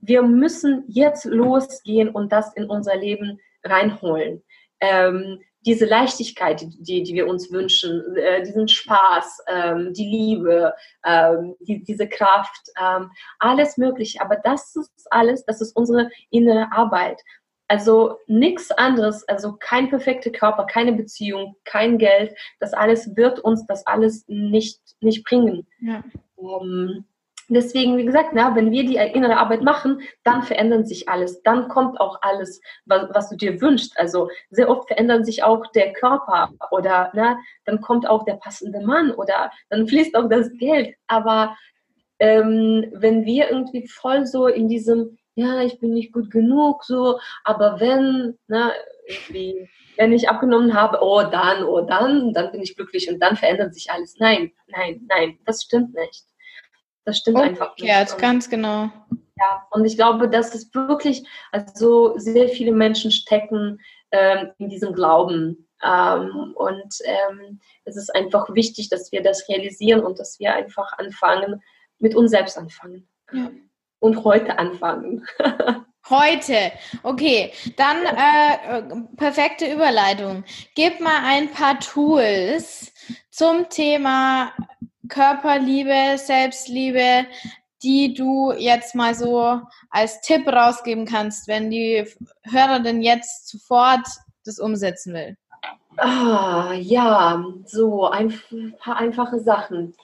wir 0.00 0.22
müssen 0.22 0.84
jetzt 0.88 1.24
losgehen 1.24 2.08
und 2.08 2.32
das 2.32 2.52
in 2.54 2.64
unser 2.64 2.96
Leben 2.96 3.38
reinholen. 3.62 4.42
Ähm, 4.80 5.40
diese 5.64 5.86
Leichtigkeit, 5.86 6.60
die, 6.60 7.02
die 7.02 7.14
wir 7.14 7.26
uns 7.26 7.50
wünschen, 7.50 8.16
äh, 8.16 8.42
diesen 8.42 8.68
Spaß, 8.68 9.44
ähm, 9.48 9.92
die 9.92 10.06
Liebe, 10.06 10.74
ähm, 11.04 11.54
die, 11.60 11.82
diese 11.82 12.08
Kraft, 12.08 12.70
ähm, 12.80 13.10
alles 13.38 13.76
Mögliche. 13.76 14.20
Aber 14.20 14.36
das 14.36 14.74
ist 14.76 15.06
alles, 15.10 15.44
das 15.44 15.60
ist 15.60 15.76
unsere 15.76 16.10
innere 16.30 16.70
Arbeit. 16.72 17.20
Also 17.68 18.18
nichts 18.26 18.70
anderes, 18.70 19.26
also 19.28 19.54
kein 19.58 19.88
perfekter 19.88 20.30
Körper, 20.30 20.64
keine 20.64 20.92
Beziehung, 20.92 21.56
kein 21.64 21.96
Geld, 21.96 22.36
das 22.60 22.74
alles 22.74 23.16
wird 23.16 23.40
uns 23.40 23.64
das 23.66 23.86
alles 23.86 24.24
nicht, 24.28 24.80
nicht 25.00 25.24
bringen. 25.24 25.66
Ja. 25.80 26.04
Ähm, 26.38 27.06
Deswegen, 27.48 27.96
wie 27.96 28.04
gesagt, 28.04 28.30
na, 28.32 28.54
wenn 28.54 28.70
wir 28.70 28.84
die 28.84 28.96
innere 28.96 29.36
Arbeit 29.36 29.62
machen, 29.62 30.00
dann 30.24 30.42
verändert 30.42 30.88
sich 30.88 31.08
alles. 31.08 31.42
Dann 31.42 31.68
kommt 31.68 32.00
auch 32.00 32.18
alles, 32.22 32.60
was, 32.86 33.08
was 33.12 33.28
du 33.28 33.36
dir 33.36 33.60
wünschst. 33.60 33.98
Also 33.98 34.28
sehr 34.50 34.70
oft 34.70 34.88
verändert 34.88 35.26
sich 35.26 35.42
auch 35.42 35.66
der 35.72 35.92
Körper 35.92 36.50
oder 36.70 37.10
na, 37.14 37.38
dann 37.64 37.80
kommt 37.80 38.08
auch 38.08 38.24
der 38.24 38.34
passende 38.34 38.80
Mann 38.80 39.12
oder 39.12 39.50
dann 39.70 39.86
fließt 39.88 40.14
auch 40.16 40.28
das 40.28 40.50
Geld. 40.58 40.94
Aber 41.06 41.56
ähm, 42.18 42.90
wenn 42.92 43.24
wir 43.24 43.50
irgendwie 43.50 43.86
voll 43.88 44.26
so 44.26 44.46
in 44.46 44.68
diesem 44.68 45.18
ja, 45.34 45.62
ich 45.62 45.78
bin 45.80 45.94
nicht 45.94 46.12
gut 46.12 46.30
genug, 46.30 46.84
so, 46.84 47.18
aber 47.42 47.80
wenn, 47.80 48.38
ne, 48.48 48.72
irgendwie, 49.06 49.68
wenn 49.96 50.12
ich 50.12 50.28
abgenommen 50.28 50.74
habe, 50.74 50.98
oh 51.00 51.22
dann, 51.22 51.64
oh 51.64 51.80
dann, 51.80 52.32
dann 52.32 52.52
bin 52.52 52.60
ich 52.60 52.76
glücklich 52.76 53.10
und 53.10 53.18
dann 53.20 53.36
verändert 53.36 53.74
sich 53.74 53.90
alles. 53.90 54.16
Nein, 54.18 54.52
nein, 54.66 55.06
nein, 55.08 55.38
das 55.44 55.62
stimmt 55.62 55.94
nicht. 55.94 56.24
Das 57.04 57.18
stimmt 57.18 57.38
oh, 57.38 57.42
einfach 57.42 57.76
nicht. 57.76 57.86
Ja, 57.86 58.04
ganz 58.16 58.48
genau. 58.48 58.90
Ja, 59.38 59.66
und 59.70 59.84
ich 59.84 59.96
glaube, 59.96 60.28
dass 60.28 60.54
es 60.54 60.72
wirklich, 60.74 61.26
also 61.50 62.16
sehr 62.18 62.48
viele 62.48 62.72
Menschen 62.72 63.10
stecken 63.10 63.80
ähm, 64.12 64.52
in 64.58 64.68
diesem 64.68 64.92
Glauben. 64.92 65.68
Ähm, 65.82 66.52
und 66.54 66.94
ähm, 67.04 67.60
es 67.84 67.96
ist 67.96 68.14
einfach 68.14 68.54
wichtig, 68.54 68.88
dass 68.88 69.10
wir 69.10 69.22
das 69.22 69.48
realisieren 69.48 70.00
und 70.04 70.18
dass 70.18 70.38
wir 70.38 70.54
einfach 70.54 70.92
anfangen, 70.98 71.62
mit 71.98 72.14
uns 72.14 72.30
selbst 72.30 72.56
anfangen. 72.56 73.08
Ja. 73.32 73.50
Und 73.98 74.24
heute 74.24 74.58
anfangen. 74.58 75.26
Heute. 76.10 76.72
Okay, 77.04 77.52
dann 77.76 78.04
äh, 78.04 79.06
perfekte 79.16 79.72
Überleitung. 79.72 80.42
Gib 80.74 81.00
mal 81.00 81.22
ein 81.24 81.52
paar 81.52 81.78
Tools 81.78 82.92
zum 83.30 83.68
Thema 83.68 84.52
Körperliebe, 85.12 86.16
Selbstliebe, 86.16 87.26
die 87.82 88.14
du 88.14 88.52
jetzt 88.52 88.94
mal 88.94 89.14
so 89.14 89.60
als 89.90 90.20
Tipp 90.22 90.48
rausgeben 90.48 91.04
kannst, 91.04 91.48
wenn 91.48 91.70
die 91.70 92.06
Hörerin 92.44 93.02
jetzt 93.02 93.48
sofort 93.48 94.06
das 94.46 94.58
umsetzen 94.58 95.12
will? 95.12 95.36
Ah, 95.98 96.72
ja, 96.72 97.44
so 97.66 98.06
ein 98.08 98.32
paar 98.78 98.96
einfache 98.96 99.38
Sachen. 99.40 99.94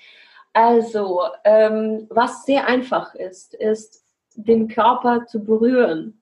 Also, 0.52 1.22
ähm, 1.44 2.06
was 2.10 2.44
sehr 2.44 2.66
einfach 2.66 3.14
ist, 3.14 3.54
ist, 3.54 4.04
den 4.34 4.68
Körper 4.68 5.26
zu 5.26 5.42
berühren. 5.42 6.20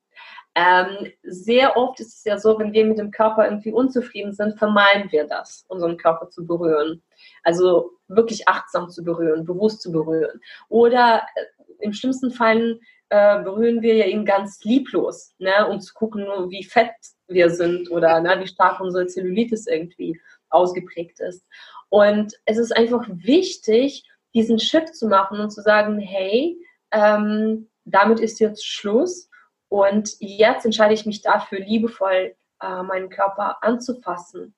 Ähm, 0.55 1.13
sehr 1.23 1.77
oft 1.77 2.01
ist 2.01 2.19
es 2.19 2.25
ja 2.25 2.39
so, 2.39 2.59
wenn 2.59 2.73
wir 2.73 2.85
mit 2.87 2.99
dem 2.99 3.11
Körper 3.11 3.45
irgendwie 3.45 3.73
unzufrieden 3.73 4.33
sind, 4.33 4.59
vermeiden 4.59 5.11
wir 5.11 5.27
das, 5.27 5.65
unseren 5.69 5.99
Körper 5.99 6.31
zu 6.31 6.47
berühren. 6.47 7.03
Also 7.43 7.96
wirklich 8.09 8.49
achtsam 8.49 8.89
zu 8.91 9.03
berühren, 9.03 9.45
bewusst 9.45 9.83
zu 9.83 9.93
berühren. 9.93 10.41
Oder 10.69 11.27
äh, 11.35 11.45
im 11.81 11.93
schlimmsten 11.93 12.31
Fall 12.31 12.79
äh, 13.09 13.43
berühren 13.43 13.83
wir 13.83 13.95
ja 13.95 14.07
ihn 14.07 14.25
ganz 14.25 14.65
lieblos, 14.65 15.35
ne, 15.39 15.67
um 15.69 15.81
zu 15.81 15.95
gucken, 15.95 16.25
wie 16.49 16.65
fett 16.65 16.93
wir 17.29 17.51
sind 17.51 17.91
oder 17.91 18.21
ne, 18.21 18.37
wie 18.41 18.47
stark 18.47 18.81
unsere 18.81 19.07
Zellulitis 19.07 19.67
irgendwie 19.67 20.21
ausgeprägt 20.49 21.21
ist. 21.21 21.45
Und 21.89 22.35
es 22.45 22.59
ist 22.59 22.77
einfach 22.77 23.07
wichtig, 23.09 24.05
diesen 24.35 24.59
Shift 24.59 24.95
zu 24.95 25.09
machen 25.09 25.41
und 25.41 25.51
zu 25.51 25.63
sagen, 25.63 25.99
hey, 25.99 26.59
ähm, 26.93 27.69
damit 27.85 28.21
ist 28.21 28.41
jetzt 28.41 28.67
Schluss 28.67 29.31
und 29.69 30.17
jetzt 30.21 30.65
entscheide 30.65 30.95
ich 30.95 31.07
mich 31.07 31.23
dafür, 31.23 31.61
liebevoll 31.61 32.35
äh, 32.61 32.83
meinen 32.83 33.09
Körper 33.09 33.63
anzufassen. 33.63 34.55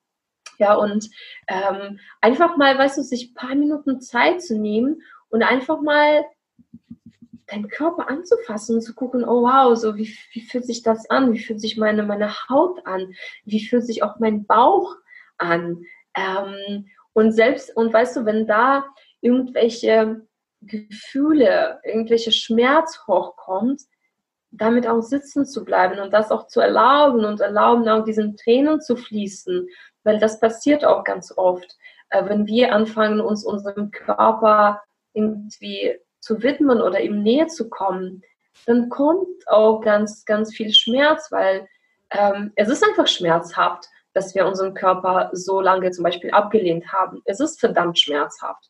Ja, 0.59 0.75
und 0.75 1.09
ähm, 1.47 1.99
einfach 2.21 2.57
mal, 2.57 2.77
weißt 2.77 2.97
du, 2.97 3.01
sich 3.01 3.31
ein 3.31 3.33
paar 3.33 3.55
Minuten 3.55 4.01
Zeit 4.01 4.41
zu 4.41 4.59
nehmen 4.59 5.01
und 5.29 5.41
einfach 5.41 5.81
mal 5.81 6.25
deinen 7.47 7.69
Körper 7.69 8.09
anzufassen 8.09 8.75
und 8.75 8.81
zu 8.81 8.93
gucken, 8.93 9.23
oh 9.23 9.43
wow, 9.43 9.75
so 9.75 9.95
wie, 9.95 10.15
wie 10.33 10.41
fühlt 10.41 10.65
sich 10.65 10.83
das 10.83 11.09
an? 11.09 11.33
Wie 11.33 11.39
fühlt 11.39 11.61
sich 11.61 11.77
meine, 11.77 12.03
meine 12.03 12.31
Haut 12.49 12.85
an? 12.85 13.13
Wie 13.45 13.65
fühlt 13.65 13.85
sich 13.85 14.03
auch 14.03 14.19
mein 14.19 14.45
Bauch 14.45 14.95
an? 15.37 15.83
Ähm, 16.15 16.87
und 17.13 17.31
selbst, 17.31 17.75
und 17.75 17.93
weißt 17.93 18.17
du, 18.17 18.25
wenn 18.25 18.45
da 18.45 18.85
irgendwelche 19.21 20.27
Gefühle, 20.61 21.79
irgendwelche 21.83 22.33
Schmerz 22.33 22.99
hochkommt, 23.07 23.81
damit 24.51 24.87
auch 24.87 25.01
sitzen 25.01 25.45
zu 25.45 25.63
bleiben 25.63 25.99
und 25.99 26.11
das 26.11 26.31
auch 26.31 26.47
zu 26.47 26.59
erlauben 26.59 27.23
und 27.23 27.39
erlauben, 27.39 27.87
auch 27.87 28.03
diesen 28.03 28.35
Tränen 28.35 28.81
zu 28.81 28.95
fließen, 28.95 29.67
weil 30.03 30.19
das 30.19 30.39
passiert 30.39 30.85
auch 30.85 31.03
ganz 31.03 31.33
oft, 31.35 31.77
äh, 32.09 32.23
wenn 32.25 32.45
wir 32.47 32.73
anfangen, 32.73 33.21
uns 33.21 33.45
unserem 33.45 33.91
Körper 33.91 34.81
irgendwie 35.13 35.97
zu 36.19 36.41
widmen 36.43 36.81
oder 36.81 37.01
ihm 37.01 37.23
näher 37.23 37.47
zu 37.47 37.69
kommen, 37.69 38.23
dann 38.65 38.89
kommt 38.89 39.47
auch 39.47 39.81
ganz, 39.81 40.25
ganz 40.25 40.53
viel 40.53 40.73
Schmerz, 40.73 41.31
weil 41.31 41.67
ähm, 42.11 42.51
es 42.55 42.69
ist 42.69 42.83
einfach 42.83 43.07
schmerzhaft, 43.07 43.87
dass 44.13 44.33
wir 44.35 44.45
unseren 44.45 44.73
Körper 44.73 45.29
so 45.33 45.61
lange 45.61 45.91
zum 45.91 46.03
Beispiel 46.03 46.31
abgelehnt 46.31 46.91
haben. 46.91 47.21
Es 47.25 47.39
ist 47.39 47.59
verdammt 47.59 47.99
schmerzhaft. 47.99 48.69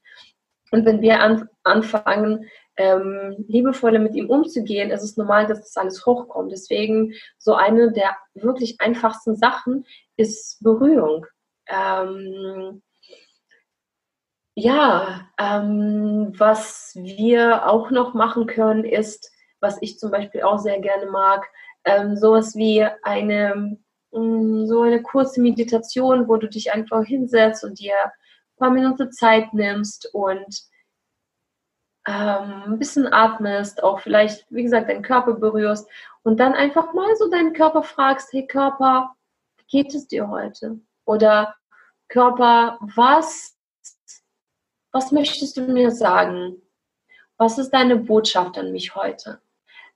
Und 0.72 0.86
wenn 0.86 1.02
wir 1.02 1.20
an, 1.20 1.50
anfangen, 1.64 2.46
ähm, 2.78 3.36
liebevoller 3.48 4.00
mit 4.00 4.16
ihm 4.16 4.30
umzugehen, 4.30 4.92
ist 4.92 5.04
es 5.04 5.18
normal, 5.18 5.48
dass 5.48 5.60
das 5.60 5.76
alles 5.76 6.06
hochkommt. 6.06 6.52
Deswegen 6.52 7.14
so 7.38 7.54
eine 7.54 7.92
der 7.92 8.16
wirklich 8.34 8.80
einfachsten 8.80 9.36
Sachen 9.36 9.86
ist 10.16 10.64
Berührung. 10.64 11.26
Ähm, 11.68 12.82
ja, 14.56 15.28
ähm, 15.40 16.34
was 16.38 16.94
wir 16.96 17.68
auch 17.68 17.92
noch 17.92 18.14
machen 18.14 18.46
können, 18.46 18.84
ist, 18.84 19.32
was 19.62 19.78
ich 19.82 20.00
zum 20.00 20.12
Beispiel 20.12 20.44
auch 20.44 20.58
sehr 20.58 20.80
gerne 20.80 21.06
mag, 21.12 21.48
ähm, 21.86 22.16
sowas 22.16 22.56
wie 22.56 22.86
eine, 23.04 23.78
mh, 24.12 24.20
mm, 24.20 24.66
so 24.68 24.82
eine 24.82 25.02
kurze 25.02 25.42
Meditation, 25.42 26.28
wo 26.28 26.38
du 26.38 26.48
dich 26.50 26.74
einfach 26.74 27.04
hinsetzt 27.04 27.64
und 27.64 27.80
dir 27.80 27.94
paar 28.60 28.70
Minuten 28.70 29.12
Zeit 29.12 29.54
nimmst 29.54 30.14
und 30.14 30.70
ähm, 32.08 32.64
ein 32.66 32.80
bisschen 32.80 33.12
atmest, 33.12 33.84
auch 33.84 34.00
vielleicht, 34.00 34.46
wie 34.50 34.64
gesagt, 34.64 34.90
deinen 34.90 35.04
Körper 35.04 35.34
berührst 35.34 35.88
und 36.24 36.40
dann 36.40 36.54
einfach 36.54 36.94
mal 36.94 37.16
so 37.16 37.30
deinen 37.30 37.54
Körper 37.54 37.84
fragst, 37.84 38.32
hey 38.32 38.48
Körper, 38.48 39.16
wie 39.58 39.84
geht 39.84 39.94
es 39.94 40.08
dir 40.08 40.30
heute? 40.30 40.80
Oder 41.06 41.56
Körper, 42.08 42.80
was, 42.96 43.58
was 44.92 45.12
möchtest 45.12 45.58
du 45.58 45.62
mir 45.62 45.92
sagen? 45.92 46.62
Was 47.38 47.58
ist 47.58 47.72
deine 47.72 47.96
Botschaft 47.96 48.58
an 48.58 48.72
mich 48.72 48.96
heute? 48.96 49.42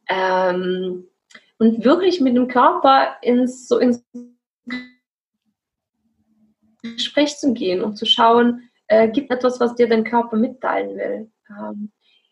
Ähm, 0.07 1.07
und 1.57 1.84
wirklich 1.84 2.22
mit 2.22 2.36
dem 2.36 2.47
Körper 2.47 3.18
ins, 3.22 3.68
so 3.68 3.80
ins 3.80 4.05
Gespräch 6.84 7.38
zu 7.38 7.54
gehen, 7.54 7.82
um 7.82 7.96
zu 7.96 8.06
schauen, 8.06 8.70
äh, 8.88 9.08
gibt 9.10 9.32
etwas, 9.32 9.60
was 9.60 9.76
dir 9.76 9.88
dein 9.88 10.04
Körper 10.04 10.36
mitteilen 10.36 10.98
will. 10.98 11.32
Ähm, 11.50 11.92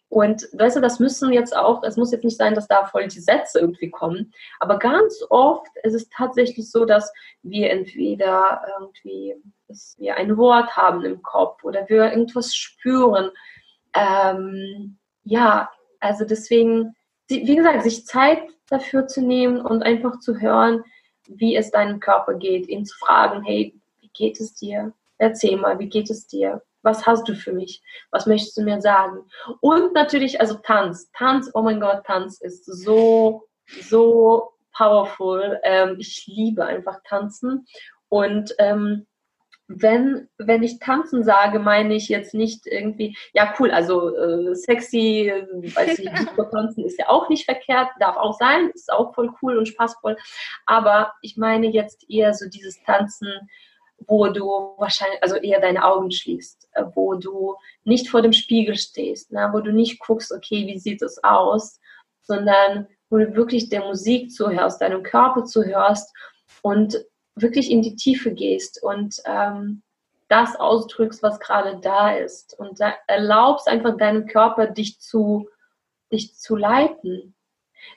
und 0.09 0.49
weißt 0.51 0.75
du, 0.75 0.81
das 0.81 0.99
müssen 0.99 1.31
jetzt 1.31 1.55
auch, 1.55 1.83
es 1.83 1.95
muss 1.95 2.11
jetzt 2.11 2.25
nicht 2.25 2.35
sein, 2.35 2.53
dass 2.53 2.67
da 2.67 2.85
voll 2.85 3.07
die 3.07 3.21
Sätze 3.21 3.61
irgendwie 3.61 3.89
kommen, 3.89 4.33
aber 4.59 4.77
ganz 4.77 5.23
oft 5.29 5.69
ist 5.83 5.93
es 5.93 6.09
tatsächlich 6.09 6.69
so, 6.69 6.83
dass 6.83 7.13
wir 7.43 7.69
entweder 7.69 8.61
irgendwie, 8.77 9.35
dass 9.69 9.95
wir 9.97 10.17
ein 10.17 10.35
Wort 10.35 10.75
haben 10.75 11.05
im 11.05 11.21
Kopf 11.21 11.63
oder 11.63 11.87
wir 11.87 12.11
irgendwas 12.11 12.53
spüren. 12.53 13.31
Ähm, 13.93 14.97
ja, 15.23 15.69
also 16.01 16.25
deswegen, 16.25 16.93
wie 17.29 17.55
gesagt, 17.55 17.83
sich 17.83 18.05
Zeit 18.05 18.41
dafür 18.67 19.07
zu 19.07 19.21
nehmen 19.21 19.61
und 19.61 19.81
einfach 19.81 20.19
zu 20.19 20.41
hören, 20.41 20.83
wie 21.27 21.55
es 21.55 21.71
deinem 21.71 22.01
Körper 22.01 22.33
geht, 22.33 22.67
ihn 22.67 22.85
zu 22.85 22.97
fragen, 22.97 23.43
hey, 23.43 23.80
geht 24.13 24.39
es 24.39 24.53
dir? 24.53 24.93
Erzähl 25.17 25.57
mal, 25.57 25.79
wie 25.79 25.89
geht 25.89 26.09
es 26.09 26.27
dir? 26.27 26.61
Was 26.83 27.05
hast 27.05 27.27
du 27.27 27.35
für 27.35 27.53
mich? 27.53 27.83
Was 28.09 28.25
möchtest 28.25 28.57
du 28.57 28.63
mir 28.63 28.81
sagen? 28.81 29.19
Und 29.59 29.93
natürlich, 29.93 30.41
also 30.41 30.55
Tanz. 30.55 31.11
Tanz, 31.15 31.51
oh 31.53 31.61
mein 31.61 31.79
Gott, 31.79 32.05
Tanz 32.05 32.41
ist 32.41 32.65
so, 32.65 33.43
so 33.81 34.53
powerful. 34.75 35.59
Ähm, 35.63 35.95
ich 35.99 36.25
liebe 36.25 36.65
einfach 36.65 36.99
Tanzen. 37.03 37.67
Und 38.09 38.55
ähm, 38.57 39.05
wenn, 39.79 40.27
wenn 40.37 40.63
ich 40.63 40.79
tanzen 40.79 41.23
sage, 41.23 41.59
meine 41.59 41.93
ich 41.93 42.09
jetzt 42.09 42.33
nicht 42.33 42.65
irgendwie, 42.65 43.15
ja 43.33 43.53
cool, 43.59 43.71
also 43.71 44.15
äh, 44.15 44.55
sexy, 44.55 45.31
weiß 45.75 45.99
ich, 45.99 46.09
tanzen 46.51 46.85
ist 46.85 46.99
ja 46.99 47.07
auch 47.09 47.29
nicht 47.29 47.45
verkehrt, 47.45 47.89
darf 47.99 48.17
auch 48.17 48.37
sein, 48.37 48.69
ist 48.73 48.91
auch 48.91 49.13
voll 49.13 49.31
cool 49.41 49.57
und 49.57 49.67
spaßvoll. 49.67 50.17
Aber 50.65 51.13
ich 51.21 51.37
meine 51.37 51.67
jetzt 51.67 52.09
eher 52.09 52.33
so 52.33 52.49
dieses 52.49 52.81
Tanzen, 52.83 53.49
wo 54.07 54.27
du 54.27 54.73
wahrscheinlich, 54.77 55.21
also 55.21 55.35
eher 55.35 55.59
deine 55.59 55.83
Augen 55.83 56.11
schließt, 56.11 56.69
äh, 56.73 56.83
wo 56.93 57.15
du 57.15 57.55
nicht 57.83 58.09
vor 58.09 58.21
dem 58.21 58.33
Spiegel 58.33 58.75
stehst, 58.75 59.31
ne, 59.31 59.49
wo 59.53 59.59
du 59.59 59.71
nicht 59.71 59.99
guckst, 59.99 60.31
okay, 60.31 60.67
wie 60.67 60.79
sieht 60.79 61.01
es 61.01 61.23
aus, 61.23 61.79
sondern 62.21 62.87
wo 63.09 63.17
du 63.17 63.35
wirklich 63.35 63.69
der 63.69 63.81
Musik 63.81 64.31
zuhörst, 64.31 64.81
deinem 64.81 65.03
Körper 65.03 65.45
zuhörst 65.45 66.13
und 66.61 67.03
wirklich 67.35 67.69
in 67.69 67.81
die 67.81 67.95
Tiefe 67.95 68.33
gehst 68.33 68.81
und 68.81 69.21
ähm, 69.25 69.81
das 70.27 70.55
ausdrückst, 70.55 71.21
was 71.23 71.39
gerade 71.39 71.79
da 71.81 72.11
ist 72.11 72.57
und 72.57 72.79
da 72.79 72.93
erlaubst 73.07 73.67
einfach 73.67 73.97
deinem 73.97 74.27
Körper 74.27 74.67
dich 74.67 74.99
zu, 74.99 75.49
dich 76.11 76.35
zu 76.35 76.55
leiten. 76.55 77.35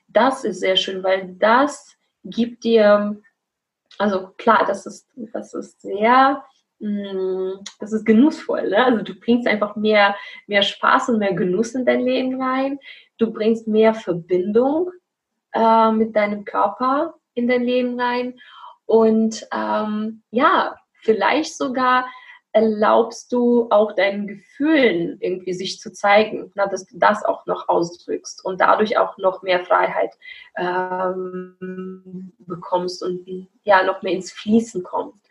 Das 0.09 0.45
ist 0.45 0.61
sehr 0.61 0.77
schön, 0.77 1.05
weil 1.05 1.35
das 1.39 1.97
gibt 2.25 2.65
dir 2.65 3.21
also 3.99 4.29
klar, 4.37 4.65
das 4.67 4.87
ist, 4.87 5.09
das 5.33 5.55
ist 5.55 5.81
sehr, 5.83 6.43
mm, 6.79 7.53
das 7.81 7.93
ist 7.93 8.05
genussvoll. 8.05 8.69
Ne? 8.71 8.85
Also 8.85 9.03
du 9.03 9.15
bringst 9.15 9.47
einfach 9.47 9.77
mehr, 9.77 10.17
mehr 10.47 10.63
Spaß 10.63 11.11
und 11.11 11.19
mehr 11.19 11.35
Genuss 11.35 11.75
in 11.75 11.85
dein 11.85 12.01
Leben 12.01 12.41
rein. 12.41 12.79
Du 13.19 13.33
bringst 13.33 13.69
mehr 13.69 13.95
Verbindung 13.95 14.91
äh, 15.53 15.93
mit 15.93 16.17
deinem 16.17 16.45
Körper 16.45 17.15
in 17.35 17.49
dein 17.49 17.65
Leben 17.65 17.99
rein 18.01 18.39
und 18.87 19.47
ähm, 19.53 20.23
ja, 20.31 20.77
vielleicht 21.01 21.57
sogar 21.57 22.07
erlaubst 22.55 23.33
du 23.33 23.67
auch 23.71 23.97
deinen 23.97 24.29
Gefühlen 24.29 25.19
irgendwie 25.21 25.53
sich 25.53 25.81
zu 25.81 25.93
zeigen, 25.93 26.53
na, 26.55 26.69
dass 26.69 26.87
du 26.87 26.97
das 26.97 27.25
auch 27.25 27.45
noch 27.47 27.69
ausdrückst 27.69 28.45
und 28.45 28.61
dadurch 28.61 28.97
auch 28.97 29.19
noch 29.19 29.43
mehr 29.43 29.65
Freiheit 29.65 30.13
ähm, 30.57 32.33
bekommst 32.39 33.03
und 33.03 33.49
ja 33.65 33.83
noch 33.83 34.03
mehr 34.03 34.13
ins 34.13 34.31
Fließen 34.31 34.85
kommst. 34.85 35.27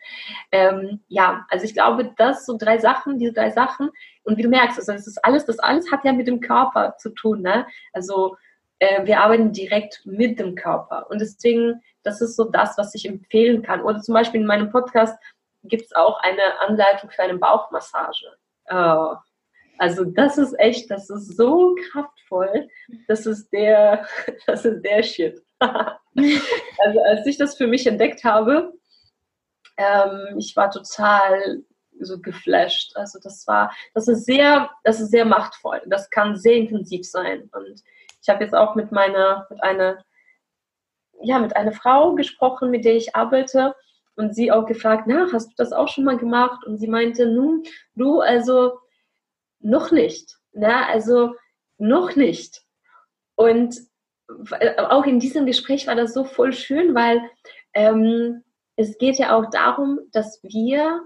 Ähm, 0.52 1.00
ja, 1.08 1.46
also 1.48 1.64
ich 1.64 1.72
glaube, 1.72 2.12
das 2.18 2.44
so 2.44 2.58
drei 2.58 2.76
Sachen, 2.76 3.18
diese 3.18 3.32
drei 3.32 3.50
Sachen 3.50 3.90
und 4.24 4.36
wie 4.36 4.42
du 4.42 4.50
merkst, 4.50 4.78
also 4.78 4.92
das 4.92 5.06
ist 5.06 5.24
alles, 5.24 5.46
das 5.46 5.58
alles 5.58 5.90
hat 5.90 6.04
ja 6.04 6.12
mit 6.12 6.28
dem 6.28 6.40
Körper 6.40 6.96
zu 6.98 7.08
tun, 7.08 7.40
ne? 7.40 7.66
Also 7.94 8.36
äh, 8.80 9.06
wir 9.06 9.20
arbeiten 9.20 9.50
direkt 9.50 10.02
mit 10.04 10.38
dem 10.38 10.56
Körper 10.56 11.06
und 11.08 11.22
deswegen, 11.22 11.80
das 12.02 12.20
ist 12.20 12.36
so 12.36 12.44
das, 12.44 12.76
was 12.76 12.94
ich 12.94 13.08
empfehlen 13.08 13.62
kann. 13.62 13.80
Oder 13.80 14.02
zum 14.02 14.12
Beispiel 14.12 14.42
in 14.42 14.46
meinem 14.46 14.70
Podcast 14.70 15.18
gibt 15.64 15.84
es 15.84 15.94
auch 15.94 16.20
eine 16.20 16.60
Anleitung 16.60 17.10
für 17.10 17.22
eine 17.22 17.38
Bauchmassage. 17.38 18.36
Oh. 18.70 19.14
Also 19.78 20.04
das 20.04 20.38
ist 20.38 20.54
echt, 20.58 20.90
das 20.90 21.10
ist 21.10 21.36
so 21.36 21.74
kraftvoll. 21.90 22.68
Das 23.08 23.26
ist 23.26 23.50
der, 23.50 24.06
das 24.46 24.64
ist 24.64 24.82
der 24.82 25.02
Shit. 25.02 25.42
also 25.60 27.00
als 27.06 27.26
ich 27.26 27.36
das 27.38 27.56
für 27.56 27.66
mich 27.66 27.86
entdeckt 27.86 28.24
habe, 28.24 28.72
ähm, 29.76 30.36
ich 30.38 30.54
war 30.54 30.70
total 30.70 31.62
so 32.00 32.20
geflasht. 32.20 32.96
Also 32.96 33.18
das 33.20 33.46
war, 33.46 33.72
das 33.94 34.08
ist 34.08 34.26
sehr, 34.26 34.70
das 34.84 35.00
ist 35.00 35.10
sehr 35.10 35.24
machtvoll. 35.24 35.80
Das 35.86 36.10
kann 36.10 36.36
sehr 36.36 36.56
intensiv 36.56 37.08
sein. 37.08 37.50
Und 37.52 37.82
ich 38.22 38.28
habe 38.28 38.44
jetzt 38.44 38.54
auch 38.54 38.74
mit 38.74 38.92
meiner, 38.92 39.46
mit 39.50 39.62
einer, 39.62 40.04
ja, 41.22 41.38
mit 41.38 41.56
einer 41.56 41.72
Frau 41.72 42.14
gesprochen, 42.14 42.70
mit 42.70 42.84
der 42.84 42.96
ich 42.96 43.14
arbeite 43.16 43.74
und 44.16 44.34
sie 44.34 44.52
auch 44.52 44.66
gefragt, 44.66 45.04
na, 45.06 45.28
hast 45.32 45.50
du 45.50 45.54
das 45.56 45.72
auch 45.72 45.88
schon 45.88 46.04
mal 46.04 46.16
gemacht? 46.16 46.64
Und 46.64 46.78
sie 46.78 46.88
meinte, 46.88 47.26
nun, 47.26 47.64
du, 47.94 48.20
also 48.20 48.78
noch 49.60 49.90
nicht. 49.90 50.36
Na, 50.52 50.86
also 50.86 51.34
noch 51.78 52.16
nicht. 52.16 52.62
Und 53.34 53.76
auch 54.78 55.04
in 55.04 55.20
diesem 55.20 55.46
Gespräch 55.46 55.86
war 55.86 55.94
das 55.94 56.14
so 56.14 56.24
voll 56.24 56.52
schön, 56.52 56.94
weil 56.94 57.20
ähm, 57.74 58.42
es 58.76 58.96
geht 58.98 59.18
ja 59.18 59.36
auch 59.36 59.50
darum, 59.50 60.00
dass 60.12 60.40
wir 60.42 61.02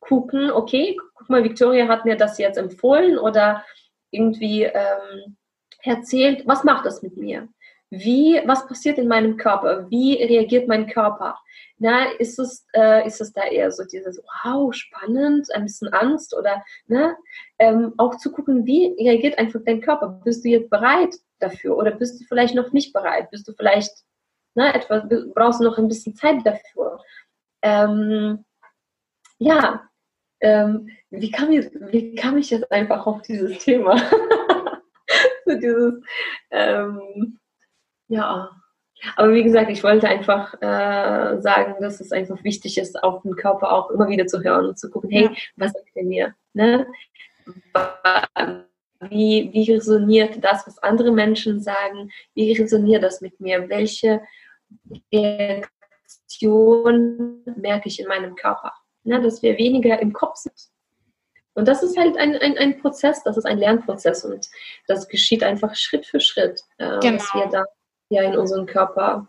gucken, 0.00 0.50
okay, 0.50 0.96
guck 1.14 1.28
mal, 1.28 1.44
Victoria 1.44 1.88
hat 1.88 2.04
mir 2.04 2.16
das 2.16 2.38
jetzt 2.38 2.58
empfohlen 2.58 3.18
oder 3.18 3.64
irgendwie 4.10 4.64
ähm, 4.64 5.36
erzählt, 5.82 6.46
was 6.46 6.64
macht 6.64 6.86
das 6.86 7.02
mit 7.02 7.16
mir? 7.16 7.48
Wie, 7.90 8.40
was 8.46 8.66
passiert 8.68 8.98
in 8.98 9.08
meinem 9.08 9.36
Körper? 9.36 9.90
Wie 9.90 10.22
reagiert 10.22 10.68
mein 10.68 10.86
Körper? 10.86 11.36
Na, 11.78 12.04
ist 12.18 12.38
es, 12.38 12.64
äh, 12.72 13.04
ist 13.06 13.20
es 13.20 13.32
da 13.32 13.44
eher 13.44 13.72
so 13.72 13.84
dieses, 13.84 14.22
wow, 14.44 14.72
spannend, 14.72 15.48
ein 15.54 15.64
bisschen 15.64 15.88
Angst 15.92 16.36
oder, 16.36 16.62
ne? 16.86 17.16
Ähm, 17.58 17.94
auch 17.96 18.16
zu 18.16 18.30
gucken, 18.30 18.64
wie 18.64 18.94
reagiert 18.98 19.38
einfach 19.38 19.60
dein 19.64 19.80
Körper? 19.80 20.20
Bist 20.24 20.44
du 20.44 20.50
jetzt 20.50 20.70
bereit 20.70 21.16
dafür 21.40 21.76
oder 21.76 21.90
bist 21.90 22.20
du 22.20 22.24
vielleicht 22.26 22.54
noch 22.54 22.72
nicht 22.72 22.92
bereit? 22.92 23.30
Bist 23.30 23.48
du 23.48 23.54
vielleicht, 23.54 24.04
ne, 24.54 24.72
etwas, 24.72 25.04
brauchst 25.34 25.60
du 25.60 25.64
noch 25.64 25.78
ein 25.78 25.88
bisschen 25.88 26.14
Zeit 26.14 26.46
dafür? 26.46 27.00
Ähm, 27.62 28.44
ja, 29.38 29.88
ähm, 30.40 30.90
wie, 31.10 31.30
kam 31.30 31.50
ich, 31.50 31.66
wie 31.72 32.14
kam 32.14 32.38
ich 32.38 32.50
jetzt 32.50 32.70
einfach 32.70 33.06
auf 33.06 33.22
dieses 33.22 33.58
Thema? 33.64 33.96
so 35.44 35.54
dieses, 35.56 35.94
ähm, 36.50 37.39
ja. 38.10 38.50
Aber 39.16 39.32
wie 39.32 39.42
gesagt, 39.42 39.70
ich 39.70 39.82
wollte 39.82 40.06
einfach 40.08 40.52
äh, 40.60 41.40
sagen, 41.40 41.76
dass 41.80 42.00
es 42.00 42.12
einfach 42.12 42.44
wichtig 42.44 42.76
ist, 42.76 43.02
auf 43.02 43.22
den 43.22 43.34
Körper 43.34 43.72
auch 43.72 43.88
immer 43.90 44.08
wieder 44.08 44.26
zu 44.26 44.42
hören 44.42 44.66
und 44.66 44.78
zu 44.78 44.90
gucken, 44.90 45.08
hey, 45.10 45.30
was 45.56 45.72
sagt 45.72 45.96
der 45.96 46.04
mir? 46.04 46.34
Ne? 46.52 46.86
Wie, 49.08 49.48
wie 49.52 49.72
resoniert 49.72 50.44
das, 50.44 50.66
was 50.66 50.76
andere 50.82 51.12
Menschen 51.12 51.62
sagen? 51.62 52.10
Wie 52.34 52.52
resoniert 52.52 53.02
das 53.02 53.22
mit 53.22 53.40
mir? 53.40 53.70
Welche 53.70 54.20
Reaktion 55.12 55.70
merke 57.56 57.88
ich 57.88 58.00
in 58.00 58.08
meinem 58.08 58.34
Körper? 58.34 58.74
Ne? 59.04 59.22
Dass 59.22 59.42
wir 59.42 59.56
weniger 59.56 59.98
im 59.98 60.12
Kopf 60.12 60.36
sind. 60.36 60.68
Und 61.54 61.68
das 61.68 61.82
ist 61.82 61.96
halt 61.96 62.18
ein, 62.18 62.36
ein, 62.36 62.58
ein 62.58 62.78
Prozess, 62.80 63.22
das 63.24 63.38
ist 63.38 63.46
ein 63.46 63.58
Lernprozess 63.58 64.24
und 64.24 64.46
das 64.86 65.08
geschieht 65.08 65.42
einfach 65.42 65.74
Schritt 65.74 66.06
für 66.06 66.20
Schritt, 66.20 66.60
äh, 66.78 67.00
genau. 67.00 67.16
dass 67.16 67.34
wir 67.34 67.46
da 67.46 67.64
ja 68.10 68.22
in 68.22 68.36
unseren 68.36 68.66
Körper 68.66 69.26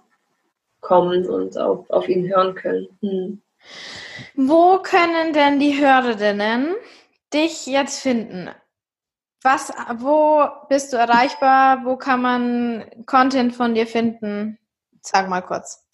kommen 0.81 1.27
und 1.29 1.57
auf, 1.57 1.89
auf 1.89 2.09
ihn 2.09 2.27
hören 2.27 2.55
können. 2.55 2.87
Hm. 3.01 3.41
Wo 4.35 4.79
können 4.79 5.33
denn 5.33 5.59
die 5.59 5.79
Hörerinnen 5.79 6.75
dich 7.33 7.67
jetzt 7.67 8.01
finden? 8.01 8.49
Was, 9.43 9.71
wo 9.97 10.45
bist 10.69 10.93
du 10.93 10.97
erreichbar? 10.97 11.85
Wo 11.85 11.95
kann 11.95 12.21
man 12.21 12.85
Content 13.05 13.55
von 13.55 13.73
dir 13.73 13.87
finden? 13.87 14.59
Sag 15.01 15.29
mal 15.29 15.41
kurz. 15.41 15.87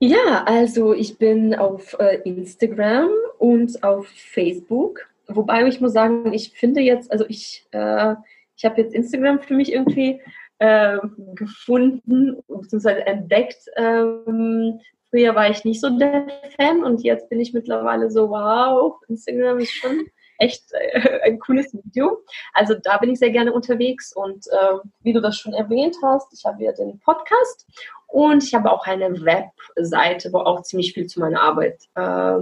Ja, 0.00 0.42
also 0.46 0.94
ich 0.94 1.18
bin 1.18 1.54
auf 1.54 1.96
äh, 2.00 2.20
Instagram 2.24 3.10
und 3.38 3.84
auf 3.84 4.08
Facebook. 4.08 5.08
Wobei 5.28 5.64
ich 5.68 5.80
muss 5.80 5.92
sagen, 5.92 6.32
ich 6.32 6.50
finde 6.58 6.80
jetzt, 6.80 7.12
also 7.12 7.24
ich, 7.28 7.66
äh, 7.70 8.16
ich 8.56 8.64
habe 8.64 8.80
jetzt 8.80 8.94
Instagram 8.94 9.40
für 9.40 9.54
mich 9.54 9.72
irgendwie 9.72 10.20
äh, 10.62 10.98
gefunden 11.34 12.40
bzw. 12.46 13.00
entdeckt. 13.00 13.58
Ähm, 13.76 14.78
früher 15.10 15.34
war 15.34 15.50
ich 15.50 15.64
nicht 15.64 15.80
so 15.80 15.90
der 15.98 16.28
Fan 16.56 16.84
und 16.84 17.02
jetzt 17.02 17.28
bin 17.28 17.40
ich 17.40 17.52
mittlerweile 17.52 18.10
so, 18.10 18.30
wow, 18.30 19.00
Instagram 19.08 19.58
ist 19.58 19.72
schon 19.72 20.06
echt 20.38 20.62
äh, 20.72 21.20
ein 21.24 21.40
cooles 21.40 21.74
Video. 21.74 22.18
Also 22.54 22.74
da 22.80 22.98
bin 22.98 23.10
ich 23.10 23.18
sehr 23.18 23.30
gerne 23.30 23.52
unterwegs 23.52 24.14
und 24.14 24.46
äh, 24.46 24.78
wie 25.00 25.12
du 25.12 25.20
das 25.20 25.36
schon 25.36 25.52
erwähnt 25.52 25.96
hast, 26.00 26.32
ich 26.32 26.44
habe 26.44 26.62
ja 26.62 26.70
den 26.70 27.00
Podcast 27.00 27.66
und 28.06 28.44
ich 28.44 28.54
habe 28.54 28.70
auch 28.70 28.86
eine 28.86 29.10
Webseite, 29.24 30.32
wo 30.32 30.38
auch 30.38 30.62
ziemlich 30.62 30.92
viel 30.92 31.06
zu 31.06 31.18
meiner 31.18 31.40
Arbeit 31.40 31.80
äh, 31.96 32.38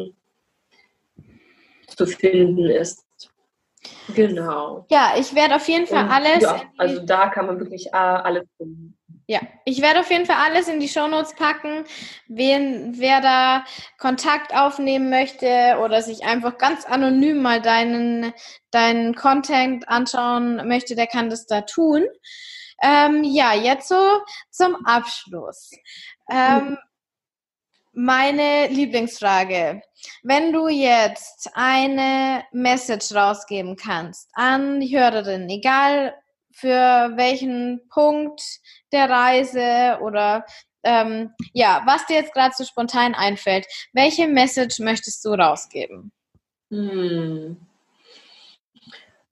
zu 1.87 2.07
finden 2.07 2.67
ist. 2.67 3.07
Genau. 4.15 4.87
Ja, 4.91 5.13
ich 5.17 5.35
werde 5.35 5.57
auf 5.57 5.69
jeden 5.69 5.87
Fall 5.87 6.05
Und, 6.05 6.11
alles. 6.11 6.43
Ja, 6.43 6.63
also 6.77 7.05
da 7.05 7.29
kann 7.29 7.47
man 7.47 7.59
wirklich 7.59 7.87
äh, 7.89 7.97
alles 7.97 8.45
finden. 8.57 8.97
Ja, 9.27 9.39
ich 9.65 9.81
werde 9.81 10.01
auf 10.01 10.11
jeden 10.11 10.27
Fall 10.27 10.39
alles 10.45 10.67
in 10.67 10.81
die 10.81 10.89
Shownotes 10.89 11.37
packen. 11.37 11.85
Wen, 12.27 12.99
wer 12.99 13.21
da 13.21 13.65
Kontakt 13.97 14.53
aufnehmen 14.53 15.09
möchte 15.09 15.79
oder 15.85 16.03
sich 16.03 16.25
einfach 16.25 16.59
ganz 16.59 16.85
anonym 16.85 17.41
mal 17.41 17.63
deinen, 17.63 18.33
deinen 18.73 19.15
Content 19.15 19.89
anschauen 19.89 20.67
möchte, 20.67 20.97
der 20.97 21.07
kann 21.07 21.31
das 21.31 21.47
da 21.47 21.61
tun. 21.61 22.07
Ähm, 22.83 23.23
ja, 23.23 23.55
jetzt 23.55 23.87
so 23.89 24.21
zum 24.51 24.75
Abschluss. 24.85 25.71
Ähm, 26.29 26.77
meine 27.93 28.69
Lieblingsfrage. 28.69 29.83
Wenn 30.23 30.53
du 30.53 30.69
jetzt 30.69 31.51
eine 31.55 32.45
Message 32.53 33.15
rausgeben 33.15 33.77
kannst 33.77 34.29
an 34.35 34.81
die 34.81 34.97
Hörerin, 34.97 35.49
egal 35.49 36.15
für 36.53 37.13
welchen 37.17 37.89
Punkt 37.89 38.43
der 38.93 39.09
Reise 39.09 39.99
oder 40.03 40.45
ähm, 40.83 41.31
ja, 41.53 41.83
was 41.85 42.07
dir 42.07 42.17
jetzt 42.17 42.33
gerade 42.33 42.55
so 42.57 42.65
spontan 42.65 43.15
einfällt, 43.15 43.67
welche 43.93 44.27
Message 44.27 44.79
möchtest 44.81 45.25
du 45.25 45.31
rausgeben? 45.31 46.13
Hm. 46.71 47.57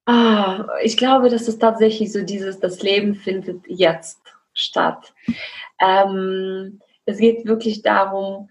Ah, 0.05 0.67
ich 0.83 0.97
glaube, 0.97 1.29
das 1.29 1.49
ist 1.49 1.59
tatsächlich 1.59 2.13
so 2.13 2.23
dieses, 2.23 2.61
das 2.61 2.83
Leben 2.83 3.15
findet 3.15 3.63
jetzt 3.67 4.21
statt. 4.55 5.13
Ähm, 5.81 6.81
es 7.09 7.19
geht 7.19 7.47
wirklich 7.47 7.81
darum, 7.81 8.51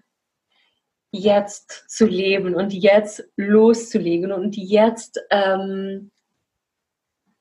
jetzt 1.12 1.86
zu 1.88 2.08
leben 2.08 2.56
und 2.56 2.74
jetzt 2.74 3.24
loszulegen 3.38 4.32
und 4.32 4.58
jetzt 4.58 5.22
ähm, 5.30 6.10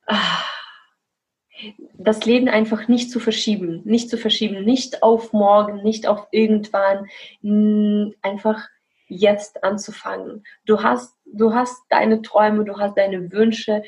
ah, 0.06 0.42
das 1.94 2.26
Leben 2.26 2.48
einfach 2.48 2.86
nicht 2.86 3.10
zu 3.10 3.18
verschieben, 3.18 3.80
nicht 3.84 4.10
zu 4.10 4.18
verschieben, 4.18 4.62
nicht 4.62 5.02
auf 5.02 5.32
morgen, 5.32 5.82
nicht 5.82 6.06
auf 6.06 6.28
irgendwann, 6.32 7.08
einfach 8.20 8.68
jetzt 9.08 9.64
anzufangen. 9.64 10.44
Du 10.66 10.82
hast, 10.82 11.16
du 11.24 11.54
hast 11.54 11.82
deine 11.88 12.20
Träume, 12.20 12.64
du 12.64 12.78
hast 12.78 12.98
deine 12.98 13.32
Wünsche, 13.32 13.82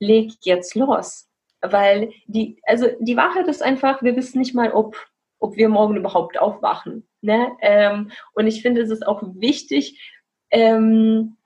leg 0.00 0.32
jetzt 0.42 0.74
los. 0.74 1.28
Weil 1.60 2.10
die, 2.26 2.60
also 2.64 2.88
die 2.98 3.16
Wahrheit 3.16 3.46
ist 3.46 3.62
einfach, 3.62 4.02
wir 4.02 4.16
wissen 4.16 4.40
nicht 4.40 4.52
mal, 4.52 4.72
ob 4.72 4.96
ob 5.42 5.56
wir 5.56 5.68
morgen 5.68 5.96
überhaupt 5.96 6.38
aufwachen. 6.38 7.06
Ne? 7.20 7.52
Ähm, 7.60 8.10
und 8.34 8.46
ich 8.46 8.62
finde, 8.62 8.80
es 8.80 8.90
ist 8.90 9.06
auch 9.06 9.22
wichtig, 9.34 10.00
ähm, 10.50 11.36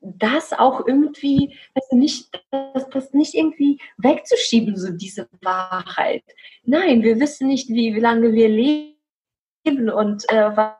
das 0.00 0.52
auch 0.52 0.86
irgendwie, 0.86 1.56
also 1.74 1.96
nicht, 1.96 2.42
das, 2.50 2.88
das 2.88 3.12
nicht 3.12 3.34
irgendwie 3.34 3.78
wegzuschieben, 3.98 4.76
so 4.76 4.92
diese 4.92 5.28
Wahrheit. 5.42 6.24
Nein, 6.62 7.02
wir 7.02 7.20
wissen 7.20 7.48
nicht, 7.48 7.68
wie, 7.68 7.94
wie 7.94 8.00
lange 8.00 8.32
wir 8.32 8.48
leben 8.48 9.90
und 9.90 10.28
äh, 10.30 10.56
was, 10.56 10.74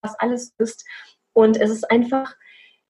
was 0.00 0.18
alles 0.18 0.54
ist. 0.58 0.86
Und 1.34 1.58
es 1.58 1.70
ist 1.70 1.90
einfach, 1.90 2.34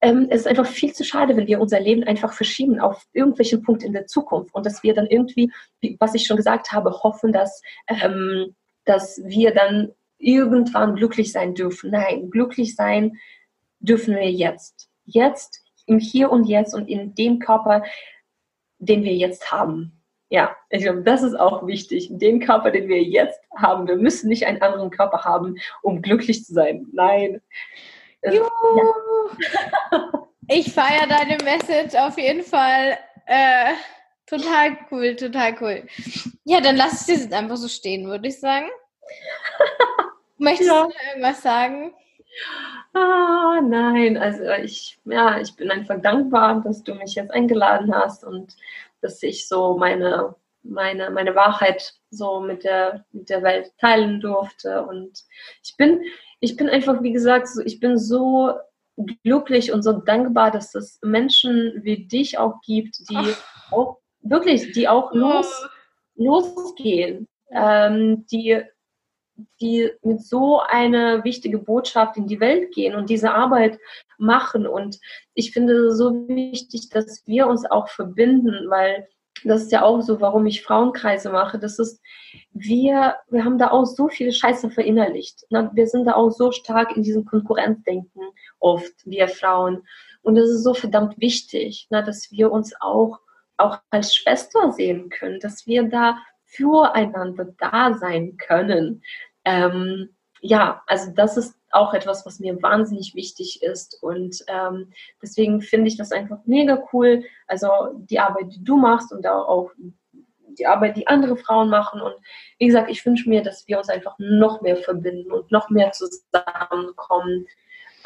ähm, 0.01 0.29
es 0.31 0.43
ist 0.43 0.47
einfach 0.47 0.67
viel 0.67 0.93
zu 0.93 1.05
schade, 1.05 1.37
wenn 1.37 1.47
wir 1.47 1.61
unser 1.61 1.81
Leben 1.81 2.05
einfach 2.05 2.33
verschieben 2.33 2.81
auf 2.81 3.05
irgendwelchen 3.13 3.63
Punkt 3.63 3.83
in 3.83 3.93
der 3.93 4.07
Zukunft 4.07 4.55
und 4.55 4.67
dass 4.67 4.83
wir 4.83 4.95
dann 4.95 5.07
irgendwie, 5.07 5.51
was 5.99 6.15
ich 6.15 6.27
schon 6.27 6.37
gesagt 6.37 6.73
habe, 6.73 6.91
hoffen, 7.03 7.33
dass, 7.33 7.61
ähm, 7.89 8.55
dass 8.85 9.21
wir 9.25 9.53
dann 9.55 9.93
irgendwann 10.19 10.95
glücklich 10.95 11.33
sein 11.33 11.55
dürfen. 11.55 11.91
Nein, 11.91 12.31
glücklich 12.31 12.77
sein 12.77 13.19
dürfen 13.81 14.15
wir 14.15 14.31
jetzt. 14.31 14.89
Jetzt 15.05 15.63
im 15.87 15.99
Hier 15.99 16.31
und 16.31 16.45
Jetzt 16.45 16.75
und 16.75 16.89
in 16.89 17.15
dem 17.15 17.39
Körper, 17.39 17.83
den 18.79 19.03
wir 19.05 19.15
jetzt 19.15 19.51
haben. 19.51 20.01
Ja, 20.29 20.57
ich 20.71 20.83
glaube, 20.83 21.03
das 21.03 21.23
ist 21.23 21.39
auch 21.39 21.67
wichtig. 21.67 22.09
Den 22.11 22.41
Körper, 22.41 22.71
den 22.71 22.89
wir 22.89 23.03
jetzt 23.03 23.41
haben. 23.55 23.87
Wir 23.87 23.97
müssen 23.97 24.29
nicht 24.29 24.47
einen 24.47 24.63
anderen 24.63 24.91
Körper 24.91 25.25
haben, 25.25 25.57
um 25.83 26.01
glücklich 26.01 26.45
zu 26.45 26.55
sein. 26.55 26.87
Nein. 26.93 27.43
Es, 28.23 28.35
ja. 28.35 28.43
Ich 30.49 30.73
feiere 30.73 31.07
deine 31.07 31.37
Message 31.45 31.95
auf 31.97 32.17
jeden 32.19 32.43
Fall. 32.43 32.99
Äh, 33.27 33.73
total 34.27 34.79
cool, 34.91 35.17
total 35.17 35.57
cool. 35.61 35.87
Ja, 36.45 36.61
dann 36.61 36.77
lass 36.77 37.03
es 37.03 37.07
jetzt 37.09 37.33
einfach 37.33 37.57
so 37.57 37.69
stehen, 37.69 38.07
würde 38.07 38.29
ich 38.29 38.41
sagen. 38.41 38.69
Möchtest 40.39 40.71
ja. 40.71 40.85
du 40.85 40.93
irgendwas 41.09 41.43
sagen? 41.43 41.95
Ah, 42.95 43.61
nein, 43.63 44.17
also 44.17 44.45
ich, 44.63 44.99
ja, 45.05 45.39
ich 45.39 45.55
bin 45.57 45.71
einfach 45.71 46.01
dankbar, 46.01 46.61
dass 46.63 46.83
du 46.83 46.95
mich 46.95 47.15
jetzt 47.15 47.31
eingeladen 47.31 47.95
hast 47.95 48.25
und 48.25 48.57
dass 49.01 49.23
ich 49.23 49.49
so 49.49 49.77
meine, 49.77 50.35
meine, 50.63 51.11
meine 51.11 51.35
Wahrheit 51.35 51.95
so 52.11 52.41
mit 52.41 52.65
der, 52.65 53.05
mit 53.13 53.31
der 53.31 53.43
Welt 53.43 53.73
teilen 53.79 54.21
durfte. 54.21 54.85
Und 54.85 55.25
ich 55.63 55.77
bin, 55.77 56.03
ich 56.41 56.57
bin 56.57 56.69
einfach, 56.69 57.03
wie 57.03 57.13
gesagt, 57.13 57.49
so, 57.49 57.63
ich 57.63 57.81
bin 57.81 57.99
so 57.99 58.53
glücklich 59.25 59.73
und 59.73 59.83
so 59.83 59.93
dankbar, 59.93 60.51
dass 60.51 60.75
es 60.75 60.99
Menschen 61.03 61.81
wie 61.83 62.07
dich 62.07 62.39
auch 62.39 62.61
gibt, 62.63 62.99
die 63.11 63.17
Ach. 63.17 63.73
auch 63.73 64.02
wirklich, 64.23 64.73
die 64.73 64.89
auch 64.89 65.13
los, 65.13 65.69
losgehen, 66.17 67.29
ähm, 67.51 68.27
die 68.31 68.63
die 69.61 69.91
mit 70.03 70.23
so 70.23 70.61
eine 70.61 71.25
wichtige 71.25 71.59
Botschaft 71.59 72.17
in 72.17 72.27
die 72.27 72.41
Welt 72.41 72.73
gehen 72.75 72.95
und 72.95 73.11
diese 73.11 73.33
Arbeit 73.33 73.79
machen. 74.19 74.67
Und 74.67 74.99
ich 75.35 75.53
finde 75.53 75.75
es 75.87 75.99
so 75.99 76.29
wichtig, 76.29 76.91
dass 76.91 77.27
wir 77.27 77.47
uns 77.47 77.69
auch 77.71 77.89
verbinden, 77.89 78.69
weil 78.69 79.09
das 79.45 79.63
ist 79.63 79.73
ja 79.73 79.83
auch 79.83 80.01
so, 80.03 80.21
warum 80.21 80.47
ich 80.47 80.63
Frauenkreise 80.63 81.31
mache. 81.31 81.59
Das 81.59 81.79
ist, 81.79 82.01
wir, 82.53 83.17
wir 83.29 83.45
haben 83.45 83.59
da 83.59 83.71
auch 83.71 83.87
so 83.87 84.09
viele 84.09 84.33
Scheiße 84.33 84.71
verinnerlicht. 84.71 85.45
Wir 85.51 85.87
sind 85.87 86.05
da 86.05 86.15
auch 86.15 86.31
so 86.31 86.53
stark 86.53 86.97
in 86.97 87.03
diesem 87.03 87.25
Konkurrenzdenken 87.25 88.21
oft, 88.61 88.93
wir 89.05 89.29
Frauen. 89.29 89.85
Und 90.23 90.37
es 90.37 90.49
ist 90.51 90.63
so 90.63 90.75
verdammt 90.75 91.19
wichtig, 91.19 91.89
dass 91.91 92.31
wir 92.31 92.53
uns 92.53 92.75
auch, 92.81 93.19
auch 93.57 93.79
als 93.91 94.15
Schwester 94.15 94.73
sehen 94.73 95.09
können, 95.11 95.41
dass 95.41 95.67
wir 95.67 95.85
da 95.85 96.19
füreinander 96.45 97.47
da 97.59 97.95
sein 97.95 98.37
können. 98.37 99.03
Ähm, 99.45 100.11
ja, 100.41 100.83
also 100.87 101.13
das 101.15 101.37
ist 101.37 101.57
auch 101.71 101.95
etwas, 101.95 102.27
was 102.27 102.41
mir 102.41 102.61
wahnsinnig 102.63 103.15
wichtig 103.15 103.63
ist. 103.63 104.03
Und 104.03 104.45
ähm, 104.49 104.93
deswegen 105.23 105.63
finde 105.63 105.89
ich 105.89 105.97
das 105.97 106.13
einfach 106.13 106.39
mega 106.45 106.83
cool. 106.93 107.25
Also 107.47 107.69
die 107.95 108.19
Arbeit, 108.19 108.53
die 108.53 108.63
du 108.63 108.77
machst 108.77 109.13
und 109.13 109.27
auch 109.27 109.71
die 110.59 110.67
Arbeit, 110.67 110.97
die 110.97 111.07
andere 111.07 111.37
Frauen 111.37 111.71
machen. 111.71 112.01
Und 112.01 112.15
wie 112.59 112.67
gesagt, 112.67 112.91
ich 112.91 113.05
wünsche 113.07 113.29
mir, 113.29 113.43
dass 113.43 113.67
wir 113.69 113.79
uns 113.79 113.89
einfach 113.89 114.17
noch 114.19 114.61
mehr 114.61 114.77
verbinden 114.77 115.33
und 115.33 115.51
noch 115.51 115.71
mehr 115.71 115.93
zusammenkommen 115.93 117.47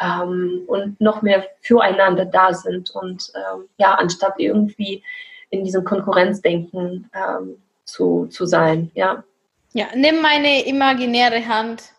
ähm, 0.00 0.62
und 0.66 1.00
noch 1.00 1.22
mehr 1.22 1.46
füreinander 1.62 2.24
da 2.24 2.52
sind. 2.52 2.90
Und 2.90 3.32
ähm, 3.34 3.68
ja, 3.78 3.94
anstatt 3.94 4.34
irgendwie 4.38 5.02
in 5.50 5.64
diesem 5.64 5.84
Konkurrenzdenken 5.84 7.10
ähm, 7.14 7.56
zu, 7.84 8.26
zu 8.26 8.46
sein. 8.46 8.90
Ja. 8.94 9.24
Ja, 9.72 9.86
nimm 9.94 10.20
meine 10.22 10.66
imaginäre 10.66 11.46
Hand. 11.46 11.92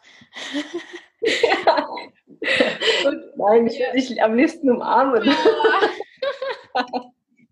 ja. 1.21 1.87
Nein, 3.35 3.67
ich 3.67 3.79
würde 3.79 3.93
dich 3.93 4.23
am 4.23 4.35
liebsten 4.35 4.71
umarmen. 4.71 5.33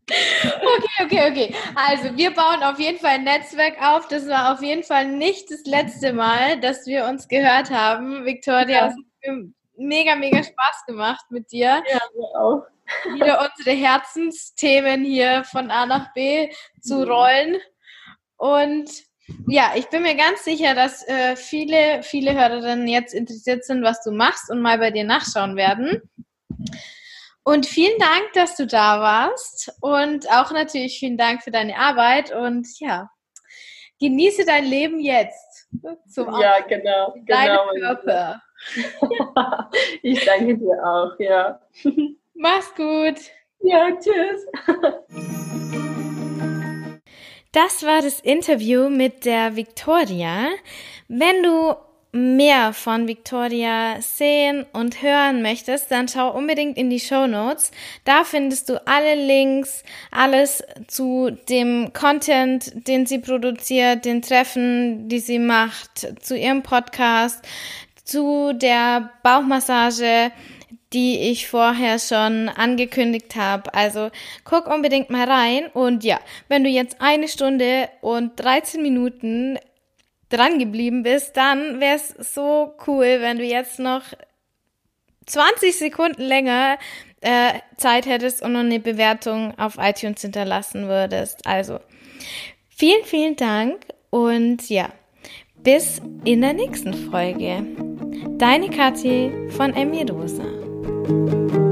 Okay, 0.08 1.04
okay, 1.04 1.32
okay. 1.32 1.56
Also 1.74 2.16
wir 2.16 2.32
bauen 2.32 2.62
auf 2.62 2.80
jeden 2.80 3.00
Fall 3.00 3.16
ein 3.16 3.24
Netzwerk 3.24 3.82
auf. 3.82 4.08
Das 4.08 4.28
war 4.28 4.54
auf 4.54 4.62
jeden 4.62 4.84
Fall 4.84 5.08
nicht 5.08 5.50
das 5.50 5.66
letzte 5.66 6.14
Mal, 6.14 6.60
dass 6.60 6.86
wir 6.86 7.06
uns 7.06 7.28
gehört 7.28 7.72
haben. 7.72 8.24
Victoria, 8.24 8.68
ja. 8.68 8.88
es 8.88 8.94
hat 8.94 9.36
mega, 9.78 10.16
mega 10.16 10.44
Spaß 10.44 10.86
gemacht 10.86 11.26
mit 11.30 11.52
dir. 11.52 11.82
Ja, 11.92 12.00
mir 12.16 12.40
auch. 12.40 12.64
Wieder 13.14 13.50
unsere 13.50 13.76
Herzensthemen 13.76 15.04
hier 15.04 15.44
von 15.44 15.72
A 15.72 15.86
nach 15.86 16.14
B 16.14 16.50
zu 16.82 16.98
mhm. 16.98 17.04
rollen. 17.04 17.58
Und 18.38 18.90
ja, 19.48 19.72
ich 19.76 19.90
bin 19.90 20.04
mir 20.04 20.16
ganz 20.16 20.44
sicher, 20.44 20.76
dass 20.76 21.08
äh, 21.08 21.36
viele, 21.36 22.04
viele 22.04 22.34
Hörerinnen 22.34 22.88
jetzt 22.88 23.14
interessiert 23.14 23.66
sind, 23.66 23.84
was 23.84 24.04
du 24.04 24.12
machst 24.12 24.50
und 24.52 24.62
mal 24.62 24.78
bei 24.78 24.92
dir 24.92 25.04
nachschauen 25.04 25.56
werden. 25.56 26.02
Und 27.44 27.66
vielen 27.66 27.98
Dank, 28.00 28.34
dass 28.34 28.56
du 28.56 28.66
da 28.66 29.00
warst 29.02 29.72
und 29.82 30.30
auch 30.32 30.52
natürlich 30.52 30.98
vielen 31.00 31.18
Dank 31.18 31.44
für 31.44 31.52
deine 31.52 31.78
Arbeit 31.78 32.32
und 32.32 32.68
ja, 32.80 33.12
genieße 34.00 34.46
dein 34.46 34.66
Leben 34.66 35.00
jetzt. 35.00 35.68
Zum 36.10 36.40
ja, 36.40 36.60
genau. 36.62 37.14
Deinem 37.28 37.60
genau. 37.74 37.96
Körper. 37.96 38.42
ich 40.02 40.26
danke 40.26 40.58
dir 40.58 40.84
auch, 40.84 41.20
ja. 41.20 41.60
Mach's 42.36 42.74
gut. 42.76 43.16
Ja, 43.62 43.92
tschüss. 43.98 44.46
Das 47.52 47.84
war 47.84 48.02
das 48.02 48.20
Interview 48.20 48.90
mit 48.90 49.24
der 49.24 49.56
Victoria. 49.56 50.50
Wenn 51.08 51.42
du 51.42 51.76
mehr 52.12 52.74
von 52.74 53.08
Victoria 53.08 54.02
sehen 54.02 54.66
und 54.74 55.02
hören 55.02 55.42
möchtest, 55.42 55.90
dann 55.90 56.10
schau 56.10 56.32
unbedingt 56.32 56.78
in 56.78 56.90
die 56.90 57.00
Show 57.00 57.28
Notes. 57.28 57.72
Da 58.04 58.26
findest 58.26 58.68
du 58.68 58.86
alle 58.86 59.16
Links, 59.16 59.84
alles 60.12 60.64
zu 60.88 61.32
dem 61.48 61.94
Content, 61.94 62.88
den 62.88 63.06
sie 63.06 63.20
produziert, 63.20 64.04
den 64.04 64.22
Treffen, 64.22 65.08
die 65.08 65.20
sie 65.20 65.40
macht, 65.40 66.22
zu 66.22 66.38
ihrem 66.38 66.62
Podcast, 66.62 67.46
zu 68.04 68.54
der 68.54 69.12
Bauchmassage 69.24 70.32
die 70.96 71.20
ich 71.20 71.48
vorher 71.48 72.00
schon 72.00 72.48
angekündigt 72.48 73.36
habe. 73.36 73.72
Also 73.74 74.12
guck 74.46 74.66
unbedingt 74.66 75.10
mal 75.10 75.30
rein. 75.30 75.68
Und 75.74 76.06
ja, 76.06 76.22
wenn 76.48 76.64
du 76.64 76.70
jetzt 76.70 77.02
eine 77.02 77.28
Stunde 77.28 77.90
und 78.00 78.40
13 78.40 78.82
Minuten 78.82 79.60
dran 80.30 80.58
geblieben 80.58 81.04
bist, 81.04 81.36
dann 81.36 81.82
wäre 81.82 81.98
es 81.98 82.34
so 82.34 82.74
cool, 82.88 83.18
wenn 83.20 83.38
du 83.38 83.44
jetzt 83.44 83.78
noch 83.78 84.04
20 85.26 85.78
Sekunden 85.78 86.22
länger 86.22 86.78
äh, 87.20 87.60
Zeit 87.76 88.06
hättest 88.06 88.42
und 88.42 88.54
noch 88.54 88.62
eine 88.62 88.80
Bewertung 88.80 89.54
auf 89.60 89.78
iTunes 89.78 90.22
hinterlassen 90.22 90.88
würdest. 90.88 91.46
Also 91.46 91.82
vielen, 92.70 93.04
vielen 93.04 93.36
Dank 93.36 93.82
und 94.12 94.70
ja, 94.70 94.90
bis 95.62 96.02
in 96.24 96.40
der 96.40 96.54
nächsten 96.54 96.94
Folge. 96.94 97.66
Deine 98.38 98.70
Kathi 98.70 99.32
von 99.50 99.74
Emirosa. 99.74 100.44
Rosa. 100.44 100.75
Thank 101.08 101.54
you. 101.54 101.65